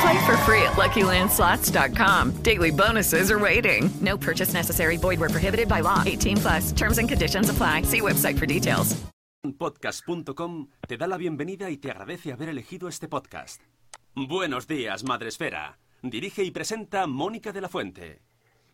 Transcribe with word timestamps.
Play 0.00 0.18
for 0.26 0.36
free 0.38 0.62
at 0.62 0.76
LuckyLandSlots.com. 0.76 2.42
Daily 2.42 2.70
bonuses 2.70 3.30
are 3.30 3.38
waiting. 3.38 3.90
No 4.00 4.16
purchase 4.16 4.54
necessary. 4.54 4.96
Void 4.96 5.20
were 5.20 5.28
prohibited 5.28 5.68
by 5.68 5.80
law. 5.80 6.02
18 6.06 6.36
plus. 6.38 6.72
Terms 6.72 6.98
and 6.98 7.08
conditions 7.08 7.50
apply. 7.50 7.82
See 7.82 8.00
website 8.00 8.38
for 8.38 8.46
details. 8.46 8.96
Podcast.com 9.58 10.68
te 10.86 10.96
da 10.98 11.06
la 11.06 11.16
bienvenida 11.16 11.70
y 11.70 11.78
te 11.78 11.90
agradece 11.90 12.32
haber 12.32 12.50
elegido 12.50 12.88
este 12.88 13.08
podcast. 13.08 13.62
Buenos 14.14 14.66
días, 14.66 15.02
Madre 15.04 15.28
Esfera. 15.28 15.78
Dirige 16.02 16.44
y 16.44 16.50
presenta 16.50 17.06
Mónica 17.06 17.52
de 17.52 17.60
la 17.60 17.68
Fuente. 17.68 18.20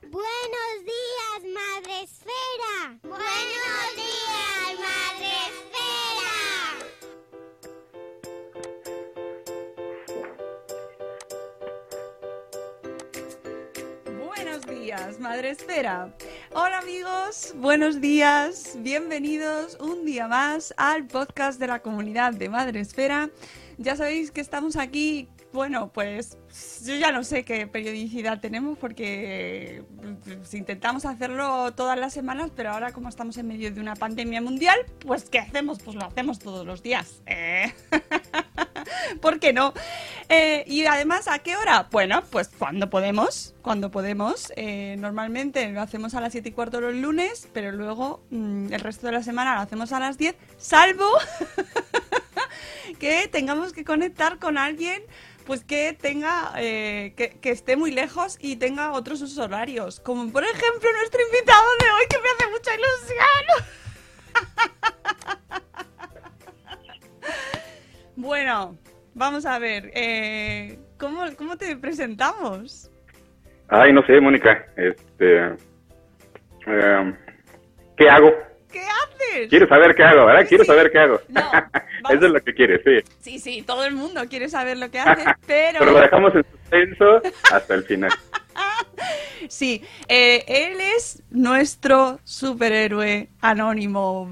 Buenos 0.03 0.85
días, 0.85 1.55
Madre 1.55 2.03
Esfera. 2.03 2.99
Buenos 3.03 3.97
días, 3.97 4.79
Madre 4.81 5.96
Madre 15.21 15.51
Esfera. 15.51 16.15
Hola 16.55 16.79
amigos, 16.79 17.55
buenos 17.57 18.01
días, 18.01 18.77
bienvenidos 18.79 19.77
un 19.79 20.07
día 20.07 20.27
más 20.27 20.73
al 20.79 21.07
podcast 21.07 21.61
de 21.61 21.67
la 21.67 21.81
comunidad 21.83 22.33
de 22.33 22.49
Madre 22.49 22.81
Esfera. 22.81 23.29
Ya 23.77 23.95
sabéis 23.97 24.31
que 24.31 24.41
estamos 24.41 24.77
aquí, 24.77 25.29
bueno, 25.53 25.93
pues 25.93 26.39
yo 26.87 26.95
ya 26.95 27.13
no 27.13 27.25
sé 27.25 27.45
qué 27.45 27.67
periodicidad 27.67 28.41
tenemos 28.41 28.79
porque 28.79 29.85
pues, 30.25 30.55
intentamos 30.55 31.05
hacerlo 31.05 31.75
todas 31.75 31.99
las 31.99 32.15
semanas, 32.15 32.51
pero 32.57 32.71
ahora 32.71 32.93
como 32.93 33.11
estamos 33.11 33.37
en 33.37 33.49
medio 33.49 33.71
de 33.71 33.81
una 33.81 33.97
pandemia 33.97 34.41
mundial, 34.41 34.79
pues 35.01 35.29
¿qué 35.29 35.41
hacemos? 35.41 35.79
Pues 35.83 35.95
lo 35.95 36.05
hacemos 36.07 36.39
todos 36.39 36.67
los 36.67 36.83
días. 36.83 37.21
Eh. 37.27 37.71
¿Por 39.21 39.41
qué 39.41 39.53
no? 39.53 39.73
Eh, 40.29 40.65
y 40.67 40.85
además, 40.87 41.29
¿a 41.29 41.39
qué 41.39 41.57
hora? 41.57 41.89
Bueno, 41.91 42.23
pues 42.31 42.49
cuando 42.49 42.91
podemos, 42.91 43.55
cuando 43.63 43.91
podemos. 43.91 44.53
Eh, 44.57 44.97
normalmente 44.99 45.71
lo 45.71 45.81
hacemos 45.81 46.15
a 46.15 46.21
las 46.21 46.33
7 46.33 46.49
y 46.49 46.53
cuarto 46.53 46.81
los 46.81 46.95
lunes, 46.95 47.49
pero 47.53 47.73
luego 47.73 48.23
mm, 48.31 48.73
el 48.73 48.81
resto 48.81 49.07
de 49.07 49.13
la 49.13 49.23
semana 49.23 49.55
lo 49.55 49.61
hacemos 49.61 49.93
a 49.93 50.01
las 50.01 50.19
10, 50.19 50.37
salvo 50.59 51.09
que 52.99 53.29
tengamos 53.29 53.73
que 53.73 53.85
conectar 53.85 54.39
con 54.39 54.59
alguien 54.59 55.03
pues 55.47 55.63
que 55.63 55.93
tenga 55.93 56.53
eh, 56.57 57.15
que, 57.17 57.51
esté 57.51 57.77
muy 57.77 57.93
lejos 57.93 58.37
y 58.41 58.57
tenga 58.57 58.93
otros 58.93 59.23
usos 59.23 59.39
horarios 59.39 60.01
como 60.01 60.31
por 60.33 60.43
ejemplo 60.43 60.93
nuestro 60.99 61.21
invitado 61.23 61.66
vamos 69.37 69.47
a 69.47 69.59
ver 69.59 69.91
eh, 69.93 70.79
¿cómo, 70.99 71.23
cómo 71.37 71.59
te 71.59 71.77
presentamos 71.77 72.91
Ay, 73.69 73.93
no 73.93 74.01
sé, 74.07 74.21
Mónica. 74.21 74.65
Este, 74.77 75.47
eh, 76.69 77.15
¿Qué 77.97 78.09
hago? 78.09 78.33
¿qué 78.71 78.81
haces? 78.81 79.49
Quiero 79.51 79.67
saber 79.67 79.93
qué 79.97 80.05
hago, 80.05 80.25
¿verdad? 80.25 80.47
Quiero 80.49 80.63
sí. 80.63 80.69
saber 80.69 80.93
qué 80.93 80.99
hago. 81.01 81.21
No. 81.29 81.41
Eso 82.11 82.27
es 82.27 82.33
lo 82.33 82.41
que 82.41 82.55
quieres, 82.55 82.81
sí. 82.85 83.13
sí 83.19 83.39
sí 83.41 83.63
todo 83.67 83.85
el 83.85 83.95
mundo 83.95 84.23
quiere 84.31 84.49
saber 84.49 84.79
lo 84.79 84.89
que 84.89 85.01
haces 85.01 85.27
pero 85.47 85.81
Pero 85.81 85.91
lo 85.91 86.01
dejamos 86.01 86.35
en 86.37 86.45
suspenso 86.45 87.21
hasta 87.53 87.75
el 87.75 87.83
final. 87.83 88.11
Sí, 89.49 89.83
eh, 90.09 90.45
él 90.49 90.81
es 90.81 91.23
nuestro 91.31 92.19
superhéroe 92.25 93.29
anónimo. 93.41 94.29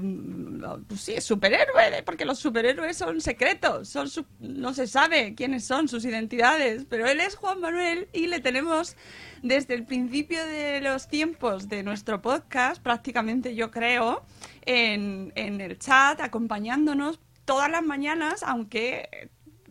Pues 0.87 1.01
sí, 1.01 1.21
superhéroe, 1.21 2.03
porque 2.03 2.25
los 2.25 2.39
superhéroes 2.39 2.97
son 2.97 3.21
secretos, 3.21 3.87
son 3.87 4.09
su- 4.09 4.25
no 4.39 4.73
se 4.73 4.87
sabe 4.87 5.33
quiénes 5.35 5.63
son 5.65 5.87
sus 5.87 6.03
identidades, 6.05 6.85
pero 6.89 7.07
él 7.07 7.19
es 7.21 7.35
Juan 7.35 7.61
Manuel 7.61 8.09
y 8.13 8.27
le 8.27 8.39
tenemos 8.39 8.95
desde 9.41 9.75
el 9.75 9.85
principio 9.85 10.43
de 10.45 10.81
los 10.81 11.07
tiempos 11.07 11.69
de 11.69 11.83
nuestro 11.83 12.21
podcast, 12.21 12.81
prácticamente 12.81 13.55
yo 13.55 13.71
creo, 13.71 14.25
en, 14.65 15.31
en 15.35 15.61
el 15.61 15.77
chat, 15.79 16.19
acompañándonos 16.19 17.19
todas 17.45 17.69
las 17.69 17.83
mañanas, 17.83 18.41
aunque 18.43 19.29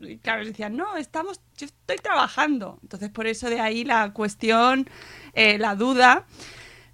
y 0.08 0.18
claro, 0.18 0.44
decían, 0.44 0.76
no, 0.76 0.96
estamos, 0.96 1.40
yo 1.56 1.66
estoy 1.66 1.96
trabajando. 1.96 2.78
Entonces, 2.82 3.10
por 3.10 3.26
eso 3.26 3.50
de 3.50 3.60
ahí 3.60 3.84
la 3.84 4.12
cuestión, 4.12 4.86
eh, 5.34 5.58
la 5.58 5.74
duda. 5.74 6.26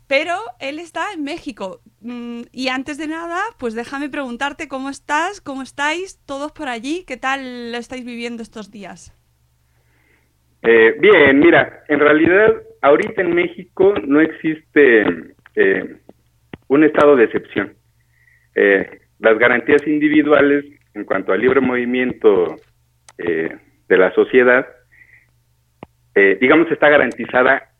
Pero 0.07 0.35
él 0.59 0.79
está 0.79 1.13
en 1.13 1.23
México. 1.23 1.81
Mm, 2.01 2.43
Y 2.53 2.69
antes 2.69 2.99
de 2.99 3.07
nada, 3.07 3.41
pues 3.59 3.75
déjame 3.75 4.09
preguntarte 4.09 4.67
cómo 4.67 4.91
estás, 4.91 5.41
cómo 5.41 5.63
estáis 5.63 6.19
todos 6.27 6.51
por 6.53 6.69
allí, 6.69 7.05
qué 7.07 7.17
tal 7.17 7.71
lo 7.73 7.79
estáis 7.79 8.05
viviendo 8.05 8.43
estos 8.43 8.71
días. 8.71 9.15
Eh, 10.63 10.97
bien, 11.01 11.39
mira, 11.39 11.85
en 11.89 12.01
realidad 12.01 12.55
ahorita 12.83 13.23
en 13.23 13.35
México 13.35 13.95
no 14.05 14.21
existe 14.21 15.35
eh, 15.55 15.97
un 16.69 16.85
estado 16.85 17.17
de 17.17 17.25
excepción. 17.25 17.75
Las 19.21 19.39
garantías 19.39 19.87
individuales 19.87 20.65
en 20.95 21.05
cuanto 21.05 21.33
al 21.33 21.41
libre 21.41 21.61
movimiento 21.61 22.57
eh, 23.25 23.57
de 23.89 23.99
la 23.99 24.13
sociedad, 24.15 24.67
eh, 26.15 26.39
digamos, 26.41 26.71
está 26.71 26.89
garantizada 26.89 27.71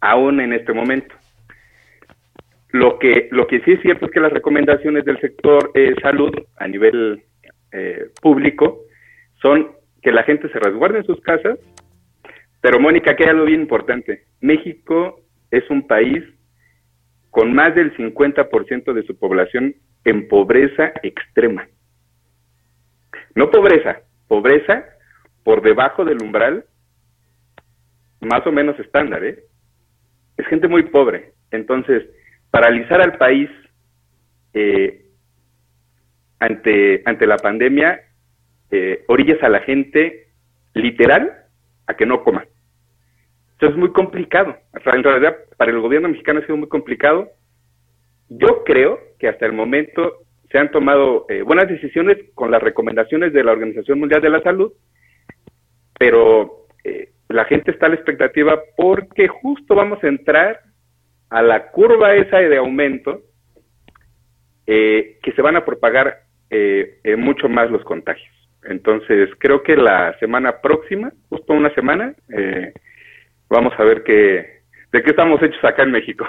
aún 0.00 0.40
en 0.40 0.52
este 0.52 0.72
momento. 0.72 1.14
Lo 2.70 2.98
que, 2.98 3.28
lo 3.30 3.46
que 3.46 3.60
sí 3.60 3.72
es 3.72 3.80
cierto 3.80 4.06
es 4.06 4.12
que 4.12 4.20
las 4.20 4.32
recomendaciones 4.32 5.04
del 5.04 5.18
sector 5.20 5.70
eh, 5.74 5.94
salud 6.02 6.32
a 6.56 6.68
nivel 6.68 7.24
eh, 7.72 8.10
público 8.20 8.80
son 9.40 9.72
que 10.02 10.12
la 10.12 10.22
gente 10.22 10.48
se 10.50 10.58
resguarde 10.58 10.98
en 10.98 11.04
sus 11.04 11.20
casas, 11.20 11.58
pero 12.60 12.78
Mónica, 12.78 13.16
que 13.16 13.24
hay 13.24 13.30
algo 13.30 13.46
bien 13.46 13.62
importante. 13.62 14.24
México 14.40 15.20
es 15.50 15.68
un 15.70 15.86
país 15.86 16.22
con 17.30 17.54
más 17.54 17.74
del 17.74 17.96
50% 17.96 18.92
de 18.92 19.02
su 19.04 19.18
población 19.18 19.74
en 20.04 20.28
pobreza 20.28 20.92
extrema. 21.02 21.68
No 23.34 23.50
pobreza, 23.50 24.00
pobreza 24.28 24.84
por 25.42 25.62
debajo 25.62 26.04
del 26.04 26.22
umbral 26.22 26.64
más 28.20 28.46
o 28.46 28.52
menos 28.52 28.78
estándar, 28.78 29.24
¿eh? 29.24 29.44
Es 30.36 30.46
gente 30.46 30.68
muy 30.68 30.84
pobre. 30.84 31.32
Entonces, 31.50 32.04
paralizar 32.50 33.00
al 33.00 33.16
país 33.16 33.50
eh, 34.54 35.06
ante, 36.38 37.02
ante 37.04 37.26
la 37.26 37.36
pandemia 37.36 38.00
eh, 38.70 39.04
orillas 39.08 39.42
a 39.42 39.48
la 39.48 39.60
gente 39.60 40.28
literal 40.74 41.32
a 41.86 41.94
que 41.94 42.06
no 42.06 42.22
coma. 42.22 42.44
Entonces 43.52 43.76
es 43.76 43.80
muy 43.80 43.92
complicado. 43.92 44.56
En 44.74 45.02
realidad, 45.02 45.36
para 45.56 45.72
el 45.72 45.80
gobierno 45.80 46.08
mexicano 46.08 46.40
ha 46.40 46.46
sido 46.46 46.56
muy 46.56 46.68
complicado. 46.68 47.28
Yo 48.28 48.62
creo 48.64 49.00
que 49.18 49.28
hasta 49.28 49.46
el 49.46 49.52
momento 49.52 50.24
se 50.50 50.58
han 50.58 50.70
tomado 50.70 51.26
eh, 51.28 51.42
buenas 51.42 51.68
decisiones 51.68 52.18
con 52.34 52.50
las 52.50 52.62
recomendaciones 52.62 53.32
de 53.32 53.44
la 53.44 53.52
Organización 53.52 54.00
Mundial 54.00 54.22
de 54.22 54.30
la 54.30 54.42
Salud, 54.42 54.72
pero 55.98 56.66
eh, 56.84 57.10
la 57.28 57.44
gente 57.44 57.70
está 57.70 57.86
a 57.86 57.88
la 57.90 57.96
expectativa 57.96 58.58
porque 58.76 59.28
justo 59.28 59.74
vamos 59.74 60.02
a 60.02 60.08
entrar 60.08 60.60
a 61.30 61.42
la 61.42 61.70
curva 61.70 62.14
esa 62.14 62.38
de 62.38 62.56
aumento 62.56 63.22
eh, 64.66 65.18
que 65.22 65.32
se 65.32 65.42
van 65.42 65.56
a 65.56 65.64
propagar 65.64 66.20
eh, 66.50 67.00
mucho 67.16 67.48
más 67.48 67.70
los 67.70 67.82
contagios. 67.84 68.34
Entonces, 68.64 69.30
creo 69.38 69.62
que 69.62 69.76
la 69.76 70.18
semana 70.18 70.60
próxima, 70.60 71.12
justo 71.28 71.52
una 71.52 71.72
semana, 71.74 72.14
eh, 72.36 72.72
vamos 73.48 73.72
a 73.78 73.84
ver 73.84 74.02
qué, 74.02 74.60
de 74.92 75.02
qué 75.02 75.10
estamos 75.10 75.42
hechos 75.42 75.64
acá 75.64 75.84
en 75.84 75.92
México. 75.92 76.26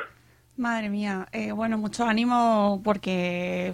Madre 0.59 0.89
mía, 0.89 1.25
eh, 1.31 1.53
bueno, 1.53 1.77
mucho 1.77 2.05
ánimo 2.05 2.81
porque 2.83 3.73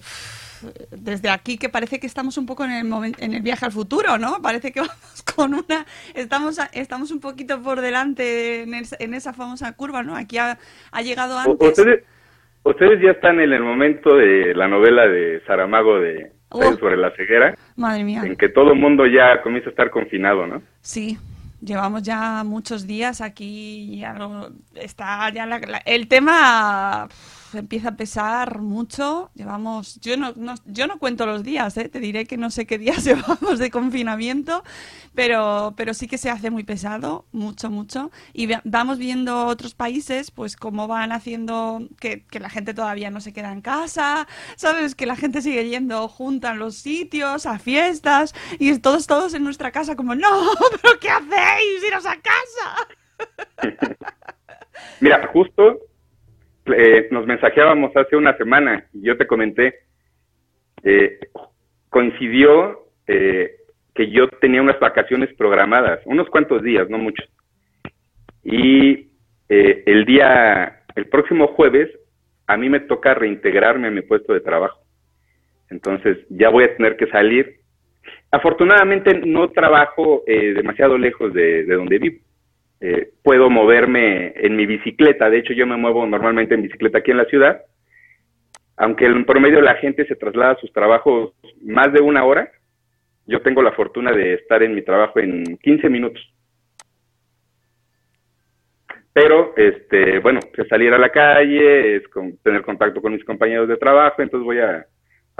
desde 0.91 1.29
aquí 1.29 1.57
que 1.57 1.67
parece 1.67 1.99
que 1.99 2.05
estamos 2.05 2.37
un 2.37 2.45
poco 2.45 2.63
en 2.63 2.71
el 2.73 2.85
momento, 2.85 3.17
en 3.23 3.33
el 3.33 3.41
viaje 3.41 3.65
al 3.65 3.71
futuro, 3.71 4.19
¿no? 4.19 4.39
Parece 4.41 4.71
que 4.71 4.79
vamos 4.81 5.23
con 5.35 5.53
una, 5.55 5.85
estamos, 6.13 6.59
estamos 6.73 7.09
un 7.09 7.19
poquito 7.19 7.59
por 7.63 7.81
delante 7.81 8.61
en, 8.61 8.75
esa- 8.75 8.97
en 8.99 9.15
esa 9.15 9.33
famosa 9.33 9.71
curva, 9.73 10.03
¿no? 10.03 10.15
Aquí 10.15 10.37
ha, 10.37 10.59
ha 10.91 11.01
llegado 11.01 11.39
antes. 11.39 11.69
Ustedes, 11.69 12.03
ustedes 12.63 13.01
ya 13.01 13.11
están 13.11 13.39
en 13.39 13.51
el 13.51 13.63
momento 13.63 14.15
de 14.15 14.53
la 14.53 14.67
novela 14.67 15.07
de 15.07 15.41
Saramago 15.47 15.99
de 15.99 16.33
Oh. 16.49 16.61
sobre 16.77 16.95
la 16.95 17.11
ceguera, 17.15 17.57
Madre 17.75 18.03
mía. 18.03 18.21
en 18.23 18.35
que 18.37 18.47
todo 18.47 18.71
el 18.71 18.79
mundo 18.79 19.05
ya 19.07 19.41
comienza 19.41 19.69
a 19.69 19.71
estar 19.71 19.89
confinado, 19.89 20.45
¿no? 20.47 20.61
Sí, 20.81 21.17
llevamos 21.65 22.03
ya 22.03 22.43
muchos 22.45 22.85
días 22.87 23.21
aquí, 23.21 23.97
ya 23.99 24.15
está 24.75 25.29
ya 25.31 25.45
la- 25.45 25.81
el 25.85 26.07
tema 26.07 27.07
empieza 27.59 27.89
a 27.89 27.95
pesar 27.95 28.61
mucho. 28.61 29.31
Llevamos, 29.35 29.99
yo 30.01 30.17
no, 30.17 30.33
yo 30.65 30.87
no 30.87 30.97
cuento 30.99 31.25
los 31.25 31.43
días, 31.43 31.77
¿eh? 31.77 31.89
te 31.89 31.99
diré 31.99 32.25
que 32.25 32.37
no 32.37 32.49
sé 32.49 32.65
qué 32.65 32.77
días 32.77 33.03
llevamos 33.05 33.59
de 33.59 33.69
confinamiento, 33.71 34.63
pero, 35.13 35.73
pero 35.77 35.93
sí 35.93 36.07
que 36.07 36.17
se 36.17 36.29
hace 36.29 36.49
muy 36.51 36.63
pesado, 36.63 37.25
mucho, 37.31 37.69
mucho. 37.69 38.11
Y 38.33 38.47
ve- 38.47 38.61
vamos 38.63 38.97
viendo 38.97 39.45
otros 39.47 39.73
países, 39.75 40.31
pues 40.31 40.55
cómo 40.55 40.87
van 40.87 41.11
haciendo 41.11 41.87
que, 41.99 42.25
que 42.25 42.39
la 42.39 42.49
gente 42.49 42.73
todavía 42.73 43.09
no 43.11 43.21
se 43.21 43.33
queda 43.33 43.51
en 43.51 43.61
casa, 43.61 44.27
¿sabes? 44.55 44.95
Que 44.95 45.05
la 45.05 45.15
gente 45.15 45.41
sigue 45.41 45.67
yendo 45.69 46.07
junta 46.07 46.51
en 46.51 46.59
los 46.59 46.75
sitios, 46.75 47.45
a 47.45 47.59
fiestas, 47.59 48.33
y 48.59 48.77
todos, 48.79 49.07
todos 49.07 49.33
en 49.33 49.43
nuestra 49.43 49.71
casa 49.71 49.95
como, 49.95 50.15
no, 50.15 50.29
pero 50.81 50.99
¿qué 50.99 51.09
hacéis? 51.09 51.83
Iros 51.87 52.05
a 52.05 52.15
casa. 52.21 52.87
Mira, 54.99 55.27
justo 55.31 55.79
eh, 56.67 57.07
nos 57.11 57.25
mensajeábamos 57.25 57.95
hace 57.95 58.15
una 58.15 58.35
semana 58.37 58.85
y 58.93 59.03
yo 59.03 59.17
te 59.17 59.27
comenté, 59.27 59.75
eh, 60.83 61.19
coincidió 61.89 62.87
eh, 63.07 63.55
que 63.93 64.09
yo 64.09 64.27
tenía 64.27 64.61
unas 64.61 64.79
vacaciones 64.79 65.33
programadas, 65.35 66.01
unos 66.05 66.29
cuantos 66.29 66.61
días, 66.61 66.89
no 66.89 66.97
muchos. 66.97 67.27
Y 68.43 69.09
eh, 69.49 69.83
el 69.85 70.05
día, 70.05 70.83
el 70.95 71.07
próximo 71.07 71.47
jueves, 71.47 71.89
a 72.47 72.57
mí 72.57 72.69
me 72.69 72.81
toca 72.81 73.13
reintegrarme 73.13 73.87
a 73.87 73.91
mi 73.91 74.01
puesto 74.01 74.33
de 74.33 74.41
trabajo. 74.41 74.79
Entonces 75.69 76.17
ya 76.29 76.49
voy 76.49 76.65
a 76.65 76.75
tener 76.75 76.97
que 76.97 77.07
salir. 77.07 77.61
Afortunadamente 78.31 79.13
no 79.25 79.49
trabajo 79.49 80.23
eh, 80.27 80.53
demasiado 80.53 80.97
lejos 80.97 81.33
de, 81.33 81.63
de 81.63 81.75
donde 81.75 81.97
vivo. 81.97 82.24
Eh, 82.81 83.11
puedo 83.23 83.49
moverme 83.49 84.33
en 84.35 84.55
mi 84.55 84.65
bicicleta. 84.65 85.29
De 85.29 85.39
hecho, 85.39 85.53
yo 85.53 85.65
me 85.65 85.77
muevo 85.77 86.05
normalmente 86.05 86.55
en 86.55 86.63
bicicleta 86.63 86.99
aquí 86.99 87.11
en 87.11 87.17
la 87.17 87.25
ciudad. 87.25 87.61
Aunque 88.77 89.05
en 89.05 89.25
promedio 89.25 89.61
la 89.61 89.75
gente 89.75 90.05
se 90.05 90.15
traslada 90.15 90.51
a 90.51 90.59
sus 90.59 90.71
trabajos 90.73 91.33
más 91.61 91.93
de 91.93 92.01
una 92.01 92.25
hora, 92.25 92.51
yo 93.25 93.41
tengo 93.41 93.61
la 93.61 93.71
fortuna 93.71 94.11
de 94.11 94.33
estar 94.33 94.61
en 94.63 94.75
mi 94.75 94.81
trabajo 94.81 95.19
en 95.19 95.57
15 95.57 95.89
minutos. 95.89 96.21
Pero, 99.13 99.53
este, 99.55 100.19
bueno, 100.19 100.41
pues 100.53 100.67
salir 100.67 100.93
a 100.93 100.97
la 100.97 101.09
calle, 101.09 101.95
es 101.95 102.07
con- 102.09 102.37
tener 102.39 102.61
contacto 102.63 103.01
con 103.01 103.13
mis 103.13 103.23
compañeros 103.23 103.69
de 103.69 103.77
trabajo, 103.77 104.21
entonces 104.21 104.43
voy 104.45 104.59
a, 104.59 104.85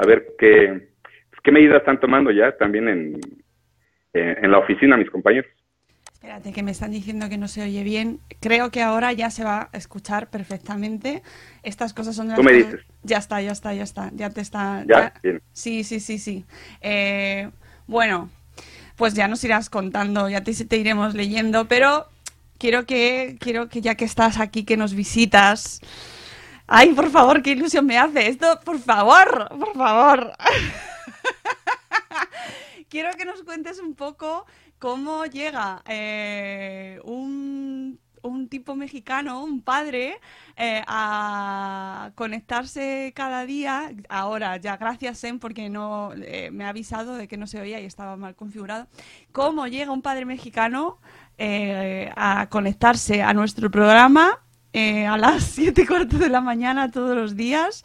ver 0.08 0.28
qué, 0.40 0.88
pues, 1.30 1.42
qué 1.44 1.52
medidas 1.52 1.80
están 1.80 2.00
tomando 2.00 2.32
ya 2.32 2.54
también 2.54 2.88
en, 2.88 3.20
en 4.14 4.50
la 4.52 4.60
oficina 4.60 4.96
mis 4.96 5.10
compañeros. 5.10 5.52
Espérate, 6.26 6.54
que 6.54 6.64
me 6.64 6.72
están 6.72 6.90
diciendo 6.90 7.30
que 7.30 7.38
no 7.38 7.48
se 7.48 7.62
oye 7.62 7.84
bien. 7.84 8.20
Creo 8.40 8.72
que 8.72 8.82
ahora 8.82 9.14
ya 9.14 9.30
se 9.30 9.44
va 9.44 9.70
a 9.72 9.78
escuchar 9.78 10.28
perfectamente. 10.28 11.22
Estas 11.62 11.94
cosas 11.94 12.16
son 12.16 12.26
de 12.26 12.30
las 12.32 12.38
Tú 12.38 12.44
me 12.44 12.54
cosas- 12.64 12.72
dices. 12.72 12.86
Ya 13.04 13.18
está, 13.20 13.42
ya 13.44 13.52
está, 13.52 13.74
ya 13.76 13.84
está. 13.84 14.10
Ya 14.16 14.30
te 14.32 14.42
está. 14.42 14.84
Ya, 14.88 15.14
bien. 15.22 15.40
Sí, 15.54 15.84
sí, 15.84 16.00
sí, 16.00 16.18
sí. 16.18 16.44
Eh, 16.82 17.52
bueno, 17.86 18.32
pues 18.96 19.14
ya 19.14 19.28
nos 19.28 19.44
irás 19.44 19.70
contando, 19.70 20.28
ya 20.28 20.44
te, 20.44 20.52
te 20.66 20.78
iremos 20.78 21.14
leyendo, 21.14 21.68
pero 21.68 22.08
quiero 22.58 22.88
que, 22.88 23.38
quiero 23.40 23.70
que 23.70 23.82
ya 23.82 23.94
que 23.94 24.06
estás 24.06 24.40
aquí, 24.40 24.64
que 24.64 24.78
nos 24.78 24.96
visitas. 24.96 25.80
Ay, 26.66 26.94
por 26.94 27.12
favor, 27.12 27.44
qué 27.44 27.52
ilusión 27.52 27.86
me 27.86 28.00
hace 28.00 28.30
esto, 28.30 28.60
por 28.66 28.80
favor, 28.80 29.48
por 29.60 29.76
favor. 29.76 30.32
quiero 32.90 33.12
que 33.16 33.26
nos 33.26 33.44
cuentes 33.44 33.80
un 33.80 33.94
poco 33.94 34.48
cómo 34.80 35.26
llega 35.26 35.82
eh, 35.88 37.00
un, 37.04 38.00
un 38.26 38.50
tipo 38.50 38.76
mexicano, 38.76 39.44
un 39.44 39.62
padre, 39.62 40.20
eh, 40.58 40.82
a 40.88 42.12
conectarse 42.16 43.14
cada 43.16 43.46
día. 43.46 43.92
Ahora, 44.10 44.58
ya 44.58 44.78
gracias, 44.78 45.20
Sem, 45.20 45.40
porque 45.40 45.70
no 45.70 46.12
eh, 46.16 46.50
me 46.52 46.66
ha 46.66 46.70
avisado 46.70 47.16
de 47.16 47.28
que 47.28 47.38
no 47.38 47.48
se 47.48 47.62
oía 47.62 47.80
y 47.80 47.86
estaba 47.86 48.18
mal 48.18 48.36
configurado. 48.36 48.88
¿Cómo 49.32 49.68
llega 49.68 49.92
un 49.92 50.02
padre 50.02 50.26
mexicano 50.26 51.00
eh, 51.38 52.10
a 52.16 52.48
conectarse 52.50 53.22
a 53.22 53.34
nuestro 53.34 53.70
programa 53.70 54.42
a 54.74 55.18
las 55.18 55.44
siete 55.56 55.84
y 55.84 55.86
cuarto 55.86 56.18
de 56.18 56.28
la 56.28 56.42
mañana 56.42 56.92
todos 56.92 57.16
los 57.16 57.36
días? 57.36 57.84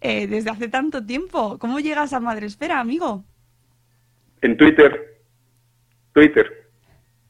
desde 0.00 0.50
hace 0.50 0.66
tanto 0.66 1.06
tiempo. 1.06 1.60
¿Cómo 1.60 1.78
llegas 1.78 2.12
a 2.12 2.18
Madresfera, 2.18 2.80
amigo? 2.80 3.22
En 4.40 4.56
Twitter. 4.56 5.11
Twitter. 6.12 6.68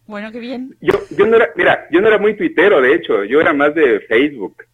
Bueno, 0.07 0.31
qué 0.33 0.41
bien. 0.41 0.77
Yo, 0.81 0.95
yo 1.11 1.27
no 1.27 1.37
era, 1.37 1.51
mira, 1.57 1.87
yo 1.91 2.01
no 2.01 2.09
era 2.09 2.19
muy 2.19 2.37
tuitero, 2.37 2.81
de 2.81 2.95
hecho, 2.95 3.25
yo 3.25 3.41
era 3.41 3.53
más 3.53 3.75
de 3.75 4.01
Facebook. 4.01 4.65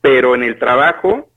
Pero 0.00 0.34
en 0.34 0.42
el 0.42 0.58
trabajo, 0.58 1.30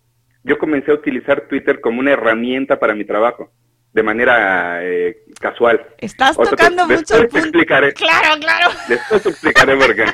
yo 0.44 0.58
comencé 0.58 0.92
a 0.92 0.96
utilizar 0.96 1.42
Twitter 1.48 1.80
como 1.80 2.00
una 2.00 2.12
herramienta 2.12 2.80
para 2.80 2.96
mi 2.96 3.06
trabajo, 3.06 3.52
de 3.94 4.04
manera 4.04 4.80
eh, 4.84 5.20
casual. 5.40 5.86
Estás 6.00 6.38
O 6.38 6.44
sea, 6.44 6.52
te- 6.56 6.58
tocando 6.64 6.88
mucho 6.88 6.98
después 7.18 7.30
te 7.32 7.40
explicaré. 7.40 7.94
Claro, 7.94 8.40
claro. 8.42 8.70
Después 8.90 9.24
te 9.24 9.30
explicaré 9.30 9.76
por 9.78 9.96
qué. 9.96 10.06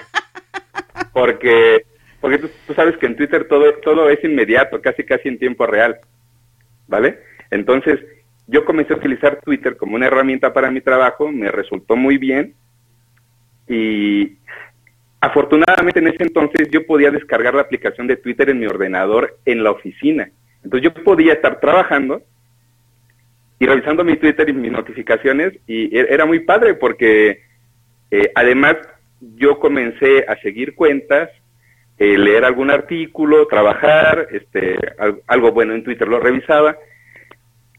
Porque, 1.14 1.86
porque 2.22 2.38
tú, 2.40 2.50
tú 2.68 2.74
sabes 2.74 2.98
que 2.98 3.06
en 3.08 3.16
Twitter 3.16 3.48
todo, 3.48 3.74
todo 3.76 4.10
es 4.10 4.24
inmediato, 4.24 4.82
casi 4.82 5.04
casi 5.04 5.30
en 5.30 5.40
tiempo 5.40 5.66
real. 5.66 6.00
¿Vale? 6.88 7.20
Entonces, 7.50 8.00
yo 8.48 8.66
comencé 8.66 8.94
a 8.94 8.98
utilizar 8.98 9.40
Twitter 9.44 9.78
como 9.78 9.96
una 9.96 10.08
herramienta 10.08 10.54
para 10.54 10.70
mi 10.72 10.82
trabajo, 10.82 11.32
me 11.32 11.50
resultó 11.52 11.96
muy 11.96 12.18
bien 12.18 12.54
y 13.68 14.38
afortunadamente 15.22 16.00
en 16.00 16.08
ese 16.08 16.24
entonces 16.24 16.70
yo 16.70 16.86
podía 16.86 17.12
descargar 17.12 17.54
la 17.56 17.62
aplicación 17.62 18.08
de 18.08 18.18
Twitter 18.18 18.50
en 18.50 18.60
mi 18.60 18.66
ordenador 18.66 19.38
en 19.46 19.64
la 19.64 19.72
oficina. 19.72 20.30
Entonces 20.64 20.92
yo 20.94 21.04
podía 21.04 21.34
estar 21.34 21.60
trabajando 21.60 22.22
y 23.60 23.66
revisando 23.66 24.04
mi 24.04 24.18
Twitter 24.18 24.50
y 24.50 24.54
mis 24.54 24.72
notificaciones 24.72 25.54
y 25.68 25.96
e- 25.98 26.08
era 26.10 26.26
muy 26.26 26.40
padre 26.42 26.74
porque 26.74 27.42
eh, 28.12 28.32
además 28.36 28.76
yo 29.38 29.60
comencé 29.60 30.26
a 30.28 30.36
seguir 30.42 30.76
cuentas, 30.76 31.30
eh, 31.98 32.18
leer 32.18 32.44
algún 32.44 32.70
artículo, 32.72 33.48
trabajar, 33.48 34.28
este, 34.32 34.78
al- 35.00 35.22
algo 35.28 35.52
bueno 35.54 35.74
en 35.74 35.84
Twitter 35.84 36.08
lo 36.08 36.20
revisaba 36.20 36.76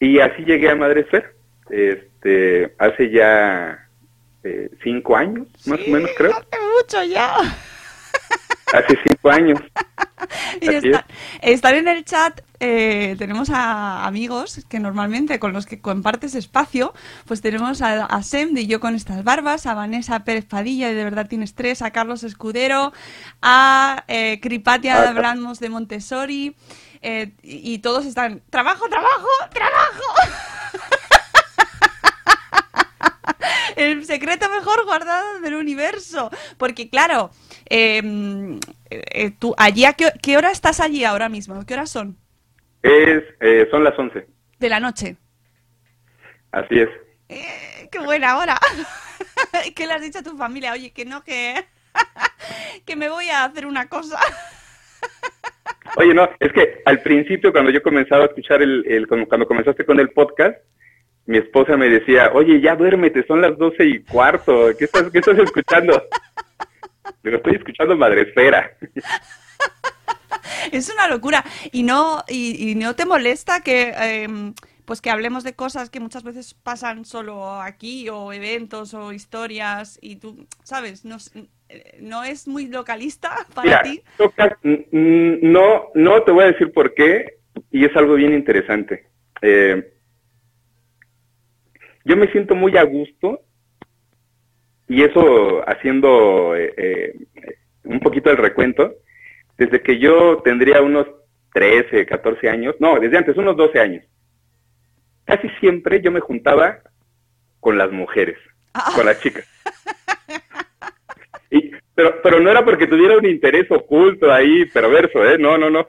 y 0.04 0.20
así 0.20 0.44
llegué 0.44 0.70
a 0.70 0.74
Madresfera. 0.74 1.30
Este, 1.70 2.74
hace 2.78 3.10
ya 3.10 3.88
eh, 4.42 4.70
cinco 4.82 5.16
años, 5.16 5.48
más 5.66 5.80
o 5.86 5.90
menos 5.90 6.10
creo. 6.16 6.32
Hace 6.32 6.62
mucho 6.76 7.04
ya. 7.04 7.36
Hace 8.72 8.98
cinco 9.06 9.30
años. 9.30 9.60
Y 10.60 10.68
estar 11.42 11.74
en 11.74 11.86
el 11.86 12.04
chat, 12.04 12.40
eh, 12.58 13.14
tenemos 13.18 13.50
a 13.50 14.04
amigos 14.06 14.64
que 14.68 14.80
normalmente 14.80 15.38
con 15.38 15.52
los 15.52 15.66
que 15.66 15.80
compartes 15.80 16.34
espacio, 16.34 16.92
pues 17.26 17.40
tenemos 17.40 17.82
a, 17.82 18.04
a 18.04 18.22
Sem 18.22 18.52
de 18.52 18.66
Yo 18.66 18.80
con 18.80 18.94
estas 18.94 19.22
barbas, 19.22 19.66
a 19.66 19.74
Vanessa 19.74 20.24
Pérez 20.24 20.44
Padilla 20.44 20.88
de 20.88 20.94
De 20.94 21.04
Verdad 21.04 21.28
Tienes 21.28 21.54
Tres, 21.54 21.82
a 21.82 21.92
Carlos 21.92 22.24
Escudero, 22.24 22.92
a 23.42 24.04
eh, 24.08 24.40
Cripatia 24.40 25.00
de 25.00 25.06
Ah, 25.06 25.10
Hablamos 25.10 25.60
de 25.60 25.68
Montessori, 25.68 26.56
eh, 27.06 27.32
y, 27.42 27.78
todos 27.80 28.06
están, 28.06 28.40
trabajo, 28.48 28.88
trabajo, 28.88 29.28
trabajo. 29.52 30.02
El 33.76 34.06
secreto 34.06 34.48
mejor 34.48 34.86
guardado 34.86 35.40
del 35.40 35.54
universo. 35.56 36.30
Porque, 36.56 36.88
claro, 36.88 37.30
eh, 37.68 38.00
eh, 38.88 39.32
tú, 39.38 39.54
allí, 39.58 39.84
¿a 39.84 39.92
qué, 39.92 40.12
qué 40.22 40.38
hora 40.38 40.50
estás 40.50 40.80
allí 40.80 41.04
ahora 41.04 41.28
mismo? 41.28 41.66
¿Qué 41.66 41.74
horas 41.74 41.90
son? 41.90 42.16
Es, 42.82 43.22
eh, 43.40 43.68
son 43.70 43.84
las 43.84 43.98
once. 43.98 44.26
De 44.58 44.68
la 44.70 44.80
noche. 44.80 45.18
Así 46.52 46.80
es. 46.80 46.88
¡Qué 47.28 47.98
buena 47.98 48.38
hora! 48.38 48.58
¿Qué 49.76 49.86
le 49.86 49.92
has 49.92 50.00
dicho 50.00 50.20
a 50.20 50.22
tu 50.22 50.38
familia? 50.38 50.72
Oye, 50.72 50.90
que 50.92 51.04
no, 51.04 51.22
que, 51.22 51.66
que 52.86 52.96
me 52.96 53.10
voy 53.10 53.28
a 53.28 53.44
hacer 53.44 53.66
una 53.66 53.90
cosa. 53.90 54.18
Oye, 55.96 56.14
no, 56.14 56.28
es 56.40 56.52
que 56.52 56.82
al 56.84 57.00
principio 57.00 57.52
cuando 57.52 57.70
yo 57.70 57.82
comenzaba 57.82 58.24
a 58.24 58.26
escuchar 58.26 58.62
el, 58.62 59.06
cuando, 59.08 59.46
comenzaste 59.46 59.84
con 59.84 60.00
el 60.00 60.10
podcast, 60.10 60.58
mi 61.26 61.38
esposa 61.38 61.76
me 61.76 61.88
decía, 61.88 62.30
oye, 62.34 62.60
ya 62.60 62.76
duérmete, 62.76 63.26
son 63.26 63.40
las 63.40 63.56
doce 63.56 63.84
y 63.84 64.02
cuarto, 64.02 64.70
¿qué 64.78 64.84
estás, 64.84 65.10
qué 65.10 65.18
estás 65.18 65.38
escuchando? 65.38 66.02
Digo, 67.22 67.36
estoy 67.36 67.54
escuchando 67.54 67.96
Madresfera. 67.96 68.76
es 70.72 70.92
una 70.92 71.08
locura. 71.08 71.44
Y 71.72 71.82
no, 71.82 72.24
y, 72.28 72.70
y 72.70 72.74
no 72.74 72.94
te 72.94 73.06
molesta 73.06 73.60
que 73.60 73.94
em, 73.96 74.54
pues 74.84 75.00
que 75.00 75.10
hablemos 75.10 75.44
de 75.44 75.54
cosas 75.54 75.90
que 75.90 76.00
muchas 76.00 76.22
veces 76.22 76.54
pasan 76.54 77.04
solo 77.04 77.60
aquí, 77.60 78.08
o 78.08 78.32
eventos, 78.32 78.94
o 78.94 79.12
historias, 79.12 79.98
y 80.02 80.16
tú, 80.16 80.46
¿sabes? 80.62 81.04
No, 81.04 81.16
no 82.00 82.24
es 82.24 82.46
muy 82.48 82.66
localista 82.66 83.46
para 83.54 83.82
Mira, 83.82 83.82
ti. 83.82 84.02
no, 85.42 85.90
no 85.94 86.22
te 86.22 86.30
voy 86.32 86.44
a 86.44 86.52
decir 86.52 86.72
por 86.72 86.94
qué, 86.94 87.38
y 87.70 87.84
es 87.84 87.96
algo 87.96 88.14
bien 88.14 88.32
interesante. 88.32 89.06
Eh, 89.42 89.92
yo 92.04 92.16
me 92.16 92.30
siento 92.32 92.54
muy 92.54 92.76
a 92.76 92.82
gusto, 92.82 93.40
y 94.88 95.02
eso 95.02 95.68
haciendo 95.68 96.54
eh, 96.56 96.74
eh, 96.76 97.14
un 97.84 98.00
poquito 98.00 98.30
el 98.30 98.36
recuento, 98.36 98.94
desde 99.56 99.82
que 99.82 99.98
yo 99.98 100.42
tendría 100.42 100.82
unos 100.82 101.06
13, 101.54 102.06
14 102.06 102.48
años, 102.48 102.74
no, 102.80 102.98
desde 102.98 103.16
antes, 103.16 103.36
unos 103.36 103.56
12 103.56 103.80
años. 103.80 104.04
Casi 105.24 105.48
siempre 105.60 106.02
yo 106.02 106.10
me 106.10 106.20
juntaba 106.20 106.80
con 107.60 107.78
las 107.78 107.90
mujeres, 107.90 108.36
con 108.94 109.06
las 109.06 109.20
chicas. 109.20 109.48
Pero, 111.94 112.20
pero 112.22 112.40
no 112.40 112.50
era 112.50 112.64
porque 112.64 112.86
tuviera 112.86 113.16
un 113.16 113.26
interés 113.26 113.70
oculto 113.70 114.32
ahí, 114.32 114.64
perverso, 114.66 115.24
¿eh? 115.24 115.38
No, 115.38 115.56
no, 115.58 115.70
no. 115.70 115.86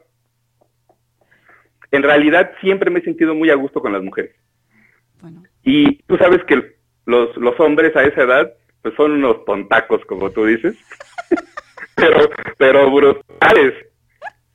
En 1.92 2.04
realidad 2.04 2.52
siempre 2.62 2.90
me 2.92 3.00
he 3.00 3.04
sentido 3.04 3.34
muy 3.34 3.50
a 3.50 3.56
gusto 3.56 3.82
con 3.82 3.94
las 3.94 4.04
mujeres. 4.04 4.36
Bueno, 5.22 5.44
Y 5.64 5.96
tú 6.04 6.18
sabes 6.18 6.44
que 6.46 6.76
los, 7.06 7.36
los 7.38 7.60
hombres 7.60 7.96
a 7.96 8.04
esa 8.04 8.24
edad 8.24 8.54
pues 8.82 8.94
son 8.96 9.14
unos 9.14 9.44
tontacos, 9.46 10.04
como 10.06 10.30
tú 10.30 10.46
dices, 10.46 10.76
pero, 11.96 12.30
pero 12.58 12.92
brutales. 12.92 13.74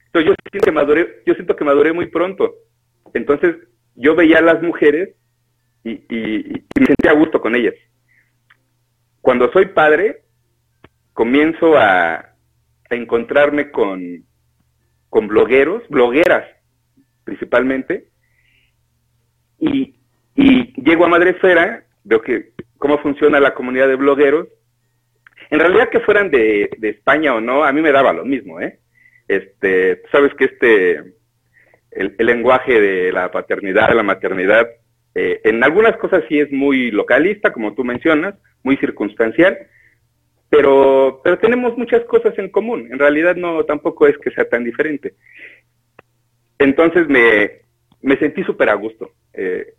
Entonces, 0.06 0.28
yo 0.30 0.34
siento 0.50 0.64
que 0.66 0.72
maduré, 0.72 1.22
yo 1.26 1.34
siento 1.34 1.56
que 1.56 1.64
maduré 1.64 1.92
muy 1.92 2.06
pronto. 2.06 2.54
Entonces 3.14 3.56
yo 3.96 4.14
veía 4.14 4.38
a 4.38 4.42
las 4.42 4.62
mujeres 4.62 5.16
y, 5.82 5.92
y- 5.92 6.64
y 6.76 6.80
me 6.80 6.86
sentía 6.86 7.10
a 7.10 7.14
gusto 7.14 7.40
con 7.40 7.56
ellas. 7.56 7.74
Cuando 9.20 9.50
soy 9.52 9.66
padre, 9.66 10.22
comienzo 11.20 11.76
a, 11.76 12.14
a 12.14 12.94
encontrarme 12.94 13.70
con, 13.70 14.24
con 15.10 15.28
blogueros, 15.28 15.86
blogueras 15.90 16.46
principalmente, 17.24 18.08
y, 19.58 19.96
y 20.34 20.82
llego 20.82 21.04
a 21.04 21.08
Madresfera, 21.08 21.84
veo 22.04 22.22
que 22.22 22.52
cómo 22.78 22.96
funciona 23.00 23.38
la 23.38 23.52
comunidad 23.52 23.88
de 23.88 23.96
blogueros. 23.96 24.48
En 25.50 25.60
realidad 25.60 25.90
que 25.90 26.00
fueran 26.00 26.30
de, 26.30 26.70
de 26.78 26.88
España 26.88 27.34
o 27.34 27.40
no, 27.42 27.64
a 27.64 27.72
mí 27.74 27.82
me 27.82 27.92
daba 27.92 28.14
lo 28.14 28.24
mismo, 28.24 28.58
¿eh? 28.58 28.78
Este, 29.28 30.00
sabes 30.10 30.32
que 30.36 30.46
este, 30.46 30.94
el, 31.90 32.14
el 32.16 32.26
lenguaje 32.26 32.80
de 32.80 33.12
la 33.12 33.30
paternidad, 33.30 33.90
de 33.90 33.94
la 33.94 34.02
maternidad, 34.02 34.66
eh, 35.14 35.42
en 35.44 35.62
algunas 35.62 35.98
cosas 35.98 36.24
sí 36.30 36.40
es 36.40 36.50
muy 36.50 36.90
localista, 36.90 37.52
como 37.52 37.74
tú 37.74 37.84
mencionas, 37.84 38.36
muy 38.62 38.78
circunstancial, 38.78 39.58
pero, 40.50 41.20
pero 41.22 41.38
tenemos 41.38 41.78
muchas 41.78 42.04
cosas 42.04 42.36
en 42.36 42.50
común. 42.50 42.88
En 42.90 42.98
realidad 42.98 43.36
no, 43.36 43.64
tampoco 43.64 44.08
es 44.08 44.18
que 44.18 44.32
sea 44.32 44.48
tan 44.48 44.64
diferente. 44.64 45.14
Entonces 46.58 47.08
me, 47.08 47.62
me 48.02 48.18
sentí 48.18 48.42
súper 48.42 48.68
a 48.68 48.74
gusto. 48.74 49.12
Eh, 49.32 49.74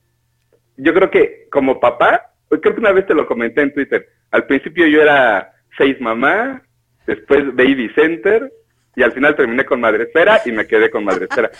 yo 0.77 0.93
creo 0.93 1.11
que 1.11 1.47
como 1.51 1.79
papá, 1.79 2.31
creo 2.49 2.73
que 2.73 2.79
una 2.79 2.93
vez 2.93 3.05
te 3.05 3.13
lo 3.13 3.27
comenté 3.27 3.61
en 3.61 3.73
Twitter, 3.73 4.07
al 4.31 4.47
principio 4.47 4.87
yo 4.87 5.01
era 5.01 5.53
seis 5.77 5.99
mamá, 5.99 6.63
después 7.05 7.53
baby 7.53 7.89
center, 7.93 8.51
y 8.95 9.03
al 9.03 9.11
final 9.11 9.35
terminé 9.35 9.65
con 9.65 9.81
madresfera 9.81 10.41
y 10.45 10.51
me 10.51 10.67
quedé 10.67 10.89
con 10.89 11.03
madresfera. 11.03 11.51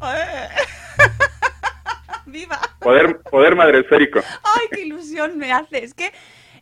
¡Viva! 2.26 2.58
Poder, 2.80 3.20
poder 3.30 3.54
madresférico. 3.54 4.20
¡Ay, 4.42 4.66
qué 4.72 4.80
ilusión 4.82 5.38
me 5.38 5.52
hace! 5.52 5.84
Es 5.84 5.94
que 5.94 6.10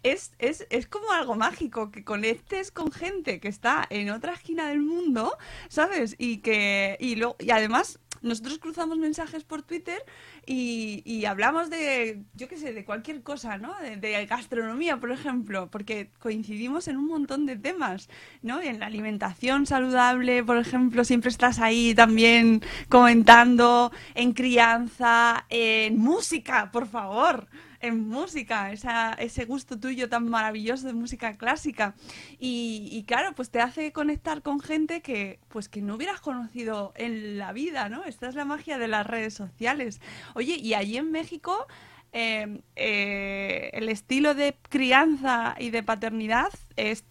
es, 0.04 0.32
es, 0.38 0.66
es 0.70 0.86
como 0.86 1.10
algo 1.10 1.34
mágico, 1.34 1.90
que 1.90 2.04
conectes 2.04 2.70
con 2.70 2.92
gente 2.92 3.40
que 3.40 3.48
está 3.48 3.84
en 3.90 4.10
otra 4.10 4.34
esquina 4.34 4.68
del 4.68 4.80
mundo, 4.80 5.36
¿sabes? 5.68 6.14
Y 6.18 6.38
que 6.38 6.96
y, 7.00 7.16
luego, 7.16 7.36
y 7.40 7.50
además 7.50 7.98
nosotros 8.24 8.58
cruzamos 8.58 8.98
mensajes 8.98 9.44
por 9.44 9.62
Twitter 9.62 10.02
y, 10.46 11.02
y 11.04 11.26
hablamos 11.26 11.68
de, 11.68 12.22
yo 12.34 12.48
qué 12.48 12.56
sé, 12.56 12.72
de 12.72 12.84
cualquier 12.84 13.22
cosa, 13.22 13.58
¿no? 13.58 13.74
De, 13.80 13.96
de 13.96 14.26
gastronomía, 14.26 14.98
por 14.98 15.10
ejemplo, 15.10 15.70
porque 15.70 16.10
coincidimos 16.18 16.88
en 16.88 16.96
un 16.96 17.06
montón 17.06 17.44
de 17.46 17.56
temas, 17.56 18.08
¿no? 18.42 18.60
En 18.60 18.80
la 18.80 18.86
alimentación 18.86 19.66
saludable, 19.66 20.42
por 20.42 20.56
ejemplo, 20.56 21.04
siempre 21.04 21.30
estás 21.30 21.60
ahí 21.60 21.94
también 21.94 22.62
comentando, 22.88 23.92
en 24.14 24.32
crianza, 24.32 25.44
en 25.50 25.98
música, 25.98 26.70
por 26.72 26.86
favor 26.86 27.46
en 27.84 28.08
música, 28.08 28.72
esa, 28.72 29.12
ese 29.14 29.44
gusto 29.44 29.78
tuyo 29.78 30.08
tan 30.08 30.28
maravilloso 30.28 30.86
de 30.86 30.94
música 30.94 31.36
clásica. 31.36 31.94
Y, 32.38 32.88
y, 32.90 33.04
claro, 33.04 33.32
pues 33.34 33.50
te 33.50 33.60
hace 33.60 33.92
conectar 33.92 34.42
con 34.42 34.60
gente 34.60 35.02
que, 35.02 35.38
pues 35.48 35.68
que 35.68 35.82
no 35.82 35.96
hubieras 35.96 36.20
conocido 36.20 36.92
en 36.96 37.38
la 37.38 37.52
vida, 37.52 37.88
¿no? 37.88 38.04
Esta 38.04 38.28
es 38.28 38.34
la 38.34 38.44
magia 38.44 38.78
de 38.78 38.88
las 38.88 39.06
redes 39.06 39.34
sociales. 39.34 40.00
Oye, 40.34 40.54
y 40.54 40.74
allí 40.74 40.96
en 40.96 41.10
México, 41.10 41.66
eh, 42.12 42.60
eh, 42.76 43.70
el 43.74 43.88
estilo 43.88 44.34
de 44.34 44.56
crianza 44.68 45.54
y 45.58 45.70
de 45.70 45.82
paternidad 45.82 46.48
es 46.76 47.04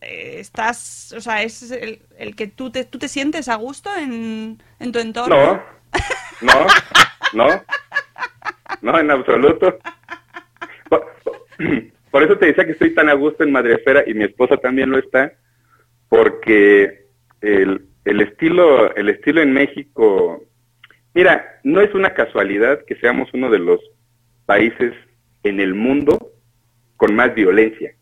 estás, 0.00 1.14
o 1.16 1.20
sea, 1.20 1.42
es 1.42 1.70
el, 1.70 2.02
el, 2.18 2.36
que 2.36 2.46
tú 2.46 2.70
te, 2.70 2.84
tú 2.84 2.98
te 2.98 3.08
sientes 3.08 3.48
a 3.48 3.56
gusto 3.56 3.90
en, 3.96 4.62
en 4.78 4.92
tu 4.92 4.98
entorno. 4.98 5.36
No, 6.42 6.52
no, 6.52 6.66
no, 7.32 7.62
no, 8.82 8.98
en 8.98 9.10
absoluto. 9.10 9.78
Por, 10.88 11.06
por, 12.10 12.22
eso 12.22 12.38
te 12.38 12.46
decía 12.46 12.64
que 12.64 12.72
estoy 12.72 12.94
tan 12.94 13.08
a 13.08 13.14
gusto 13.14 13.44
en 13.44 13.52
Madresfera 13.52 14.04
y 14.06 14.14
mi 14.14 14.24
esposa 14.24 14.56
también 14.56 14.90
lo 14.90 14.98
está, 14.98 15.32
porque 16.08 17.06
el, 17.40 17.86
el 18.04 18.20
estilo, 18.20 18.94
el 18.94 19.08
estilo 19.08 19.42
en 19.42 19.52
México, 19.52 20.44
mira, 21.14 21.60
no 21.64 21.80
es 21.80 21.92
una 21.94 22.14
casualidad 22.14 22.84
que 22.86 22.96
seamos 22.96 23.28
uno 23.34 23.50
de 23.50 23.58
los 23.58 23.80
países 24.46 24.94
en 25.42 25.60
el 25.60 25.74
mundo 25.74 26.32
con 26.96 27.14
más 27.14 27.34
violencia. 27.34 27.94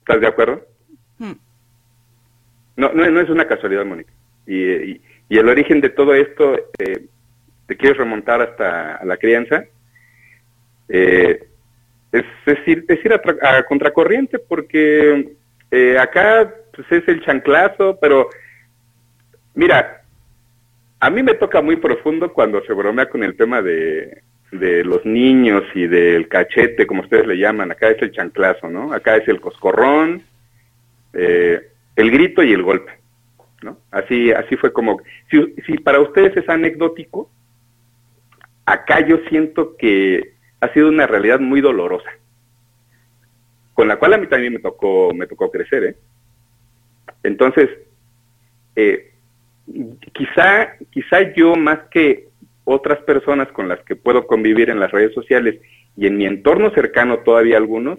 ¿Estás 0.00 0.20
de 0.20 0.26
acuerdo? 0.26 0.66
Hmm. 1.18 1.32
No, 2.76 2.92
no, 2.92 3.10
no 3.10 3.20
es 3.20 3.30
una 3.30 3.46
casualidad, 3.46 3.84
Mónica. 3.84 4.12
Y, 4.46 4.56
y, 4.56 5.00
y, 5.28 5.38
el 5.38 5.48
origen 5.48 5.80
de 5.80 5.90
todo 5.90 6.14
esto, 6.14 6.56
eh, 6.78 7.06
te 7.72 7.78
quieres 7.78 7.96
remontar 7.96 8.42
hasta 8.42 9.02
la 9.02 9.16
crianza, 9.16 9.64
eh, 10.90 11.42
es, 12.12 12.24
es, 12.44 12.68
ir, 12.68 12.84
es 12.86 13.02
ir 13.02 13.14
a, 13.14 13.22
a 13.48 13.62
contracorriente, 13.62 14.38
porque 14.38 15.32
eh, 15.70 15.98
acá 15.98 16.52
pues, 16.74 16.92
es 16.92 17.08
el 17.08 17.24
chanclazo, 17.24 17.98
pero 17.98 18.28
mira, 19.54 20.02
a 21.00 21.08
mí 21.08 21.22
me 21.22 21.32
toca 21.32 21.62
muy 21.62 21.76
profundo 21.76 22.30
cuando 22.30 22.62
se 22.64 22.74
bromea 22.74 23.08
con 23.08 23.24
el 23.24 23.38
tema 23.38 23.62
de, 23.62 24.20
de 24.50 24.84
los 24.84 25.06
niños 25.06 25.62
y 25.74 25.86
del 25.86 26.28
cachete, 26.28 26.86
como 26.86 27.00
ustedes 27.00 27.26
le 27.26 27.38
llaman, 27.38 27.70
acá 27.70 27.88
es 27.88 28.02
el 28.02 28.12
chanclazo, 28.12 28.68
¿no? 28.68 28.92
Acá 28.92 29.16
es 29.16 29.26
el 29.28 29.40
coscorrón, 29.40 30.24
eh, 31.14 31.68
el 31.96 32.10
grito 32.10 32.42
y 32.42 32.52
el 32.52 32.62
golpe, 32.62 32.92
¿no? 33.62 33.78
Así, 33.90 34.30
así 34.30 34.56
fue 34.56 34.74
como, 34.74 35.00
si, 35.30 35.54
si 35.64 35.78
para 35.78 36.00
ustedes 36.00 36.36
es 36.36 36.46
anecdótico, 36.50 37.30
acá 38.66 39.06
yo 39.06 39.18
siento 39.28 39.76
que 39.76 40.34
ha 40.60 40.72
sido 40.72 40.88
una 40.88 41.06
realidad 41.06 41.40
muy 41.40 41.60
dolorosa, 41.60 42.10
con 43.74 43.88
la 43.88 43.98
cual 43.98 44.14
a 44.14 44.18
mí 44.18 44.26
también 44.26 44.52
me 44.52 44.60
tocó, 44.60 45.12
me 45.14 45.26
tocó 45.26 45.50
crecer, 45.50 45.84
¿eh? 45.84 45.96
Entonces, 47.22 47.68
eh, 48.76 49.12
quizá, 50.12 50.76
quizá 50.90 51.34
yo 51.34 51.54
más 51.56 51.80
que 51.90 52.28
otras 52.64 53.00
personas 53.00 53.48
con 53.48 53.68
las 53.68 53.80
que 53.80 53.96
puedo 53.96 54.26
convivir 54.26 54.70
en 54.70 54.80
las 54.80 54.90
redes 54.90 55.12
sociales 55.14 55.60
y 55.96 56.06
en 56.06 56.16
mi 56.16 56.26
entorno 56.26 56.70
cercano 56.70 57.18
todavía 57.18 57.56
algunos, 57.56 57.98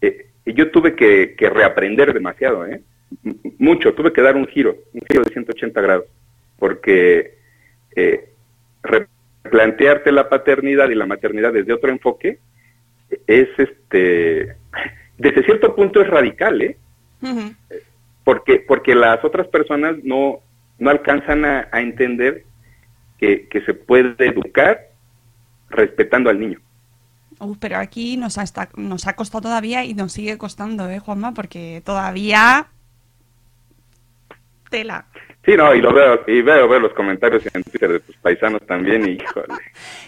eh, 0.00 0.26
yo 0.44 0.70
tuve 0.70 0.94
que, 0.94 1.34
que, 1.36 1.50
reaprender 1.50 2.12
demasiado, 2.12 2.66
¿eh? 2.66 2.82
mucho, 3.58 3.94
tuve 3.94 4.12
que 4.12 4.22
dar 4.22 4.36
un 4.36 4.46
giro, 4.46 4.76
un 4.92 5.02
giro 5.08 5.22
de 5.22 5.32
180 5.32 5.80
grados, 5.80 6.06
porque 6.58 7.36
eh, 7.94 8.28
replantearte 9.46 10.12
la 10.12 10.28
paternidad 10.28 10.90
y 10.90 10.94
la 10.94 11.06
maternidad 11.06 11.52
desde 11.52 11.72
otro 11.72 11.90
enfoque 11.90 12.38
es, 13.26 13.48
este, 13.58 14.56
desde 15.18 15.44
cierto 15.44 15.74
punto 15.74 16.00
es 16.00 16.08
radical, 16.08 16.60
¿eh? 16.60 16.76
Uh 17.22 17.26
-huh. 17.26 17.56
Porque, 18.24 18.64
porque 18.66 18.94
las 18.94 19.24
otras 19.24 19.46
personas 19.46 19.96
no, 20.02 20.40
no 20.78 20.90
alcanzan 20.90 21.44
a, 21.44 21.68
a 21.70 21.80
entender 21.80 22.44
que, 23.18 23.46
que, 23.48 23.60
se 23.62 23.72
puede 23.72 24.26
educar 24.26 24.88
respetando 25.70 26.28
al 26.28 26.40
niño. 26.40 26.58
Uh, 27.38 27.56
pero 27.56 27.76
aquí 27.78 28.16
nos 28.16 28.36
ha, 28.38 28.42
está, 28.42 28.68
nos 28.76 29.06
ha 29.06 29.14
costado 29.14 29.42
todavía 29.42 29.84
y 29.84 29.94
nos 29.94 30.12
sigue 30.12 30.36
costando, 30.38 30.90
¿eh, 30.90 30.98
Juanma? 30.98 31.32
Porque 31.34 31.82
todavía 31.84 32.66
tela. 34.68 35.06
Sí, 35.44 35.56
no, 35.56 35.74
y 35.74 35.80
lo 35.80 35.92
veo, 35.92 36.22
y 36.26 36.42
veo, 36.42 36.68
veo 36.68 36.80
los 36.80 36.92
comentarios 36.92 37.42
en 37.54 37.62
Twitter 37.62 37.92
de 37.92 38.00
tus 38.00 38.16
paisanos 38.16 38.62
también, 38.66 39.08
y 39.08 39.12
híjole. 39.22 39.54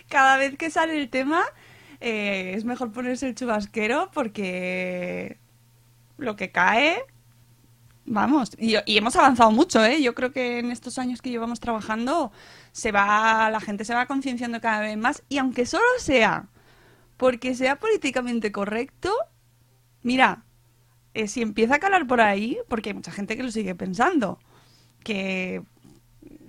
Cada 0.09 0.37
vez 0.37 0.57
que 0.57 0.71
sale 0.71 0.99
el 0.99 1.11
tema, 1.11 1.45
eh, 2.00 2.55
es 2.57 2.65
mejor 2.65 2.93
ponerse 2.93 3.29
el 3.29 3.35
chubasquero 3.35 4.11
porque 4.12 5.38
lo 6.17 6.35
que 6.37 6.50
cae, 6.50 7.03
vamos, 8.05 8.50
y, 8.59 8.77
y 8.85 8.99
hemos 8.99 9.15
avanzado 9.17 9.50
mucho, 9.53 9.85
¿eh? 9.85 10.03
Yo 10.03 10.15
creo 10.15 10.33
que 10.33 10.59
en 10.59 10.71
estos 10.71 10.99
años 10.99 11.23
que 11.23 11.31
llevamos 11.31 11.61
trabajando, 11.61 12.33
se 12.73 12.93
va, 12.93 13.50
la 13.50 13.61
gente 13.61 13.85
se 13.85 13.95
va 13.95 14.07
concienciando 14.07 14.61
cada 14.61 14.81
vez 14.81 14.97
más, 14.97 15.23
y 15.29 15.38
aunque 15.38 15.67
solo 15.67 15.85
sea 15.99 16.49
porque 17.19 17.55
sea 17.55 17.77
políticamente 17.77 18.50
correcto, 18.53 19.12
mira, 20.03 20.45
eh, 21.15 21.29
si 21.29 21.43
empieza 21.43 21.75
a 21.75 21.79
calar 21.81 22.07
por 22.07 22.21
ahí, 22.23 22.59
porque 22.69 22.91
hay 22.91 22.95
mucha 22.95 23.11
gente 23.12 23.37
que 23.37 23.43
lo 23.43 23.50
sigue 23.50 23.75
pensando, 23.75 24.38
que 25.12 25.62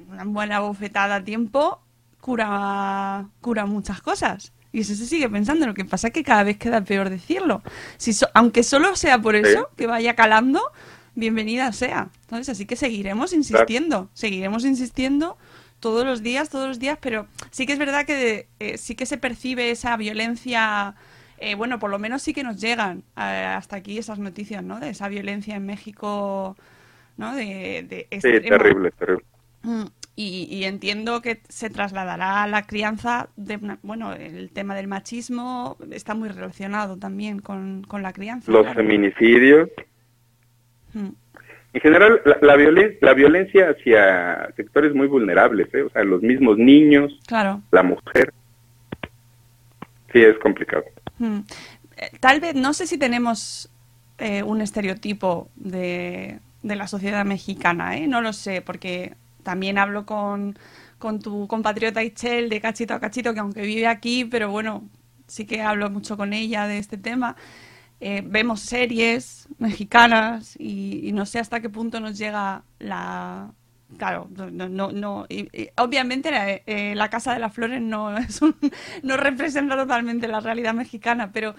una 0.10 0.26
buena 0.26 0.60
bofetada 0.60 1.16
a 1.16 1.24
tiempo 1.24 1.82
cura, 2.20 3.28
cura 3.42 3.66
muchas 3.66 4.02
cosas. 4.02 4.52
Y 4.72 4.82
eso 4.82 4.94
se 4.96 5.06
sigue 5.08 5.30
pensando, 5.30 5.66
lo 5.66 5.74
que 5.74 5.86
pasa 5.86 6.08
es 6.08 6.14
que 6.14 6.24
cada 6.24 6.44
vez 6.44 6.58
queda 6.58 6.82
peor 6.82 7.10
decirlo. 7.10 7.64
Si 7.98 8.14
so- 8.14 8.30
aunque 8.34 8.64
solo 8.64 8.96
sea 8.96 9.18
por 9.20 9.36
eso, 9.36 9.70
que 9.78 9.88
vaya 9.88 10.16
calando, 10.16 10.62
bienvenida 11.16 11.72
sea. 11.72 12.10
Entonces, 12.22 12.50
así 12.50 12.66
que 12.66 12.76
seguiremos 12.76 13.34
insistiendo, 13.34 14.10
seguiremos 14.14 14.66
insistiendo 14.66 15.38
todos 15.80 16.06
los 16.06 16.22
días, 16.22 16.50
todos 16.50 16.68
los 16.68 16.80
días, 16.80 16.98
pero 17.02 17.26
sí 17.52 17.66
que 17.66 17.74
es 17.74 17.80
verdad 17.80 18.06
que 18.06 18.48
eh, 18.60 18.78
sí 18.78 18.94
que 18.96 19.06
se 19.06 19.18
percibe 19.18 19.72
esa 19.72 19.96
violencia, 19.98 20.94
eh, 21.40 21.56
bueno, 21.56 21.80
por 21.80 21.90
lo 21.90 21.98
menos 21.98 22.22
sí 22.22 22.34
que 22.34 22.44
nos 22.44 22.60
llegan 22.62 23.04
eh, 23.18 23.22
hasta 23.58 23.78
aquí 23.78 23.98
esas 23.98 24.20
noticias, 24.20 24.62
¿no? 24.64 24.80
De 24.80 24.90
esa 24.90 25.08
violencia 25.08 25.56
en 25.56 25.66
México, 25.66 26.56
¿no? 27.20 27.36
De, 27.36 27.86
de 27.88 28.08
Sí, 28.20 28.28
extremo. 28.30 28.48
terrible, 28.58 28.92
terrible. 28.92 29.26
Mm, 29.64 29.84
Y, 30.16 30.48
y 30.52 30.64
entiendo 30.66 31.22
que 31.22 31.42
se 31.48 31.70
trasladará 31.70 32.44
a 32.44 32.48
la 32.48 32.64
crianza, 32.64 33.30
de 33.38 33.56
una- 33.58 33.80
bueno, 33.84 34.12
el 34.14 34.50
tema 34.52 34.76
del 34.76 34.88
machismo 34.88 35.78
está 35.92 36.14
muy 36.14 36.28
relacionado 36.30 36.98
también 36.98 37.40
con, 37.40 37.84
con 37.88 38.02
la 38.02 38.12
crianza. 38.12 38.52
Los 38.52 38.64
claro. 38.64 38.76
feminicidios. 38.82 39.70
Mm. 40.94 41.10
En 41.72 41.82
general, 41.82 42.22
la, 42.26 42.38
la, 42.42 42.56
violen- 42.58 42.98
la 43.00 43.14
violencia 43.14 43.70
hacia 43.70 44.52
sectores 44.58 44.94
muy 44.96 45.08
vulnerables, 45.08 45.74
¿eh? 45.74 45.84
o 45.84 45.90
sea, 45.92 46.04
los 46.04 46.22
mismos 46.22 46.58
niños, 46.58 47.18
Claro. 47.28 47.62
la 47.72 47.84
mujer. 47.84 48.34
Sí, 50.12 50.22
es 50.24 50.38
complicado. 50.40 50.84
Mm. 51.20 51.40
Eh, 51.98 52.10
Tal 52.20 52.40
vez, 52.42 52.56
no 52.56 52.74
sé 52.74 52.88
si 52.88 52.98
tenemos 52.98 53.72
eh, 54.18 54.42
un 54.44 54.62
estereotipo 54.62 55.48
de, 55.56 56.40
de 56.64 56.76
la 56.76 56.88
sociedad 56.88 57.26
mexicana, 57.26 57.98
¿eh? 57.98 58.08
No 58.08 58.22
lo 58.22 58.34
sé, 58.34 58.62
porque 58.62 59.16
también 59.44 59.78
hablo 59.78 60.06
con, 60.06 60.58
con 60.98 61.20
tu 61.20 61.48
compatriota 61.48 62.04
Ichel 62.04 62.50
de 62.50 62.60
Cachito 62.62 62.94
a 62.94 63.00
Cachito, 63.00 63.34
que 63.34 63.40
aunque 63.40 63.62
vive 63.62 63.88
aquí, 63.88 64.26
pero 64.26 64.50
bueno, 64.50 64.84
sí 65.28 65.46
que 65.46 65.62
hablo 65.62 65.90
mucho 65.90 66.18
con 66.18 66.34
ella 66.34 66.68
de 66.68 66.78
este 66.78 66.98
tema. 66.98 67.36
Eh, 68.02 68.24
vemos 68.26 68.62
series 68.62 69.48
mexicanas 69.58 70.56
y, 70.58 71.02
y 71.08 71.12
no 71.12 71.26
sé 71.26 71.40
hasta 71.40 71.60
qué 71.60 71.70
punto 71.70 72.00
nos 72.00 72.18
llega 72.18 72.64
la... 72.80 73.52
Claro, 73.98 74.30
no, 74.52 74.70
no, 74.70 74.92
no 74.92 75.26
y- 75.30 75.50
y 75.52 75.70
obviamente 75.78 76.30
la, 76.30 76.48
eh, 76.52 76.94
la 76.96 77.10
Casa 77.10 77.34
de 77.34 77.40
las 77.40 77.52
Flores 77.54 77.82
no 77.82 78.16
es 78.18 78.42
un- 78.42 78.56
no 79.02 79.18
representa 79.18 79.76
totalmente 79.76 80.28
la 80.28 80.40
realidad 80.42 80.76
mexicana, 80.76 81.32
pero, 81.34 81.56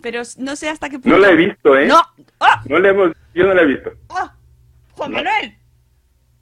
pero 0.00 0.22
no 0.38 0.54
sé 0.56 0.68
hasta 0.68 0.88
qué 0.88 0.98
punto. 1.00 1.18
No 1.18 1.18
la 1.18 1.32
he 1.32 1.36
visto, 1.36 1.76
¿eh? 1.76 1.86
No, 1.86 2.00
¡Ah! 2.40 2.62
No 2.68 2.78
la 2.78 2.90
hemos, 2.90 3.12
yo 3.34 3.44
no 3.46 3.54
la 3.54 3.62
he 3.62 3.66
visto. 3.66 3.90
¡Ah! 4.10 4.33
Juan 4.96 5.12
Manuel, 5.12 5.56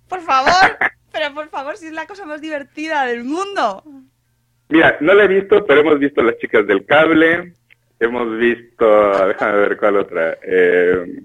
por 0.09 0.21
favor, 0.21 0.53
pero 1.13 1.35
por 1.35 1.49
favor, 1.49 1.77
si 1.77 1.87
es 1.87 1.93
la 1.93 2.07
cosa 2.07 2.27
más 2.27 2.41
divertida 2.41 3.05
del 3.07 3.25
mundo. 3.25 3.83
Mira, 4.69 4.97
no 5.01 5.15
la 5.15 5.25
he 5.25 5.29
visto, 5.29 5.65
pero 5.67 5.81
hemos 5.81 5.99
visto 5.99 6.23
Las 6.23 6.39
Chicas 6.39 6.67
del 6.67 6.85
Cable, 6.87 7.53
hemos 8.01 8.39
visto, 8.39 9.27
déjame 9.29 9.53
ver 9.59 9.77
cuál 9.77 9.97
otra. 9.97 10.37
Eh, 10.43 11.23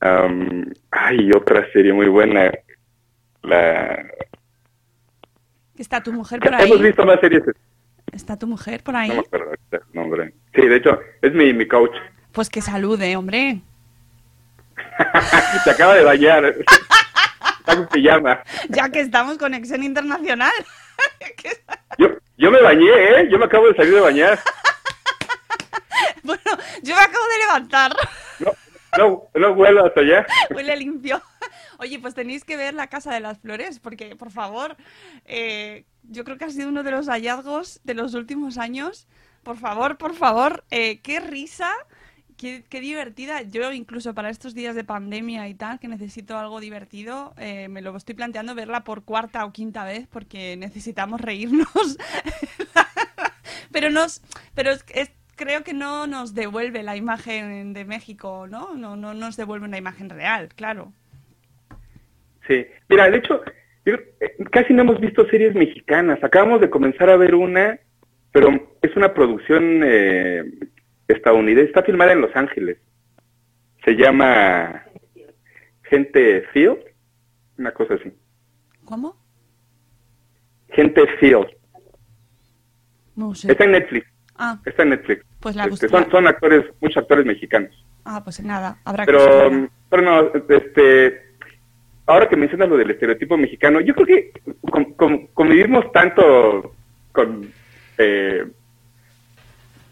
am, 0.00 0.72
ay, 0.90 1.30
otra 1.32 1.70
serie 1.72 1.92
muy 1.92 2.08
buena. 2.08 2.50
La, 3.42 4.04
Está 5.76 6.02
tu 6.02 6.12
mujer 6.12 6.40
por 6.40 6.54
ahí. 6.54 6.66
hemos 6.70 6.82
visto 6.82 7.04
más 7.06 7.18
series, 7.20 7.42
Está 8.12 8.38
tu 8.38 8.46
mujer 8.46 8.82
por 8.82 8.94
ahí. 8.96 9.08
no 9.08 9.14
me 9.14 9.20
acuerdo 9.20 9.52
el 9.72 9.80
nombre. 9.94 10.34
Sí, 10.54 10.66
de 10.66 10.76
hecho, 10.76 10.98
es 11.22 11.32
mi, 11.32 11.52
mi 11.54 11.66
coach. 11.66 11.94
Pues 12.32 12.50
que 12.50 12.60
salude, 12.60 13.16
hombre. 13.16 13.62
Se 15.64 15.70
acaba 15.70 15.94
de 15.94 16.04
bañar. 16.04 16.44
Está 16.44 17.76
con 17.76 17.88
pijama. 17.88 18.42
Ya 18.68 18.88
que 18.88 19.00
estamos 19.00 19.38
conexión 19.38 19.82
internacional. 19.82 20.52
Yo, 21.98 22.08
yo 22.36 22.50
me 22.50 22.60
bañé, 22.60 22.88
¿eh? 22.88 23.28
Yo 23.30 23.38
me 23.38 23.46
acabo 23.46 23.68
de 23.68 23.74
salir 23.74 23.94
de 23.94 24.00
bañar. 24.00 24.38
Bueno, 26.22 26.42
yo 26.82 26.94
me 26.94 27.00
acabo 27.00 27.26
de 27.26 27.38
levantar. 27.38 27.96
No, 28.98 29.28
no 29.34 29.54
vuelo 29.54 29.86
hasta 29.86 30.00
allá. 30.00 30.26
Huele 30.50 30.76
limpio. 30.76 31.22
Oye, 31.78 31.98
pues 31.98 32.14
tenéis 32.14 32.44
que 32.44 32.56
ver 32.56 32.74
la 32.74 32.88
Casa 32.88 33.12
de 33.14 33.20
las 33.20 33.38
Flores, 33.38 33.78
porque, 33.78 34.16
por 34.16 34.30
favor, 34.30 34.76
eh, 35.24 35.84
yo 36.02 36.24
creo 36.24 36.36
que 36.36 36.44
ha 36.44 36.50
sido 36.50 36.68
uno 36.68 36.82
de 36.82 36.90
los 36.90 37.08
hallazgos 37.08 37.80
de 37.84 37.94
los 37.94 38.14
últimos 38.14 38.58
años. 38.58 39.06
Por 39.42 39.56
favor, 39.56 39.96
por 39.96 40.14
favor, 40.14 40.64
eh, 40.70 41.00
qué 41.00 41.20
risa, 41.20 41.72
qué, 42.40 42.64
qué 42.68 42.80
divertida. 42.80 43.42
Yo, 43.42 43.70
incluso 43.72 44.14
para 44.14 44.30
estos 44.30 44.54
días 44.54 44.74
de 44.74 44.82
pandemia 44.82 45.46
y 45.48 45.54
tal, 45.54 45.78
que 45.78 45.88
necesito 45.88 46.38
algo 46.38 46.58
divertido, 46.58 47.34
eh, 47.36 47.68
me 47.68 47.82
lo 47.82 47.94
estoy 47.96 48.14
planteando 48.14 48.54
verla 48.54 48.82
por 48.82 49.04
cuarta 49.04 49.44
o 49.44 49.52
quinta 49.52 49.84
vez, 49.84 50.06
porque 50.10 50.56
necesitamos 50.56 51.20
reírnos. 51.20 51.68
pero 53.72 53.90
nos, 53.90 54.22
pero 54.54 54.70
es- 54.70 54.84
es- 54.94 55.12
creo 55.36 55.62
que 55.64 55.74
no 55.74 56.06
nos 56.06 56.34
devuelve 56.34 56.82
la 56.82 56.96
imagen 56.96 57.72
de 57.74 57.84
México, 57.84 58.46
¿no? 58.48 58.74
No, 58.74 58.96
no 58.96 59.12
nos 59.14 59.36
devuelve 59.36 59.66
una 59.66 59.78
imagen 59.78 60.08
real, 60.08 60.48
claro. 60.54 60.92
Sí, 62.48 62.66
mira, 62.88 63.10
de 63.10 63.18
hecho, 63.18 63.42
yo 63.84 63.94
eh, 63.94 64.36
casi 64.50 64.72
no 64.72 64.82
hemos 64.82 65.00
visto 65.00 65.26
series 65.28 65.54
mexicanas. 65.54 66.22
Acabamos 66.24 66.60
de 66.60 66.70
comenzar 66.70 67.10
a 67.10 67.16
ver 67.16 67.34
una, 67.34 67.78
pero 68.32 68.48
es 68.82 68.96
una 68.96 69.12
producción 69.14 69.82
eh, 69.84 70.42
estadounidense. 71.12 71.68
Está 71.68 71.82
filmada 71.82 72.12
en 72.12 72.20
Los 72.20 72.34
Ángeles. 72.36 72.78
Se 73.84 73.92
llama 73.96 74.84
Gente 75.84 76.42
Field, 76.52 76.78
una 77.58 77.72
cosa 77.72 77.94
así. 77.94 78.12
¿Cómo? 78.84 79.16
Gente 80.70 81.06
Field. 81.18 81.46
No 83.16 83.34
sé. 83.34 83.50
Está 83.52 83.64
en 83.64 83.72
Netflix. 83.72 84.06
Ah, 84.36 84.58
Está 84.64 84.82
en 84.84 84.90
Netflix. 84.90 85.24
Pues 85.40 85.56
la 85.56 85.64
Este, 85.66 85.88
son, 85.88 86.10
son 86.10 86.26
actores, 86.26 86.64
muchos 86.80 86.98
actores 86.98 87.26
mexicanos. 87.26 87.70
ah, 88.04 88.22
pues 88.24 88.40
nada, 88.42 88.78
habrá 88.84 89.04
que 89.04 89.12
Pero, 89.12 89.68
pero 89.90 90.02
no, 90.02 90.32
este, 90.48 91.22
ahora 92.06 92.28
que 92.28 92.36
mencionas 92.36 92.68
lo 92.68 92.76
del 92.76 92.90
estereotipo 92.90 93.36
mexicano, 93.36 93.80
yo 93.80 93.94
creo 93.94 94.06
que 94.06 94.32
com- 94.70 94.94
com- 94.94 95.26
convivimos 95.34 95.90
tanto 95.92 96.74
con, 97.12 97.50
eh, 97.98 98.46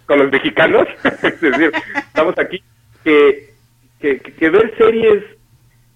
con 0.08 0.18
los 0.18 0.32
mexicanos, 0.32 0.88
es 1.22 1.40
decir, 1.40 1.70
estamos 1.94 2.36
aquí, 2.38 2.60
que, 3.04 3.50
que, 4.00 4.18
que- 4.18 4.50
ver 4.50 4.74
series 4.76 5.22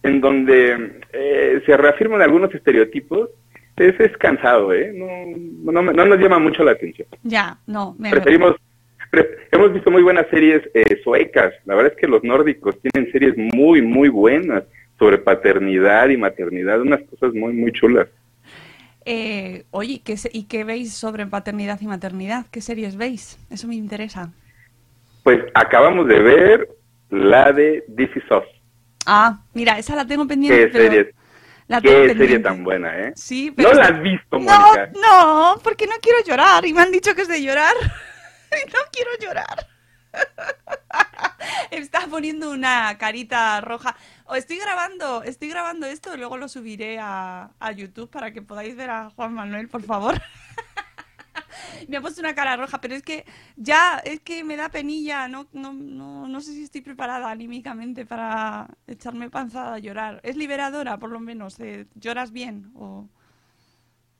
en 0.04 0.20
donde 0.20 1.00
eh, 1.12 1.62
se 1.64 1.76
reafirman 1.76 2.20
algunos 2.22 2.54
estereotipos 2.54 3.30
es, 3.76 3.98
es 3.98 4.16
cansado, 4.18 4.72
¿eh? 4.72 4.92
No, 4.94 5.72
no, 5.72 5.82
no 5.92 6.04
nos 6.04 6.18
llama 6.18 6.38
mucho 6.38 6.62
la 6.62 6.72
atención. 6.72 7.08
Ya, 7.22 7.56
no, 7.66 7.96
me 7.98 8.10
Preferimos, 8.10 8.54
pre- 9.10 9.28
hemos 9.50 9.72
visto 9.72 9.90
muy 9.90 10.02
buenas 10.02 10.26
series 10.28 10.62
eh, 10.74 11.00
suecas. 11.02 11.54
La 11.64 11.74
verdad 11.74 11.92
es 11.92 11.98
que 11.98 12.06
los 12.06 12.22
nórdicos 12.22 12.76
tienen 12.80 13.10
series 13.10 13.34
muy, 13.36 13.80
muy 13.80 14.08
buenas 14.10 14.64
sobre 14.98 15.18
paternidad 15.18 16.10
y 16.10 16.16
maternidad, 16.18 16.80
unas 16.82 17.00
cosas 17.04 17.32
muy, 17.32 17.54
muy 17.54 17.72
chulas. 17.72 18.08
Eh, 19.04 19.64
oye, 19.70 20.00
¿qué 20.04 20.16
¿y 20.32 20.44
qué 20.44 20.64
veis 20.64 20.94
sobre 20.94 21.26
paternidad 21.26 21.80
y 21.80 21.86
maternidad? 21.86 22.46
¿Qué 22.50 22.60
series 22.60 22.96
veis? 22.96 23.38
Eso 23.50 23.66
me 23.66 23.74
interesa. 23.74 24.30
Pues 25.22 25.40
acabamos 25.54 26.06
de 26.08 26.18
ver 26.20 26.68
la 27.10 27.52
de 27.52 27.84
This 27.96 28.10
Is 28.16 28.30
Us. 28.30 28.44
Ah, 29.06 29.40
mira, 29.54 29.78
esa 29.78 29.96
la 29.96 30.06
tengo 30.06 30.26
pendiente. 30.26 30.58
Qué 30.58 30.68
pero 30.68 30.84
serie, 30.84 31.14
la 31.66 31.80
tengo 31.80 32.02
qué 32.02 32.14
serie 32.16 32.38
tan 32.38 32.62
buena, 32.64 32.96
¿eh? 32.98 33.12
Sí, 33.16 33.50
pero 33.50 33.70
No 33.70 33.74
la 33.74 33.86
has 33.86 34.02
visto, 34.02 34.38
No, 34.38 34.60
Mónica. 34.60 34.90
no, 35.00 35.60
porque 35.62 35.86
no 35.86 35.94
quiero 36.00 36.18
llorar 36.24 36.64
y 36.64 36.72
me 36.72 36.82
han 36.82 36.92
dicho 36.92 37.14
que 37.14 37.22
es 37.22 37.28
de 37.28 37.42
llorar. 37.42 37.74
No 38.52 38.80
quiero 38.92 39.10
llorar. 39.18 39.66
Está 41.70 42.06
poniendo 42.08 42.50
una 42.50 42.96
carita 42.98 43.60
roja. 43.60 43.96
O 44.26 44.34
estoy 44.34 44.58
grabando, 44.58 45.22
estoy 45.22 45.48
grabando 45.48 45.86
esto 45.86 46.14
y 46.14 46.18
luego 46.18 46.36
lo 46.36 46.48
subiré 46.48 46.98
a, 47.00 47.50
a 47.60 47.72
YouTube 47.72 48.10
para 48.10 48.32
que 48.32 48.42
podáis 48.42 48.76
ver 48.76 48.90
a 48.90 49.10
Juan 49.10 49.34
Manuel, 49.34 49.68
por 49.68 49.82
favor. 49.82 50.20
Me 51.88 51.96
ha 51.96 52.00
puesto 52.00 52.20
una 52.20 52.34
cara 52.34 52.56
roja, 52.56 52.80
pero 52.80 52.94
es 52.94 53.02
que 53.02 53.24
ya, 53.56 53.98
es 54.04 54.20
que 54.20 54.44
me 54.44 54.56
da 54.56 54.68
penilla, 54.70 55.28
no, 55.28 55.48
no, 55.52 55.72
no, 55.72 56.28
no 56.28 56.40
sé 56.40 56.52
si 56.52 56.62
estoy 56.64 56.80
preparada 56.82 57.30
anímicamente 57.30 58.06
para 58.06 58.68
echarme 58.86 59.30
panzada 59.30 59.74
a 59.74 59.78
llorar. 59.78 60.20
¿Es 60.22 60.36
liberadora, 60.36 60.98
por 60.98 61.10
lo 61.10 61.20
menos? 61.20 61.58
eh, 61.60 61.86
¿Lloras 61.94 62.32
bien? 62.32 62.70
O... 62.74 63.08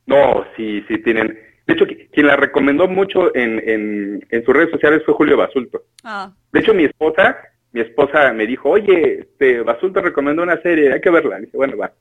No, 0.07 0.45
sí, 0.57 0.83
sí 0.89 0.99
tienen. 1.03 1.39
De 1.67 1.75
hecho, 1.75 1.85
qui- 1.87 2.09
quien 2.13 2.27
la 2.27 2.37
recomendó 2.37 2.89
mucho 2.89 3.35
en, 3.37 3.59
en, 3.69 4.27
en 4.31 4.45
sus 4.45 4.55
redes 4.55 4.71
sociales 4.71 5.03
fue 5.05 5.15
Julio 5.15 5.37
Basulto. 5.37 5.83
Ah, 6.05 6.33
De 6.53 6.61
hecho, 6.61 6.75
mi 6.75 6.85
esposa, 6.85 7.37
mi 7.73 7.81
esposa 7.81 8.33
me 8.33 8.47
dijo, 8.47 8.71
oye, 8.71 9.21
este, 9.21 9.61
Basulto 9.63 10.01
recomendó 10.01 10.43
una 10.43 10.61
serie, 10.63 10.93
hay 10.93 11.01
que 11.01 11.11
verla. 11.11 11.39
dije, 11.39 11.57
bueno, 11.57 11.77
va, 11.77 11.93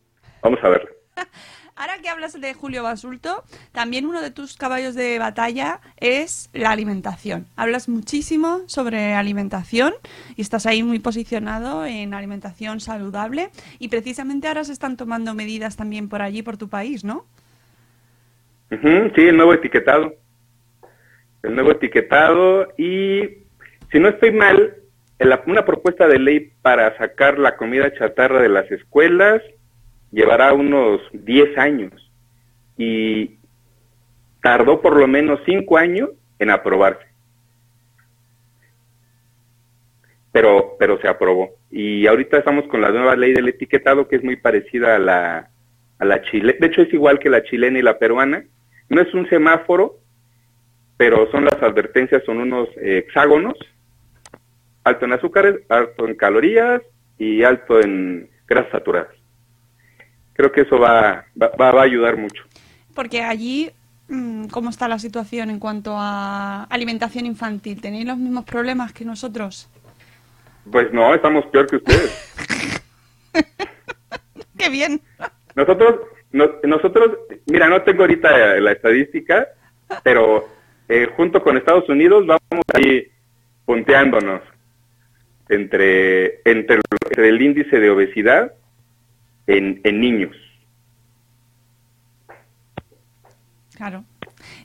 vamos 0.41 0.59
a 0.63 0.69
verla. 0.69 0.89
Ahora 1.75 1.93
que 1.99 2.09
hablas 2.09 2.39
de 2.39 2.53
Julio 2.53 2.83
Basulto, 2.83 3.43
también 3.71 4.05
uno 4.05 4.21
de 4.21 4.29
tus 4.29 4.55
caballos 4.57 4.93
de 4.93 5.17
batalla 5.17 5.79
es 5.97 6.49
la 6.53 6.69
alimentación. 6.69 7.47
Hablas 7.55 7.89
muchísimo 7.89 8.61
sobre 8.67 9.13
alimentación 9.15 9.93
y 10.35 10.41
estás 10.41 10.65
ahí 10.67 10.83
muy 10.83 10.99
posicionado 10.99 11.85
en 11.85 12.13
alimentación 12.13 12.81
saludable 12.81 13.49
y 13.79 13.87
precisamente 13.87 14.47
ahora 14.47 14.63
se 14.63 14.73
están 14.73 14.95
tomando 14.97 15.33
medidas 15.33 15.75
también 15.75 16.07
por 16.09 16.21
allí, 16.21 16.43
por 16.43 16.57
tu 16.57 16.67
país, 16.69 17.03
¿no? 17.03 17.25
Sí, 18.71 19.27
el 19.27 19.35
nuevo 19.35 19.53
etiquetado. 19.53 20.15
El 21.43 21.55
nuevo 21.55 21.71
etiquetado 21.71 22.69
y, 22.77 23.43
si 23.91 23.99
no 23.99 24.07
estoy 24.07 24.31
mal, 24.31 24.77
una 25.45 25.65
propuesta 25.65 26.07
de 26.07 26.19
ley 26.19 26.53
para 26.61 26.97
sacar 26.97 27.37
la 27.37 27.57
comida 27.57 27.93
chatarra 27.93 28.41
de 28.41 28.49
las 28.49 28.71
escuelas 28.71 29.41
llevará 30.11 30.53
unos 30.53 31.01
10 31.11 31.57
años 31.57 32.11
y 32.77 33.37
tardó 34.41 34.81
por 34.81 34.95
lo 34.97 35.07
menos 35.07 35.39
5 35.45 35.77
años 35.77 36.09
en 36.39 36.49
aprobarse. 36.49 37.05
Pero, 40.31 40.77
pero 40.79 40.99
se 41.01 41.09
aprobó. 41.09 41.49
Y 41.69 42.07
ahorita 42.07 42.37
estamos 42.37 42.65
con 42.67 42.81
la 42.81 42.89
nueva 42.89 43.15
ley 43.17 43.33
del 43.33 43.49
etiquetado 43.49 44.07
que 44.07 44.15
es 44.15 44.23
muy 44.23 44.37
parecida 44.37 44.95
a 44.95 44.99
la, 44.99 45.49
a 45.99 46.05
la 46.05 46.21
chile. 46.23 46.55
De 46.59 46.67
hecho 46.67 46.81
es 46.81 46.93
igual 46.93 47.19
que 47.19 47.29
la 47.29 47.43
chilena 47.43 47.79
y 47.79 47.81
la 47.81 47.99
peruana. 47.99 48.45
No 48.91 49.01
es 49.01 49.13
un 49.13 49.27
semáforo, 49.29 49.99
pero 50.97 51.31
son 51.31 51.45
las 51.45 51.61
advertencias, 51.63 52.21
son 52.25 52.39
unos 52.39 52.67
eh, 52.75 53.05
hexágonos, 53.07 53.55
alto 54.83 55.05
en 55.05 55.13
azúcares, 55.13 55.55
alto 55.69 56.05
en 56.07 56.15
calorías 56.15 56.81
y 57.17 57.41
alto 57.43 57.79
en 57.79 58.29
grasas 58.45 58.71
saturadas. 58.73 59.15
Creo 60.33 60.51
que 60.51 60.61
eso 60.61 60.77
va, 60.77 61.23
va, 61.41 61.47
va- 61.59 61.79
a 61.81 61.83
ayudar 61.83 62.17
mucho. 62.17 62.43
Porque 62.93 63.21
allí, 63.21 63.71
mm, 64.09 64.47
¿cómo 64.47 64.69
está 64.69 64.89
la 64.89 64.99
situación 64.99 65.49
en 65.49 65.59
cuanto 65.59 65.93
a 65.97 66.65
alimentación 66.65 67.25
infantil? 67.25 67.79
¿Tenéis 67.79 68.05
los 68.05 68.17
mismos 68.17 68.43
problemas 68.43 68.91
que 68.91 69.05
nosotros? 69.05 69.69
Pues 70.69 70.91
no, 70.91 71.15
estamos 71.15 71.45
peor 71.45 71.67
que 71.67 71.77
ustedes. 71.77 72.11
¡Qué 74.57 74.69
bien! 74.69 74.99
Nosotros, 75.55 76.01
no- 76.31 76.51
nosotros, 76.63 77.17
mira, 77.47 77.67
no 77.67 77.81
tengo 77.83 78.01
ahorita 78.03 78.59
la 78.59 78.71
estadística, 78.71 79.47
pero 80.03 80.47
eh, 80.89 81.07
junto 81.15 81.41
con 81.43 81.57
Estados 81.57 81.87
Unidos 81.89 82.25
vamos 82.25 82.65
ahí 82.73 83.07
punteándonos 83.65 84.41
entre, 85.49 86.41
entre, 86.45 86.75
el- 86.75 86.81
entre 87.05 87.29
el 87.29 87.41
índice 87.41 87.79
de 87.79 87.89
obesidad 87.89 88.53
en, 89.47 89.81
en 89.83 89.99
niños. 89.99 90.35
Claro. 93.75 94.03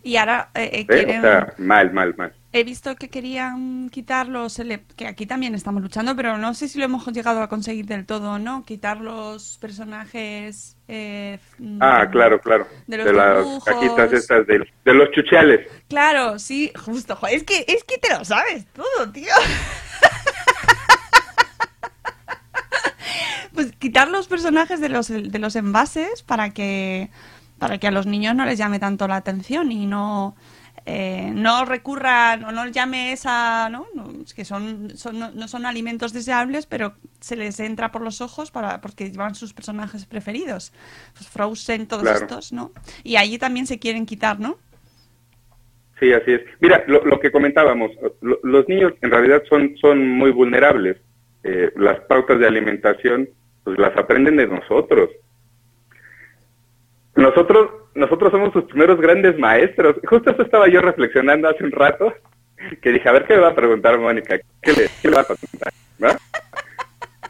Y 0.03 0.17
ahora 0.17 0.51
eh, 0.55 0.65
eh, 0.73 0.81
¿eh? 0.81 0.87
quieren... 0.87 1.19
O 1.19 1.23
sea, 1.23 1.55
mal, 1.59 1.93
mal, 1.93 2.15
mal. 2.17 2.33
He 2.57 2.65
visto 2.65 2.97
que 2.97 3.11
querían 3.11 3.91
quitar 3.91 4.29
los... 4.29 4.59
que 4.97 5.07
aquí 5.07 5.27
también 5.27 5.55
estamos 5.55 5.83
luchando, 5.83 6.17
pero 6.17 6.39
no 6.39 6.55
sé 6.55 6.69
si 6.69 6.79
lo 6.79 6.87
hemos 6.87 7.07
llegado 7.09 7.43
a 7.43 7.51
conseguir 7.51 7.85
del 7.85 8.07
todo 8.07 8.33
o 8.33 8.39
no. 8.39 8.65
Quitar 8.65 8.99
los 8.99 9.59
personajes... 9.59 10.75
eh, 10.89 11.39
mm, 11.59 11.83
Ah, 11.83 12.09
claro, 12.11 12.41
claro. 12.41 12.67
De 12.87 12.97
los 12.97 13.15
las 13.15 13.63
cajitas 13.63 14.11
estas 14.11 14.47
de, 14.47 14.67
de 14.87 14.95
los 14.95 15.11
chuchales. 15.11 15.69
Claro, 15.91 16.39
sí, 16.39 16.73
justo. 16.83 17.19
Es 17.31 17.45
que, 17.45 17.63
es 17.69 17.85
que 17.85 17.99
te 17.99 18.09
lo 18.09 18.25
sabes 18.25 18.65
todo, 18.73 19.13
tío. 19.13 19.27
pues 23.53 23.73
quitar 23.73 24.09
los 24.09 24.29
personajes 24.29 24.81
de 24.81 24.89
los, 24.89 25.09
de 25.09 25.39
los 25.39 25.57
envases 25.57 26.23
para 26.23 26.55
que, 26.55 27.11
para 27.59 27.77
que 27.77 27.89
a 27.89 27.91
los 27.91 28.07
niños 28.07 28.35
no 28.35 28.47
les 28.47 28.57
llame 28.57 28.79
tanto 28.79 29.07
la 29.09 29.17
atención 29.17 29.73
y 29.73 29.85
no, 29.85 30.35
eh, 30.87 31.31
no 31.35 31.65
recurran 31.65 32.45
o 32.45 32.53
no 32.53 32.65
les 32.65 32.73
llame 32.73 33.13
esa, 33.13 33.69
¿no? 33.69 33.87
Que 34.35 34.45
son, 34.45 34.97
son, 34.97 35.19
no, 35.19 35.31
no 35.33 35.49
son 35.49 35.67
alimentos 35.67 36.13
deseables, 36.13 36.67
pero 36.67 36.95
se 37.21 37.35
les 37.37 37.59
entra 37.61 37.91
por 37.91 38.03
los 38.03 38.21
ojos 38.21 38.51
para, 38.53 38.81
porque 38.81 39.11
llevan 39.11 39.35
sus 39.35 39.53
personajes 39.53 40.07
preferidos. 40.07 40.73
Pues 41.15 41.29
Frozen, 41.29 41.87
todos 41.89 42.05
Claro. 42.05 42.19
estos, 42.21 42.53
¿no? 42.53 42.71
Y 43.03 43.17
allí 43.17 43.37
también 43.39 43.67
se 43.67 43.79
quieren 43.79 44.07
quitar, 44.07 44.39
¿no? 44.41 44.59
Sí, 45.99 46.13
así 46.13 46.33
es. 46.33 46.43
Mira, 46.61 46.85
lo, 46.87 47.05
lo 47.05 47.19
que 47.19 47.33
comentábamos, 47.33 47.91
lo- 48.21 48.39
los 48.43 48.69
niños 48.69 48.93
en 49.03 49.11
realidad 49.11 49.43
son, 49.49 49.77
son 49.81 50.07
muy 50.07 50.31
vulnerables. 50.31 50.99
Eh, 51.43 51.73
las 51.77 52.01
pautas 52.01 52.39
de 52.39 52.47
alimentación, 52.47 53.29
pues 53.65 53.79
las 53.79 53.97
aprenden 53.97 54.37
de 54.37 54.47
nosotros. 54.47 55.09
Nosotros, 57.17 57.71
nosotros 57.95 58.31
somos 58.31 58.53
sus 58.53 58.65
primeros 58.65 59.01
grandes 59.01 59.39
maestros. 59.39 59.97
Justo 60.05 60.31
eso 60.31 60.43
estaba 60.43 60.69
yo 60.69 60.83
reflexionando 60.83 61.49
hace 61.49 61.65
un 61.65 61.73
rato, 61.73 62.13
que 62.83 62.93
dije, 62.93 63.09
a 63.09 63.13
ver 63.13 63.25
qué 63.25 63.35
me 63.35 63.41
va 63.41 63.49
a 63.49 63.55
preguntar 63.55 63.99
Mónica, 63.99 64.39
qué 64.61 64.73
le, 65.03 65.11
va 65.11 65.23
a 65.23 65.25
contar, 65.25 65.73
¿va? 66.03 66.19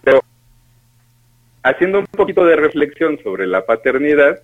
Pero 0.02 0.20
haciendo 1.62 2.00
un 2.00 2.06
poquito 2.06 2.44
de 2.44 2.56
reflexión 2.56 3.18
sobre 3.22 3.46
la 3.46 3.64
paternidad, 3.64 4.40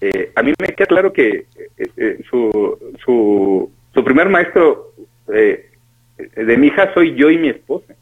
eh, 0.00 0.32
a 0.34 0.42
mí 0.42 0.54
me 0.58 0.68
queda 0.68 0.86
claro 0.86 1.12
que 1.12 1.46
eh, 1.78 1.90
eh, 1.96 2.18
su, 2.28 2.94
su, 3.04 3.70
su 3.92 4.04
primer 4.04 4.30
maestro 4.30 4.94
eh, 5.32 5.70
de 6.16 6.56
mi 6.56 6.68
hija 6.68 6.92
soy 6.94 7.14
yo 7.14 7.30
y 7.30 7.36
mi 7.36 7.50
esposa. 7.50 7.94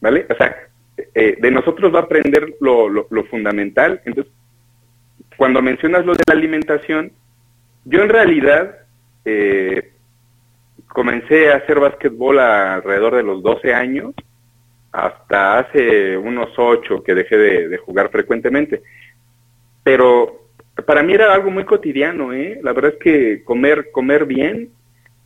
¿Vale? 0.00 0.26
O 0.28 0.34
sea, 0.34 0.68
eh, 1.14 1.36
de 1.40 1.50
nosotros 1.50 1.94
va 1.94 2.00
a 2.00 2.02
aprender 2.02 2.56
lo, 2.60 2.88
lo 2.88 3.24
fundamental. 3.24 4.02
Entonces, 4.04 4.32
cuando 5.36 5.62
mencionas 5.62 6.04
lo 6.04 6.12
de 6.12 6.22
la 6.26 6.34
alimentación, 6.34 7.12
yo 7.84 8.02
en 8.02 8.08
realidad 8.08 8.78
eh, 9.24 9.92
comencé 10.88 11.50
a 11.50 11.56
hacer 11.56 11.80
básquetbol 11.80 12.38
alrededor 12.38 13.16
de 13.16 13.22
los 13.22 13.42
12 13.42 13.74
años, 13.74 14.14
hasta 14.92 15.58
hace 15.58 16.16
unos 16.16 16.50
8 16.56 17.02
que 17.02 17.14
dejé 17.14 17.36
de, 17.36 17.76
jugar 17.78 18.10
frecuentemente. 18.10 18.82
Pero 19.82 20.46
para 20.86 21.02
mí 21.02 21.14
era 21.14 21.34
algo 21.34 21.50
muy 21.50 21.64
cotidiano, 21.64 22.32
¿eh? 22.32 22.60
La 22.62 22.72
verdad 22.72 22.92
es 22.94 23.00
que 23.02 23.44
comer, 23.44 23.90
comer 23.90 24.24
bien, 24.24 24.70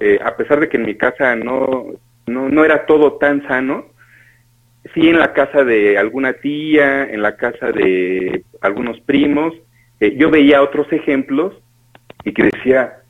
eh, 0.01 0.19
a 0.25 0.37
pesar 0.37 0.61
de 0.61 0.69
que 0.69 0.79
en 0.79 0.87
mi 0.87 0.97
casa 0.97 1.37
no, 1.37 1.87
no, 2.27 2.49
no 2.49 2.65
era 2.65 2.87
todo 2.87 3.15
tan 3.19 3.47
sano, 3.47 3.87
sí 4.95 5.09
en 5.09 5.19
la 5.19 5.33
casa 5.33 5.65
de 5.65 5.99
alguna 5.99 6.35
tía, 6.35 7.05
en 7.05 7.23
la 7.23 7.37
casa 7.37 7.71
de 7.73 8.45
algunos 8.61 9.01
primos, 9.01 9.55
eh, 10.01 10.17
yo 10.17 10.31
veía 10.31 10.63
otros 10.63 10.93
ejemplos 10.93 11.55
y 12.25 12.33
que 12.33 12.45
decía, 12.45 13.03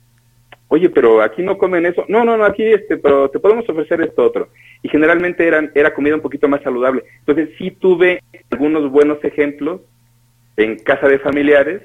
oye, 0.69 0.89
pero 0.89 1.21
aquí 1.21 1.41
no 1.41 1.57
comen 1.57 1.85
eso. 1.85 2.05
No, 2.07 2.23
no, 2.23 2.37
no, 2.37 2.45
aquí 2.45 2.63
este, 2.63 2.97
pero 2.97 3.29
te 3.29 3.39
podemos 3.39 3.67
ofrecer 3.67 4.01
esto 4.01 4.23
otro. 4.23 4.49
Y 4.81 4.89
generalmente 4.89 5.45
eran, 5.45 5.71
era 5.75 5.93
comida 5.93 6.15
un 6.15 6.21
poquito 6.21 6.47
más 6.47 6.61
saludable. 6.61 7.03
Entonces 7.19 7.49
sí 7.57 7.71
tuve 7.71 8.21
algunos 8.49 8.89
buenos 8.89 9.23
ejemplos 9.23 9.81
en 10.57 10.77
casa 10.77 11.07
de 11.07 11.19
familiares 11.19 11.81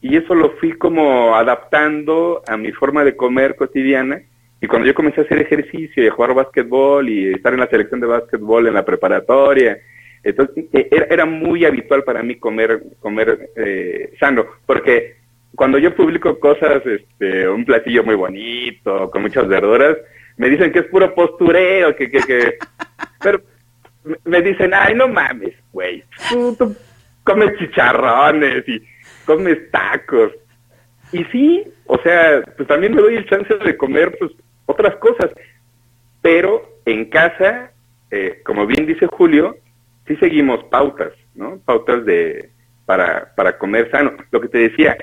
y 0.00 0.16
eso 0.16 0.34
lo 0.34 0.50
fui 0.52 0.72
como 0.72 1.34
adaptando 1.36 2.42
a 2.46 2.56
mi 2.56 2.72
forma 2.72 3.04
de 3.04 3.16
comer 3.16 3.54
cotidiana. 3.54 4.20
Y 4.60 4.66
cuando 4.66 4.86
yo 4.86 4.94
comencé 4.94 5.20
a 5.20 5.24
hacer 5.24 5.38
ejercicio 5.38 6.02
y 6.02 6.06
a 6.06 6.12
jugar 6.12 6.34
básquetbol 6.34 7.08
y 7.08 7.32
estar 7.32 7.52
en 7.52 7.60
la 7.60 7.68
selección 7.68 8.00
de 8.00 8.06
básquetbol 8.06 8.66
en 8.66 8.74
la 8.74 8.84
preparatoria, 8.84 9.78
entonces 10.24 10.64
eh, 10.72 10.88
era, 10.90 11.06
era 11.10 11.24
muy 11.26 11.64
habitual 11.64 12.04
para 12.04 12.22
mí 12.22 12.36
comer 12.36 12.82
comer 13.00 13.50
eh, 13.56 14.12
sano, 14.20 14.46
porque 14.66 15.16
cuando 15.54 15.78
yo 15.78 15.94
publico 15.94 16.38
cosas, 16.40 16.82
este, 16.86 17.46
un 17.48 17.64
platillo 17.64 18.02
muy 18.04 18.14
bonito, 18.14 19.10
con 19.10 19.22
muchas 19.22 19.46
verduras, 19.48 19.98
me 20.38 20.48
dicen 20.48 20.72
que 20.72 20.78
es 20.80 20.86
puro 20.86 21.14
postureo, 21.14 21.94
que, 21.94 22.10
que, 22.10 22.20
que... 22.20 22.58
pero 23.22 23.40
me- 24.04 24.16
me 24.24 24.42
dicen, 24.42 24.72
ay, 24.74 24.94
no 24.94 25.08
mames, 25.08 25.54
güey, 25.72 26.02
tú, 26.30 26.56
tú 26.56 26.74
comes 27.24 27.56
chicharrones 27.58 28.66
y 28.68 28.82
comes 29.26 29.70
tacos. 29.70 30.32
Y 31.12 31.22
sí, 31.24 31.62
o 31.86 31.98
sea, 32.02 32.42
pues 32.56 32.66
también 32.66 32.94
me 32.94 33.02
doy 33.02 33.16
el 33.16 33.28
chance 33.28 33.54
de 33.54 33.76
comer 33.76 34.16
pues 34.18 34.32
otras 34.64 34.96
cosas, 34.96 35.30
pero 36.22 36.78
en 36.86 37.04
casa, 37.10 37.72
eh, 38.10 38.40
como 38.44 38.66
bien 38.66 38.86
dice 38.86 39.06
Julio, 39.06 39.56
sí 40.06 40.16
seguimos 40.16 40.64
pautas, 40.64 41.12
¿no? 41.34 41.58
Pautas 41.64 42.04
de 42.04 42.50
para, 42.86 43.32
para 43.36 43.58
comer 43.58 43.90
sano. 43.90 44.12
Lo 44.30 44.40
que 44.40 44.48
te 44.48 44.58
decía, 44.58 44.96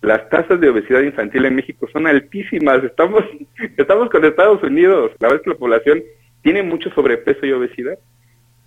las 0.00 0.28
tasas 0.28 0.60
de 0.60 0.68
obesidad 0.68 1.00
infantil 1.00 1.44
en 1.44 1.56
México 1.56 1.88
son 1.92 2.06
altísimas. 2.06 2.82
Estamos, 2.84 3.24
estamos 3.76 4.10
con 4.10 4.24
Estados 4.24 4.62
Unidos. 4.62 5.12
La 5.18 5.28
verdad 5.28 5.36
es 5.36 5.42
que 5.44 5.50
la 5.50 5.58
población 5.58 6.02
tiene 6.42 6.62
mucho 6.62 6.90
sobrepeso 6.90 7.46
y 7.46 7.52
obesidad. 7.52 7.98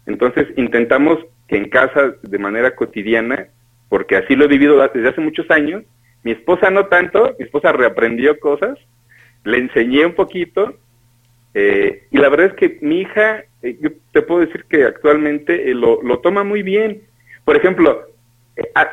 Entonces 0.05 0.47
intentamos 0.55 1.19
que 1.47 1.57
en 1.57 1.69
casa, 1.69 2.15
de 2.21 2.39
manera 2.39 2.75
cotidiana, 2.75 3.47
porque 3.89 4.15
así 4.15 4.35
lo 4.35 4.45
he 4.45 4.47
vivido 4.49 4.77
desde 4.93 5.09
hace 5.09 5.21
muchos 5.21 5.49
años, 5.51 5.83
mi 6.23 6.31
esposa 6.31 6.69
no 6.71 6.87
tanto, 6.87 7.35
mi 7.37 7.45
esposa 7.45 7.71
reaprendió 7.71 8.39
cosas, 8.39 8.79
le 9.43 9.57
enseñé 9.57 10.05
un 10.05 10.13
poquito, 10.13 10.75
eh, 11.53 12.07
y 12.11 12.17
la 12.17 12.29
verdad 12.29 12.47
es 12.47 12.53
que 12.53 12.79
mi 12.81 13.01
hija, 13.01 13.43
eh, 13.65 13.77
yo 13.81 13.89
te 14.11 14.21
puedo 14.21 14.41
decir 14.41 14.65
que 14.69 14.85
actualmente 14.85 15.69
eh, 15.69 15.73
lo, 15.73 16.01
lo 16.01 16.19
toma 16.19 16.43
muy 16.43 16.63
bien. 16.63 17.01
Por 17.43 17.55
ejemplo, 17.55 18.07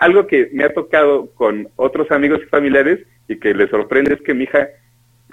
algo 0.00 0.26
que 0.26 0.50
me 0.52 0.64
ha 0.64 0.74
tocado 0.74 1.30
con 1.34 1.68
otros 1.76 2.10
amigos 2.10 2.40
y 2.42 2.48
familiares 2.48 3.00
y 3.28 3.36
que 3.38 3.54
les 3.54 3.70
sorprende 3.70 4.14
es 4.14 4.22
que 4.22 4.34
mi 4.34 4.44
hija 4.44 4.68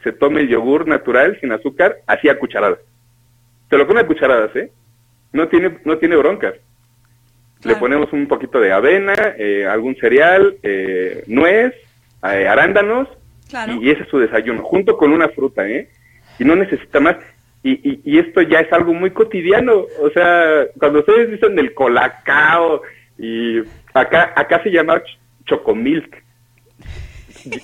se 0.04 0.12
tome 0.12 0.42
el 0.42 0.50
yogur 0.50 0.88
natural 0.88 1.38
sin 1.40 1.52
azúcar 1.52 1.98
así 2.08 2.30
a 2.30 2.40
cucharadas. 2.40 2.80
Se 3.70 3.78
lo 3.78 3.88
come 3.88 4.02
a 4.02 4.08
cucharadas, 4.08 4.56
¿eh? 4.56 4.72
No 5.34 5.48
tiene, 5.48 5.78
no 5.86 5.98
tiene 5.98 6.16
broncas. 6.16 6.56
Le 7.64 7.76
ponemos 7.76 8.12
un 8.14 8.28
poquito 8.28 8.60
de 8.60 8.72
avena, 8.72 9.14
eh, 9.38 9.68
algún 9.68 9.96
cereal, 9.98 10.56
eh, 10.64 11.24
nuez, 11.28 11.74
eh, 12.24 12.48
arándanos, 12.48 13.10
y, 13.82 13.90
ese 13.90 14.04
es 14.04 14.10
su 14.10 14.20
desayuno, 14.20 14.64
junto 14.64 14.96
con 14.96 15.12
una 15.12 15.28
fruta, 15.30 15.68
¿eh? 15.68 15.90
Y 16.38 16.46
no 16.46 16.56
necesita 16.56 17.00
más. 17.00 17.18
Y, 17.62 17.72
y, 17.72 18.02
y, 18.06 18.20
esto 18.20 18.42
ya 18.42 18.60
es 18.60 18.72
algo 18.72 18.94
muy 18.94 19.12
cotidiano. 19.12 19.86
O 20.02 20.10
sea, 20.12 20.66
cuando 20.80 21.00
ustedes 21.00 21.32
dicen 21.32 21.56
del 21.56 21.74
colacao 21.74 22.82
y 23.18 23.60
acá, 23.94 24.34
acá 24.36 24.64
se 24.64 24.72
llama 24.72 25.02
chocomilk. 25.46 26.24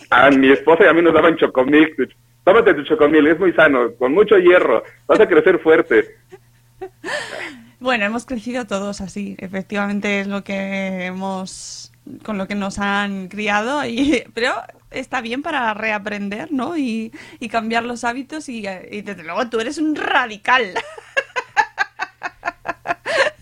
A 0.09 0.31
mi 0.31 0.51
esposa 0.51 0.83
y 0.83 0.87
a 0.87 0.93
mí 0.93 1.01
nos 1.01 1.13
daban 1.13 1.37
chocomilk. 1.37 2.09
Tómate 2.43 2.73
tu 2.73 2.83
chocomilk, 2.83 3.27
es 3.27 3.39
muy 3.39 3.53
sano, 3.53 3.93
con 3.95 4.13
mucho 4.13 4.37
hierro, 4.37 4.83
vas 5.07 5.19
a 5.19 5.27
crecer 5.27 5.59
fuerte. 5.59 6.15
Bueno, 7.79 8.05
hemos 8.05 8.25
crecido 8.25 8.65
todos 8.65 9.01
así, 9.01 9.35
efectivamente 9.39 10.19
es 10.19 10.27
lo 10.27 10.43
que 10.43 11.05
hemos 11.05 11.91
con 12.23 12.37
lo 12.37 12.47
que 12.47 12.55
nos 12.55 12.79
han 12.79 13.27
criado 13.27 13.85
y 13.85 14.23
pero 14.33 14.53
está 14.91 15.21
bien 15.21 15.41
para 15.41 15.73
reaprender, 15.73 16.51
¿no? 16.51 16.77
Y, 16.77 17.11
cambiar 17.51 17.85
los 17.85 18.03
hábitos 18.03 18.49
y, 18.49 18.61
desde 18.63 19.23
luego 19.23 19.47
tú 19.49 19.59
eres 19.59 19.77
un 19.77 19.95
radical. 19.95 20.73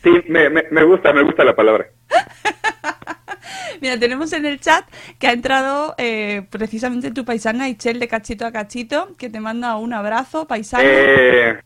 Sí, 0.03 0.11
me, 0.27 0.49
me 0.49 0.83
gusta, 0.83 1.13
me 1.13 1.23
gusta 1.23 1.45
la 1.45 1.55
palabra. 1.55 1.87
Mira, 3.81 3.99
tenemos 3.99 4.31
en 4.33 4.45
el 4.45 4.59
chat 4.59 4.85
que 5.19 5.27
ha 5.27 5.33
entrado 5.33 5.95
eh, 5.97 6.43
precisamente 6.49 7.11
tu 7.11 7.25
paisana 7.25 7.69
Ichel 7.69 7.99
de 7.99 8.07
cachito 8.07 8.45
a 8.45 8.51
cachito, 8.51 9.15
que 9.17 9.29
te 9.29 9.39
manda 9.39 9.75
un 9.75 9.93
abrazo, 9.93 10.47
paisana. 10.47 10.83
Eh, 10.85 11.59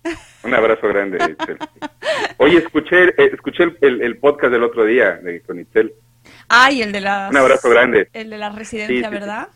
un 0.43 0.53
abrazo 0.53 0.88
grande, 0.88 1.17
Ichel. 1.17 1.57
Oye, 2.38 2.57
escuché, 2.57 3.10
eh, 3.10 3.29
escuché 3.33 3.65
el, 3.81 4.17
podcast 4.17 4.51
del 4.51 4.63
otro 4.63 4.86
día 4.86 5.13
de, 5.17 5.41
con 5.41 5.60
Ichel. 5.60 5.93
Ay, 6.49 6.81
el 6.81 6.91
de 6.91 7.01
las... 7.01 7.31
Un 7.31 7.38
abrazo 7.38 7.69
grande. 7.69 8.10
El 8.13 8.29
de 8.29 8.38
la 8.38 8.49
residencia, 8.49 9.10
¿verdad? 9.10 9.49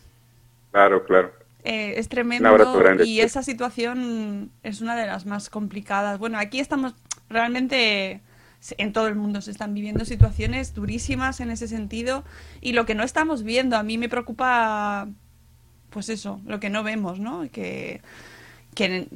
Claro, 0.70 1.04
claro. 1.04 1.32
es 1.62 2.08
tremendo 2.08 3.04
y 3.04 3.20
esa 3.20 3.42
situación 3.42 4.50
es 4.62 4.80
una 4.80 4.96
de 4.96 5.06
las 5.06 5.26
más 5.26 5.50
complicadas. 5.50 6.18
Bueno, 6.18 6.38
aquí 6.38 6.60
estamos 6.60 6.94
realmente 7.28 8.20
en 8.78 8.92
todo 8.92 9.08
el 9.08 9.16
mundo 9.16 9.40
se 9.40 9.50
están 9.50 9.74
viviendo 9.74 10.04
situaciones 10.04 10.74
durísimas 10.74 11.40
en 11.40 11.50
ese 11.50 11.66
sentido 11.66 12.24
y 12.60 12.72
lo 12.72 12.86
que 12.86 12.94
no 12.94 13.02
estamos 13.02 13.42
viendo 13.42 13.76
a 13.76 13.82
mí 13.82 13.98
me 13.98 14.08
preocupa 14.08 15.08
pues 15.90 16.08
eso 16.08 16.40
lo 16.46 16.60
que 16.60 16.70
no 16.70 16.84
vemos 16.84 17.18
no 17.18 17.48
que 17.50 18.00
que, 18.74 19.08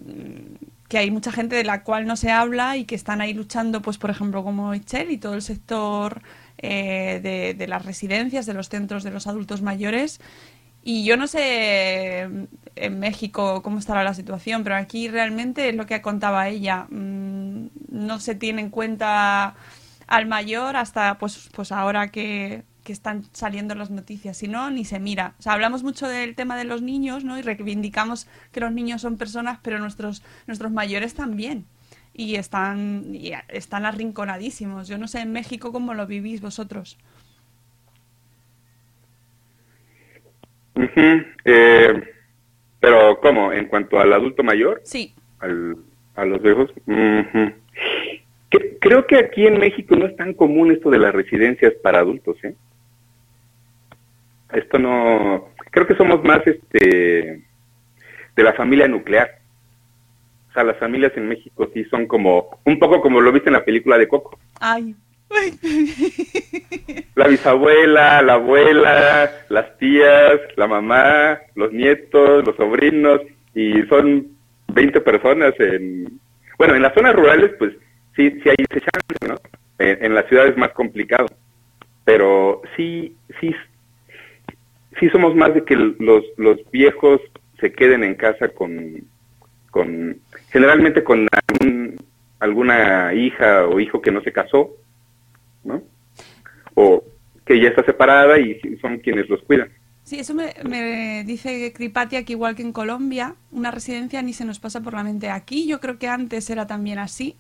hay 0.92 1.10
mucha 1.10 1.32
gente 1.32 1.56
de 1.56 1.64
la 1.64 1.82
cual 1.82 2.06
no 2.06 2.16
se 2.16 2.30
habla 2.30 2.76
y 2.76 2.84
que 2.84 2.94
están 2.94 3.20
ahí 3.20 3.34
luchando 3.34 3.82
pues 3.82 3.98
por 3.98 4.10
ejemplo 4.10 4.42
como 4.42 4.74
Ichel 4.74 5.10
y 5.10 5.18
todo 5.18 5.34
el 5.34 5.42
sector 5.42 6.22
eh, 6.58 7.20
de, 7.22 7.54
de 7.54 7.68
las 7.68 7.84
residencias 7.84 8.46
de 8.46 8.54
los 8.54 8.68
centros 8.68 9.02
de 9.02 9.10
los 9.10 9.26
adultos 9.26 9.62
mayores 9.62 10.20
y 10.88 11.02
yo 11.02 11.16
no 11.16 11.26
sé 11.26 12.20
en 12.76 12.98
México 13.00 13.60
cómo 13.60 13.80
estará 13.80 14.04
la 14.04 14.14
situación, 14.14 14.62
pero 14.62 14.76
aquí 14.76 15.08
realmente 15.08 15.68
es 15.68 15.74
lo 15.74 15.84
que 15.84 16.00
contaba 16.00 16.48
ella. 16.48 16.86
Mm, 16.90 17.70
no 17.88 18.20
se 18.20 18.36
tiene 18.36 18.62
en 18.62 18.70
cuenta 18.70 19.56
al 20.06 20.26
mayor 20.26 20.76
hasta 20.76 21.18
pues, 21.18 21.50
pues 21.52 21.72
ahora 21.72 22.12
que, 22.12 22.62
están 22.86 23.24
saliendo 23.32 23.74
las 23.74 23.90
noticias, 23.90 24.36
si 24.36 24.46
no, 24.46 24.70
ni 24.70 24.84
se 24.84 25.00
mira. 25.00 25.34
O 25.40 25.42
sea, 25.42 25.54
hablamos 25.54 25.82
mucho 25.82 26.06
del 26.06 26.36
tema 26.36 26.56
de 26.56 26.62
los 26.62 26.82
niños, 26.82 27.24
¿no? 27.24 27.36
Y 27.36 27.42
reivindicamos 27.42 28.28
que 28.52 28.60
los 28.60 28.70
niños 28.70 29.02
son 29.02 29.16
personas, 29.16 29.58
pero 29.62 29.80
nuestros, 29.80 30.22
nuestros 30.46 30.70
mayores 30.70 31.14
también. 31.14 31.66
Y 32.18 32.37
están, 32.37 33.14
y 33.14 33.33
están 33.48 33.85
arrinconadísimos. 33.85 34.88
Yo 34.88 34.96
no 34.96 35.07
sé 35.07 35.20
en 35.20 35.33
México 35.33 35.70
cómo 35.70 35.92
lo 35.92 36.07
vivís 36.07 36.40
vosotros. 36.40 36.98
eh, 41.44 42.02
pero, 42.81 43.20
¿cómo? 43.20 43.52
¿En 43.52 43.66
cuanto 43.66 44.00
al 44.00 44.12
adulto 44.12 44.42
mayor? 44.42 44.81
Sí. 44.85 45.14
a 45.40 46.24
los 46.24 46.42
viejos. 46.42 46.72
creo 48.81 49.07
que 49.07 49.16
aquí 49.16 49.46
en 49.46 49.59
México 49.59 49.94
no 49.94 50.07
es 50.07 50.16
tan 50.16 50.33
común 50.33 50.72
esto 50.72 50.88
de 50.90 50.98
las 50.98 51.14
residencias 51.14 51.74
para 51.83 51.98
adultos, 51.98 52.42
¿eh? 52.44 52.55
Esto 54.52 54.79
no... 54.79 55.50
Creo 55.70 55.87
que 55.87 55.96
somos 55.96 56.22
más 56.24 56.46
este 56.46 57.42
de 58.37 58.42
la 58.42 58.55
familia 58.55 58.88
nuclear. 58.88 59.36
Sea, 60.56 60.64
las 60.64 60.78
familias 60.78 61.12
en 61.16 61.28
México 61.28 61.68
sí 61.74 61.84
son 61.84 62.06
como... 62.06 62.48
Un 62.64 62.78
poco 62.78 63.02
como 63.02 63.20
lo 63.20 63.30
viste 63.30 63.50
en 63.50 63.52
la 63.52 63.64
película 63.66 63.98
de 63.98 64.08
Coco. 64.08 64.38
Ay, 64.58 64.96
la 67.14 67.28
bisabuela, 67.28 68.22
la 68.22 68.34
abuela, 68.34 69.30
las 69.50 69.76
tías, 69.76 70.40
la 70.56 70.66
mamá, 70.66 71.40
los 71.56 71.74
nietos, 71.74 72.46
los 72.46 72.56
sobrinos, 72.56 73.20
y 73.54 73.82
son 73.82 74.28
20 74.72 74.98
personas 75.02 75.52
en... 75.58 76.18
Bueno, 76.56 76.74
en 76.74 76.80
las 76.80 76.94
zonas 76.94 77.14
rurales, 77.14 77.52
pues 77.58 77.74
sí, 78.14 78.30
sí 78.42 78.48
hay 78.48 78.56
ese 78.70 78.80
chance, 78.80 79.28
¿no? 79.28 79.36
En, 79.78 80.14
las 80.14 80.26
ciudades 80.26 80.52
es 80.52 80.56
más 80.56 80.70
complicado. 80.70 81.26
Pero 82.06 82.62
sí, 82.78 83.14
sí, 83.42 83.54
sí 84.98 85.10
somos 85.10 85.34
más 85.34 85.52
de 85.52 85.64
que 85.64 85.76
los, 85.76 86.24
los 86.38 86.58
viejos 86.70 87.20
se 87.60 87.72
queden 87.72 88.04
en 88.04 88.14
casa 88.14 88.48
con, 88.48 89.04
con 89.76 90.16
generalmente 90.48 91.04
con 91.04 91.26
alguna 92.40 93.12
hija 93.12 93.66
o 93.66 93.78
hijo 93.78 94.00
que 94.00 94.10
no 94.10 94.22
se 94.22 94.32
casó 94.32 94.70
¿no? 95.64 95.82
O 96.74 97.04
que 97.44 97.60
ya 97.60 97.68
está 97.68 97.84
separada 97.84 98.38
y 98.38 98.58
son 98.80 98.98
quienes 99.00 99.28
los 99.28 99.42
cuidan. 99.42 99.68
Sí, 100.04 100.18
eso 100.20 100.34
me, 100.34 101.24
dice 101.26 101.72
Cripatia 101.74 102.24
que 102.24 102.32
igual 102.32 102.54
que 102.54 102.62
en 102.62 102.72
Colombia, 102.72 103.34
una 103.50 103.70
residencia 103.70 104.22
ni 104.22 104.32
se 104.32 104.46
nos 104.46 104.58
pasa 104.60 104.80
por 104.80 104.94
la 104.94 105.04
mente. 105.04 105.28
Aquí 105.28 105.66
yo 105.66 105.78
creo 105.78 105.98
que 105.98 106.08
antes 106.08 106.48
era 106.48 106.66
también 106.66 106.98
así 106.98 107.36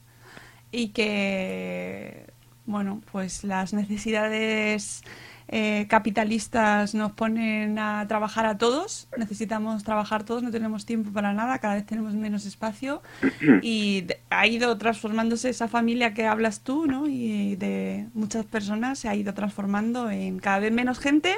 y 0.72 0.88
que, 0.88 2.26
bueno, 2.66 3.00
pues 3.12 3.44
las 3.44 3.72
necesidades 3.72 5.02
eh, 5.48 5.86
capitalistas 5.88 6.94
nos 6.94 7.12
ponen 7.12 7.78
a 7.78 8.06
trabajar 8.08 8.46
a 8.46 8.58
todos, 8.58 9.06
necesitamos 9.16 9.84
trabajar 9.84 10.24
todos, 10.24 10.42
no 10.42 10.50
tenemos 10.50 10.86
tiempo 10.86 11.12
para 11.12 11.32
nada, 11.32 11.58
cada 11.58 11.74
vez 11.74 11.86
tenemos 11.86 12.14
menos 12.14 12.46
espacio 12.46 13.00
y 13.62 14.06
ha 14.30 14.46
ido 14.46 14.76
transformándose 14.76 15.48
esa 15.48 15.68
familia 15.68 16.14
que 16.14 16.26
hablas 16.26 16.60
tú, 16.60 16.86
¿no? 16.86 17.06
Y 17.06 17.54
de 17.56 18.06
muchas 18.14 18.44
personas 18.44 18.98
se 18.98 19.08
ha 19.08 19.14
ido 19.14 19.34
transformando 19.34 20.10
en 20.10 20.40
cada 20.40 20.58
vez 20.58 20.72
menos 20.72 20.98
gente 20.98 21.34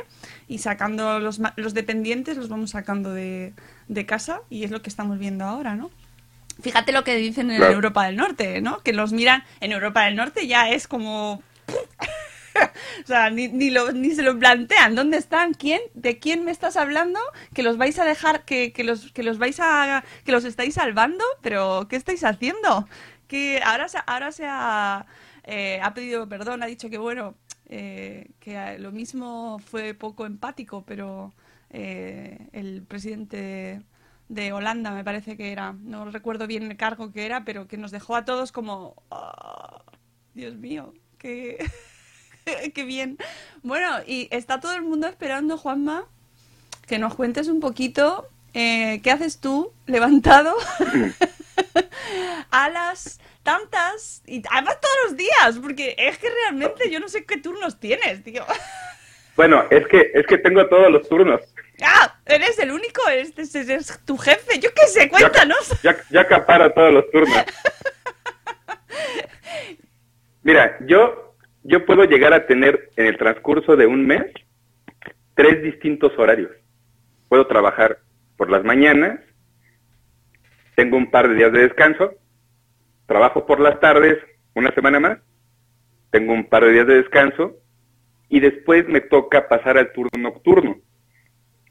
y 0.48 0.58
sacando 0.58 1.20
los, 1.20 1.40
los 1.56 1.74
dependientes, 1.74 2.38
los 2.38 2.48
vamos 2.48 2.70
sacando 2.70 3.12
de, 3.12 3.52
de 3.88 4.06
casa 4.06 4.40
y 4.48 4.64
es 4.64 4.70
lo 4.70 4.80
que 4.80 4.88
estamos 4.88 5.18
viendo 5.18 5.44
ahora, 5.44 5.74
¿no? 5.74 5.90
Fíjate 6.60 6.92
lo 6.92 7.04
que 7.04 7.14
dicen 7.16 7.50
en 7.50 7.62
Europa 7.62 8.06
del 8.06 8.16
Norte, 8.16 8.60
¿no? 8.60 8.80
Que 8.80 8.92
los 8.92 9.12
miran 9.12 9.44
en 9.60 9.70
Europa 9.70 10.04
del 10.04 10.16
Norte 10.16 10.46
ya 10.48 10.70
es 10.70 10.88
como 10.88 11.42
o 13.04 13.06
sea, 13.06 13.30
ni, 13.30 13.48
ni, 13.48 13.70
lo, 13.70 13.92
ni 13.92 14.14
se 14.14 14.22
lo 14.22 14.38
plantean. 14.38 14.94
¿Dónde 14.94 15.16
están? 15.16 15.54
¿Quién? 15.54 15.80
¿De 15.94 16.18
quién 16.18 16.44
me 16.44 16.50
estás 16.50 16.76
hablando? 16.76 17.20
¿Que 17.54 17.62
los 17.62 17.76
vais 17.78 17.98
a 17.98 18.04
dejar, 18.04 18.44
que, 18.44 18.72
los, 18.84 19.12
que 19.12 19.22
los 19.22 19.38
vais 19.38 19.58
a, 19.60 20.04
que 20.24 20.32
los 20.32 20.44
estáis 20.44 20.74
salvando? 20.74 21.24
¿Pero 21.42 21.86
qué 21.88 21.96
estáis 21.96 22.24
haciendo? 22.24 22.88
Que 23.26 23.60
ahora, 23.64 23.86
ahora 24.06 24.32
se 24.32 24.46
ha, 24.46 25.06
eh, 25.44 25.80
ha 25.82 25.94
pedido 25.94 26.28
perdón, 26.28 26.62
ha 26.62 26.66
dicho 26.66 26.90
que 26.90 26.98
bueno, 26.98 27.34
eh, 27.66 28.30
que 28.40 28.78
lo 28.78 28.92
mismo 28.92 29.58
fue 29.58 29.94
poco 29.94 30.26
empático, 30.26 30.84
pero 30.86 31.34
eh, 31.70 32.48
el 32.52 32.82
presidente 32.82 33.82
de 34.28 34.52
Holanda, 34.52 34.90
me 34.90 35.04
parece 35.04 35.36
que 35.36 35.52
era, 35.52 35.72
no 35.72 36.10
recuerdo 36.10 36.46
bien 36.46 36.64
el 36.70 36.76
cargo 36.76 37.12
que 37.12 37.26
era, 37.26 37.44
pero 37.44 37.66
que 37.68 37.78
nos 37.78 37.90
dejó 37.90 38.16
a 38.16 38.24
todos 38.24 38.52
como, 38.52 39.02
oh, 39.10 39.82
Dios 40.34 40.56
mío, 40.56 40.94
que 41.18 41.58
Qué 42.74 42.84
bien. 42.84 43.18
Bueno, 43.62 43.98
y 44.06 44.28
está 44.30 44.60
todo 44.60 44.74
el 44.74 44.82
mundo 44.82 45.06
esperando, 45.06 45.58
Juanma, 45.58 46.06
que 46.86 46.98
nos 46.98 47.14
cuentes 47.14 47.48
un 47.48 47.60
poquito 47.60 48.28
eh, 48.54 49.00
qué 49.02 49.10
haces 49.10 49.40
tú 49.40 49.72
levantado 49.86 50.56
a 52.50 52.68
las 52.70 53.20
tantas 53.42 54.22
y 54.26 54.42
además 54.50 54.80
todos 54.80 54.96
los 55.06 55.16
días, 55.16 55.58
porque 55.62 55.94
es 55.98 56.18
que 56.18 56.30
realmente 56.30 56.90
yo 56.90 57.00
no 57.00 57.08
sé 57.08 57.24
qué 57.24 57.38
turnos 57.38 57.78
tienes, 57.78 58.22
tío. 58.22 58.44
Bueno, 59.36 59.64
es 59.70 59.86
que 59.86 60.10
es 60.14 60.26
que 60.26 60.36
tengo 60.38 60.66
todos 60.66 60.90
los 60.90 61.08
turnos. 61.08 61.40
Ah, 61.80 62.12
eres 62.26 62.58
el 62.58 62.72
único, 62.72 63.08
eres, 63.08 63.54
eres 63.54 64.00
tu 64.04 64.18
jefe, 64.18 64.58
yo 64.58 64.74
qué 64.74 64.88
sé, 64.88 65.08
cuéntanos. 65.08 65.80
Ya, 65.80 65.96
ya 66.10 66.22
acaparo 66.22 66.72
todos 66.72 66.92
los 66.92 67.08
turnos. 67.12 67.44
Mira, 70.42 70.76
yo, 70.80 71.27
yo 71.68 71.84
puedo 71.84 72.04
llegar 72.04 72.32
a 72.32 72.46
tener 72.46 72.88
en 72.96 73.06
el 73.06 73.18
transcurso 73.18 73.76
de 73.76 73.86
un 73.86 74.06
mes 74.06 74.24
tres 75.34 75.62
distintos 75.62 76.18
horarios. 76.18 76.50
Puedo 77.28 77.46
trabajar 77.46 77.98
por 78.38 78.50
las 78.50 78.64
mañanas, 78.64 79.20
tengo 80.76 80.96
un 80.96 81.10
par 81.10 81.28
de 81.28 81.34
días 81.34 81.52
de 81.52 81.60
descanso, 81.60 82.14
trabajo 83.06 83.44
por 83.44 83.60
las 83.60 83.78
tardes 83.80 84.16
una 84.54 84.72
semana 84.72 84.98
más, 84.98 85.18
tengo 86.10 86.32
un 86.32 86.48
par 86.48 86.64
de 86.64 86.72
días 86.72 86.86
de 86.86 87.02
descanso 87.02 87.56
y 88.30 88.40
después 88.40 88.88
me 88.88 89.02
toca 89.02 89.46
pasar 89.46 89.76
al 89.76 89.92
turno 89.92 90.10
nocturno. 90.18 90.78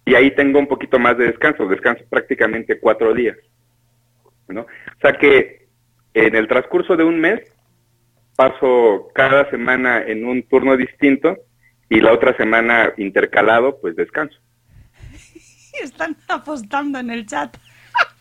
Y 0.06 0.14
ahí 0.14 0.30
tengo 0.36 0.60
un 0.60 0.68
poquito 0.68 1.00
más 1.00 1.18
de 1.18 1.26
descanso, 1.26 1.68
descanso 1.68 2.04
prácticamente 2.08 2.80
cuatro 2.80 3.16
días. 3.16 3.38
¿no? 4.48 4.62
O 4.62 5.00
sea 5.02 5.14
que 5.14 5.68
en 6.14 6.36
el 6.36 6.48
transcurso 6.48 6.96
de 6.96 7.04
un 7.04 7.20
mes 7.20 7.42
paso 8.38 9.10
cada 9.16 9.50
semana 9.50 10.04
en 10.04 10.24
un 10.26 10.44
turno 10.44 10.78
distinto 10.78 11.36
y 11.90 12.00
la 12.00 12.14
otra 12.14 12.38
semana 12.38 12.94
intercalado, 12.98 13.82
pues 13.82 13.96
descanso. 13.96 14.38
Están 15.82 16.16
apostando 16.30 17.00
en 17.00 17.10
el 17.10 17.26
chat. 17.26 17.58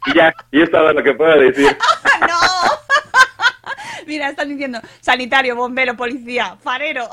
Y 0.07 0.15
ya, 0.15 0.33
y 0.51 0.63
es 0.63 0.71
todo 0.71 0.93
lo 0.93 1.03
que 1.03 1.13
puedo 1.13 1.39
decir. 1.39 1.77
¡No! 2.21 2.27
Mira, 4.07 4.31
están 4.31 4.49
diciendo 4.49 4.81
sanitario, 5.01 5.57
bombero, 5.57 5.97
policía, 5.97 6.57
farero. 6.63 7.09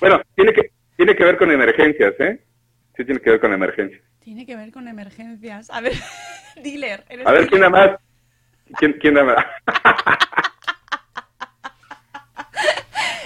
Bueno, 0.00 0.20
tiene 0.34 0.52
que, 0.52 0.72
tiene 0.96 1.14
que 1.14 1.24
ver 1.24 1.38
con 1.38 1.50
emergencias, 1.52 2.14
¿eh? 2.18 2.42
Sí 2.96 3.04
tiene 3.04 3.20
que 3.20 3.30
ver 3.30 3.40
con 3.40 3.52
emergencias. 3.52 4.02
Tiene 4.18 4.44
que 4.44 4.56
ver 4.56 4.72
con 4.72 4.88
emergencias. 4.88 5.70
A 5.70 5.80
ver, 5.80 5.92
dealer. 6.62 7.04
¿eres 7.08 7.26
A 7.26 7.30
ver, 7.30 7.48
dealer? 7.48 7.48
¿quién 7.48 7.60
da 7.62 7.70
más? 7.70 7.90
¿Quién, 8.76 8.92
quién 8.94 9.14
da 9.14 9.24
más? 9.24 9.46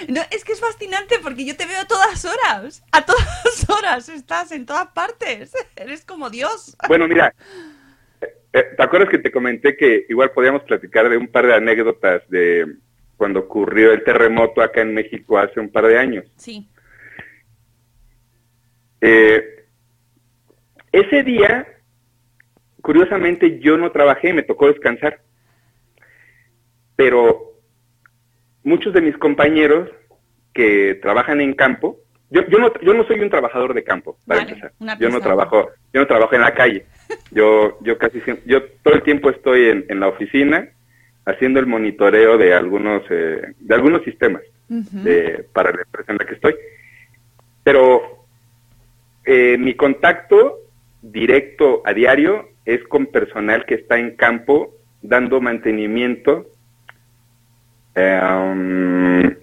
No, 0.07 0.21
es 0.31 0.43
que 0.43 0.53
es 0.53 0.59
fascinante 0.59 1.17
porque 1.21 1.45
yo 1.45 1.55
te 1.55 1.65
veo 1.65 1.79
a 1.81 1.87
todas 1.87 2.25
horas. 2.25 2.83
A 2.91 3.05
todas 3.05 3.69
horas 3.69 4.09
estás 4.09 4.51
en 4.51 4.65
todas 4.65 4.87
partes. 4.87 5.53
Eres 5.75 6.05
como 6.05 6.29
Dios. 6.29 6.75
Bueno, 6.87 7.07
mira, 7.07 7.33
eh, 8.21 8.63
¿te 8.75 8.83
acuerdas 8.83 9.09
que 9.09 9.19
te 9.19 9.31
comenté 9.31 9.75
que 9.75 10.05
igual 10.09 10.31
podíamos 10.31 10.63
platicar 10.63 11.09
de 11.09 11.17
un 11.17 11.27
par 11.27 11.47
de 11.47 11.55
anécdotas 11.55 12.27
de 12.29 12.77
cuando 13.15 13.39
ocurrió 13.41 13.91
el 13.93 14.03
terremoto 14.03 14.61
acá 14.61 14.81
en 14.81 14.93
México 14.93 15.37
hace 15.37 15.59
un 15.59 15.69
par 15.69 15.87
de 15.87 15.97
años? 15.97 16.25
Sí. 16.37 16.67
Eh, 19.01 19.65
ese 20.91 21.23
día, 21.23 21.67
curiosamente, 22.81 23.59
yo 23.59 23.77
no 23.77 23.91
trabajé, 23.91 24.33
me 24.33 24.43
tocó 24.43 24.67
descansar. 24.67 25.21
Pero 26.95 27.46
muchos 28.67 28.93
de 28.93 29.01
mis 29.01 29.17
compañeros 29.17 29.89
que 30.53 30.95
trabajan 31.01 31.39
en 31.41 31.53
campo, 31.53 31.97
yo, 32.29 32.41
yo, 32.47 32.59
no, 32.59 32.71
yo 32.81 32.93
no 32.93 33.05
soy 33.05 33.19
un 33.21 33.29
trabajador 33.29 33.73
de 33.73 33.83
campo, 33.83 34.17
para 34.27 34.41
Vale, 34.41 34.51
empezar. 34.51 34.71
Yo 34.99 35.09
no 35.09 35.21
trabajo, 35.21 35.69
yo 35.93 36.01
no 36.01 36.07
trabajo 36.07 36.35
en 36.35 36.41
la 36.41 36.53
calle. 36.53 36.85
Yo, 37.31 37.77
yo 37.81 37.97
casi 37.97 38.19
siempre, 38.21 38.43
yo 38.45 38.61
todo 38.83 38.93
el 38.95 39.03
tiempo 39.03 39.29
estoy 39.29 39.69
en, 39.69 39.85
en 39.87 39.99
la 40.01 40.09
oficina 40.09 40.67
haciendo 41.25 41.59
el 41.61 41.65
monitoreo 41.65 42.37
de 42.37 42.53
algunos, 42.53 43.01
eh, 43.09 43.53
de 43.59 43.75
algunos 43.75 44.03
sistemas 44.03 44.41
de- 44.67 45.45
para 45.53 45.71
la 45.71 45.81
empresa 45.83 46.11
en 46.11 46.17
la 46.17 46.25
que 46.25 46.33
estoy. 46.33 46.55
Pero 47.63 48.25
eh, 49.25 49.57
mi 49.57 49.73
contacto 49.75 50.59
directo 51.01 51.81
a 51.85 51.93
diario 51.93 52.49
es 52.65 52.83
con 52.89 53.05
personal 53.07 53.65
que 53.65 53.75
está 53.75 53.97
en 53.97 54.15
campo 54.17 54.73
dando 55.01 55.39
mantenimiento 55.39 56.47
eh, 57.97 59.37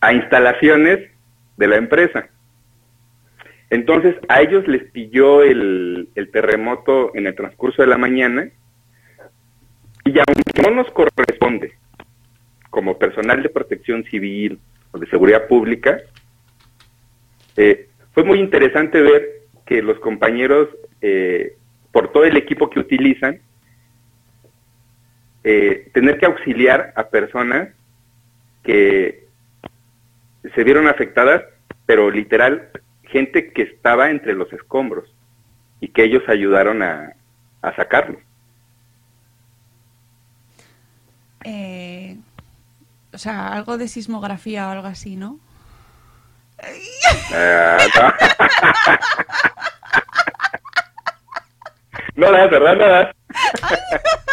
a 0.00 0.12
instalaciones 0.12 1.10
de 1.56 1.66
la 1.66 1.76
empresa. 1.76 2.28
Entonces, 3.70 4.14
a 4.28 4.40
ellos 4.40 4.66
les 4.66 4.84
pilló 4.92 5.42
el, 5.42 6.08
el 6.14 6.30
terremoto 6.30 7.14
en 7.14 7.26
el 7.26 7.34
transcurso 7.34 7.82
de 7.82 7.88
la 7.88 7.98
mañana 7.98 8.48
y 10.04 10.18
aunque 10.18 10.62
no 10.62 10.70
nos 10.74 10.90
corresponde 10.92 11.72
como 12.70 12.98
personal 12.98 13.42
de 13.42 13.48
protección 13.50 14.04
civil 14.04 14.58
o 14.92 14.98
de 14.98 15.06
seguridad 15.08 15.46
pública, 15.48 15.98
eh, 17.56 17.88
fue 18.12 18.24
muy 18.24 18.38
interesante 18.38 19.02
ver 19.02 19.42
que 19.66 19.82
los 19.82 19.98
compañeros, 19.98 20.68
eh, 21.02 21.56
por 21.92 22.12
todo 22.12 22.24
el 22.24 22.36
equipo 22.36 22.70
que 22.70 22.80
utilizan, 22.80 23.40
eh, 25.44 25.90
tener 25.92 26.18
que 26.18 26.26
auxiliar 26.26 26.92
a 26.96 27.08
personas 27.08 27.68
que 28.68 29.26
se 30.54 30.62
vieron 30.62 30.88
afectadas, 30.88 31.42
pero 31.86 32.10
literal, 32.10 32.68
gente 33.04 33.50
que 33.54 33.62
estaba 33.62 34.10
entre 34.10 34.34
los 34.34 34.52
escombros 34.52 35.10
y 35.80 35.88
que 35.88 36.04
ellos 36.04 36.22
ayudaron 36.28 36.82
a, 36.82 37.14
a 37.62 37.76
sacarlos. 37.76 38.20
Eh, 41.44 42.18
o 43.10 43.16
sea, 43.16 43.54
algo 43.54 43.78
de 43.78 43.88
sismografía 43.88 44.68
o 44.68 44.72
algo 44.72 44.88
así, 44.88 45.16
¿no? 45.16 45.40
Ah, 47.32 47.78
no. 52.16 52.26
no 52.26 52.32
das, 52.32 52.50
¿verdad? 52.50 52.76
No 52.76 52.86
das. 52.86 53.16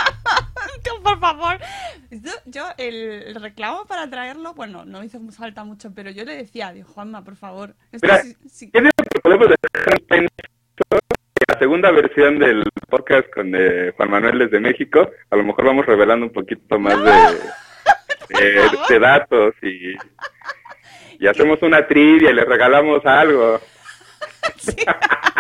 Yo, 2.26 2.32
yo 2.46 2.66
el, 2.78 3.36
reclamo 3.36 3.86
para 3.86 4.10
traerlo, 4.10 4.54
bueno, 4.56 4.84
no 4.84 5.04
hizo 5.04 5.20
falta 5.32 5.64
mucho, 5.64 5.94
pero 5.94 6.10
yo 6.10 6.26
le 6.26 6.36
decía, 6.36 6.72
digo, 6.74 6.88
Juanma, 6.90 7.24
por 7.24 7.36
favor. 7.36 7.76
esto 7.92 8.08
Mira, 8.08 8.22
sí- 8.24 8.36
sí- 8.50 8.72
¿qué 8.72 8.80
digo 8.82 8.92
que 9.14 9.20
podemos 9.22 9.48
dejar 9.48 9.94
en 9.94 10.06
pensar 10.08 10.50
que 10.80 11.54
la 11.54 11.60
segunda 11.60 11.92
versión 11.92 12.40
del 12.40 12.64
podcast 12.90 13.30
con 13.32 13.54
eh, 13.56 13.92
Juan 13.96 14.10
Manuel 14.10 14.40
desde 14.40 14.60
México, 14.60 15.08
a 15.30 15.36
lo 15.36 15.44
mejor 15.44 15.66
vamos 15.66 15.86
revelando 15.86 16.26
un 16.26 16.34
poquito 16.34 16.80
más 16.80 16.98
de, 18.30 18.60
de 18.90 19.00
datos 19.00 19.54
y, 19.62 19.94
y 21.20 21.28
hacemos 21.28 21.62
una 21.62 21.86
trivia 21.88 22.32
y 22.32 22.34
le 22.34 22.44
regalamos 22.46 23.06
algo. 23.06 23.60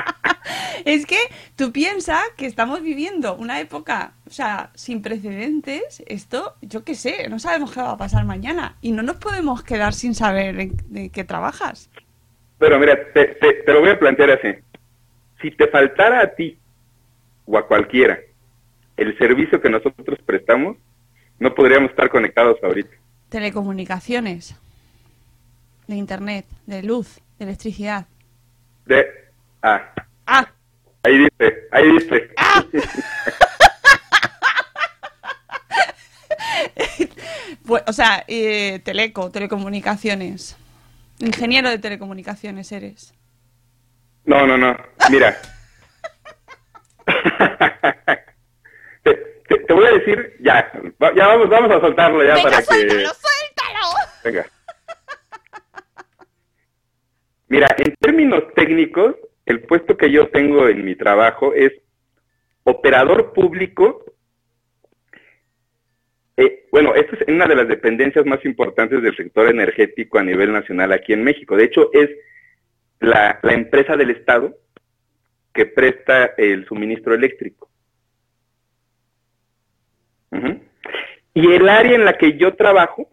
Es 0.85 1.05
que 1.07 1.17
tú 1.55 1.71
piensas 1.71 2.21
que 2.37 2.45
estamos 2.45 2.81
viviendo 2.81 3.35
una 3.35 3.59
época, 3.59 4.13
o 4.27 4.29
sea, 4.29 4.69
sin 4.75 5.01
precedentes. 5.01 6.03
Esto, 6.05 6.55
yo 6.61 6.83
qué 6.83 6.93
sé, 6.95 7.27
no 7.27 7.39
sabemos 7.39 7.73
qué 7.73 7.81
va 7.81 7.91
a 7.91 7.97
pasar 7.97 8.23
mañana. 8.25 8.77
Y 8.81 8.91
no 8.91 9.01
nos 9.03 9.17
podemos 9.17 9.63
quedar 9.63 9.93
sin 9.93 10.13
saber 10.15 10.59
en, 10.59 10.77
de 10.85 11.09
qué 11.09 11.23
trabajas. 11.23 11.89
Pero 12.59 12.79
mira, 12.79 12.97
te, 13.13 13.25
te- 13.25 13.63
te 13.65 13.73
lo 13.73 13.81
voy 13.81 13.89
a 13.89 13.99
plantear 13.99 14.29
así. 14.31 14.47
Si 15.41 15.51
te 15.51 15.67
faltara 15.67 16.21
a 16.21 16.27
ti 16.35 16.57
o 17.45 17.57
a 17.57 17.67
cualquiera 17.67 18.19
el 18.95 19.17
servicio 19.17 19.59
que 19.59 19.69
nosotros 19.69 20.19
prestamos, 20.25 20.77
no 21.39 21.53
podríamos 21.53 21.89
estar 21.89 22.09
conectados 22.09 22.57
ahorita. 22.63 22.91
Telecomunicaciones, 23.29 24.55
de 25.87 25.95
internet, 25.95 26.45
de 26.67 26.83
luz, 26.83 27.19
de 27.39 27.45
electricidad. 27.45 28.05
De, 28.85 29.05
ah, 29.63 29.91
Ah, 30.27 30.47
ahí 31.05 31.17
dice, 31.17 31.67
ahí 31.71 31.91
dice. 31.93 32.29
pues, 37.65 37.83
o 37.87 37.93
sea, 37.93 38.23
eh, 38.27 38.79
teleco, 38.83 39.31
telecomunicaciones. 39.31 40.55
Ingeniero 41.19 41.69
de 41.69 41.79
telecomunicaciones 41.79 42.71
eres. 42.71 43.13
No, 44.25 44.45
no, 44.45 44.57
no. 44.57 44.75
Mira. 45.09 45.37
te, 49.03 49.13
te- 49.47 49.59
te 49.59 49.73
voy 49.73 49.85
a 49.85 49.91
decir, 49.91 50.35
ya, 50.41 50.71
ya 51.15 51.27
vamos, 51.27 51.49
vamos 51.49 51.71
a 51.71 51.79
soltarlo 51.79 52.23
ya 52.23 52.33
Venga, 52.35 52.43
para 52.49 52.57
que. 52.57 52.63
suéltalo, 52.65 53.09
suéltalo. 53.13 53.87
Venga. 54.23 54.45
Mira, 57.47 57.67
en 57.77 57.95
términos 57.99 58.43
técnicos, 58.55 59.15
el 59.45 59.61
puesto 59.61 59.97
que 59.97 60.11
yo 60.11 60.29
tengo 60.29 60.67
en 60.67 60.83
mi 60.83 60.95
trabajo 60.95 61.53
es 61.53 61.71
operador 62.63 63.33
público. 63.33 64.03
Eh, 66.37 66.67
bueno, 66.71 66.95
esto 66.95 67.15
es 67.15 67.27
una 67.27 67.45
de 67.45 67.55
las 67.55 67.67
dependencias 67.67 68.25
más 68.25 68.43
importantes 68.43 69.01
del 69.01 69.15
sector 69.15 69.47
energético 69.47 70.17
a 70.17 70.23
nivel 70.23 70.51
nacional 70.51 70.91
aquí 70.91 71.13
en 71.13 71.23
México. 71.23 71.55
De 71.55 71.65
hecho, 71.65 71.91
es 71.93 72.09
la, 72.99 73.39
empresa 73.43 73.95
del 73.95 74.09
Estado 74.09 74.55
que 75.53 75.65
presta 75.65 76.33
el 76.37 76.65
suministro 76.65 77.13
eléctrico. 77.13 77.69
Y 81.33 81.51
el 81.51 81.67
área 81.67 81.95
en 81.95 82.05
la 82.05 82.17
que 82.17 82.37
yo 82.37 82.55
trabajo, 82.55 83.09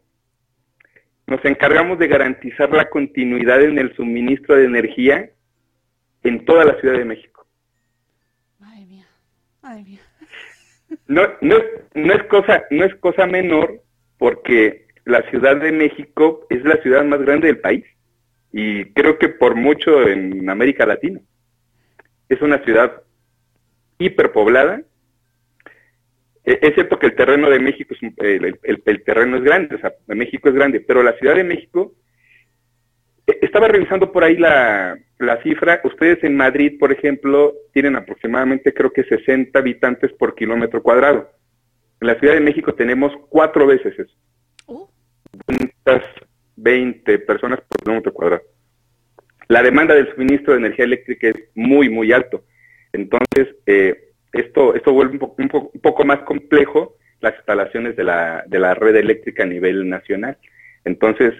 nos 1.26 1.44
encargamos 1.44 1.98
de 1.98 2.06
garantizar 2.06 2.70
la 2.70 2.88
continuidad 2.88 3.62
en 3.62 3.78
el 3.78 3.94
suministro 3.96 4.54
de 4.54 4.64
energía 4.64 5.31
en 6.24 6.44
toda 6.44 6.64
la 6.64 6.78
Ciudad 6.80 6.98
de 6.98 7.04
México. 7.04 7.46
Madre 8.58 8.84
mía, 8.86 9.06
madre 9.62 9.82
mía. 9.82 10.00
No, 11.08 11.22
no, 11.40 11.56
no 11.94 12.12
es 12.12 12.22
cosa, 12.24 12.64
no 12.70 12.84
es 12.84 12.94
cosa 12.96 13.26
menor 13.26 13.80
porque 14.18 14.86
la 15.04 15.22
Ciudad 15.30 15.56
de 15.56 15.72
México 15.72 16.46
es 16.50 16.62
la 16.64 16.76
ciudad 16.82 17.04
más 17.04 17.20
grande 17.22 17.48
del 17.48 17.58
país 17.60 17.84
y 18.52 18.84
creo 18.92 19.18
que 19.18 19.28
por 19.30 19.54
mucho 19.56 20.06
en 20.06 20.48
América 20.50 20.86
Latina. 20.86 21.20
Es 22.28 22.40
una 22.42 22.62
ciudad 22.64 23.02
hiperpoblada. 23.98 24.82
E- 26.44 26.58
Es 26.62 26.74
cierto 26.74 26.98
que 26.98 27.06
el 27.06 27.14
terreno 27.16 27.48
de 27.50 27.58
México, 27.58 27.94
es 27.94 28.02
el, 28.18 28.58
el- 28.62 28.82
el 28.84 29.02
terreno 29.04 29.36
es 29.38 29.42
grande, 29.42 29.76
o 29.76 29.78
sea, 29.78 29.92
México 30.08 30.48
es 30.48 30.54
grande, 30.54 30.80
pero 30.80 31.02
la 31.02 31.16
Ciudad 31.18 31.34
de 31.36 31.44
México, 31.44 31.94
eh, 33.26 33.38
estaba 33.42 33.68
revisando 33.68 34.12
por 34.12 34.24
ahí 34.24 34.36
la, 34.36 34.96
la 35.22 35.42
cifra, 35.42 35.80
ustedes 35.84 36.22
en 36.24 36.36
Madrid, 36.36 36.78
por 36.78 36.92
ejemplo, 36.92 37.54
tienen 37.72 37.96
aproximadamente 37.96 38.72
creo 38.72 38.92
que 38.92 39.04
60 39.04 39.58
habitantes 39.58 40.12
por 40.12 40.34
kilómetro 40.34 40.82
cuadrado. 40.82 41.30
En 42.00 42.08
la 42.08 42.18
Ciudad 42.18 42.34
de 42.34 42.40
México 42.40 42.74
tenemos 42.74 43.12
cuatro 43.28 43.66
veces 43.66 43.98
eso. 43.98 44.12
Uh, 44.66 44.86
20 46.56 47.18
personas 47.20 47.60
por 47.62 47.80
kilómetro 47.82 48.12
cuadrado. 48.12 48.42
La 49.48 49.62
demanda 49.62 49.94
del 49.94 50.12
suministro 50.14 50.52
de 50.52 50.60
energía 50.60 50.84
eléctrica 50.84 51.28
es 51.28 51.36
muy, 51.54 51.88
muy 51.88 52.12
alto. 52.12 52.44
Entonces, 52.92 53.54
eh, 53.66 54.10
esto, 54.32 54.74
esto 54.74 54.92
vuelve 54.92 55.14
un, 55.14 55.18
po- 55.18 55.34
un 55.38 55.48
po- 55.48 55.70
un 55.74 55.80
poco 55.80 56.04
más 56.04 56.20
complejo 56.20 56.96
las 57.20 57.34
instalaciones 57.36 57.96
de 57.96 58.04
la, 58.04 58.44
de 58.46 58.58
la 58.58 58.74
red 58.74 58.96
eléctrica 58.96 59.42
a 59.44 59.46
nivel 59.46 59.88
nacional. 59.88 60.36
Entonces, 60.84 61.32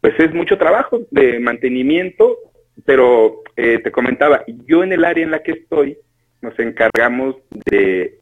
pues 0.00 0.14
es 0.18 0.32
mucho 0.32 0.58
trabajo 0.58 1.00
de 1.10 1.38
mantenimiento, 1.40 2.36
pero 2.84 3.42
eh, 3.56 3.78
te 3.78 3.90
comentaba, 3.90 4.44
yo 4.66 4.82
en 4.82 4.92
el 4.92 5.04
área 5.04 5.24
en 5.24 5.30
la 5.30 5.42
que 5.42 5.52
estoy 5.52 5.98
nos 6.40 6.58
encargamos 6.58 7.36
de 7.70 8.20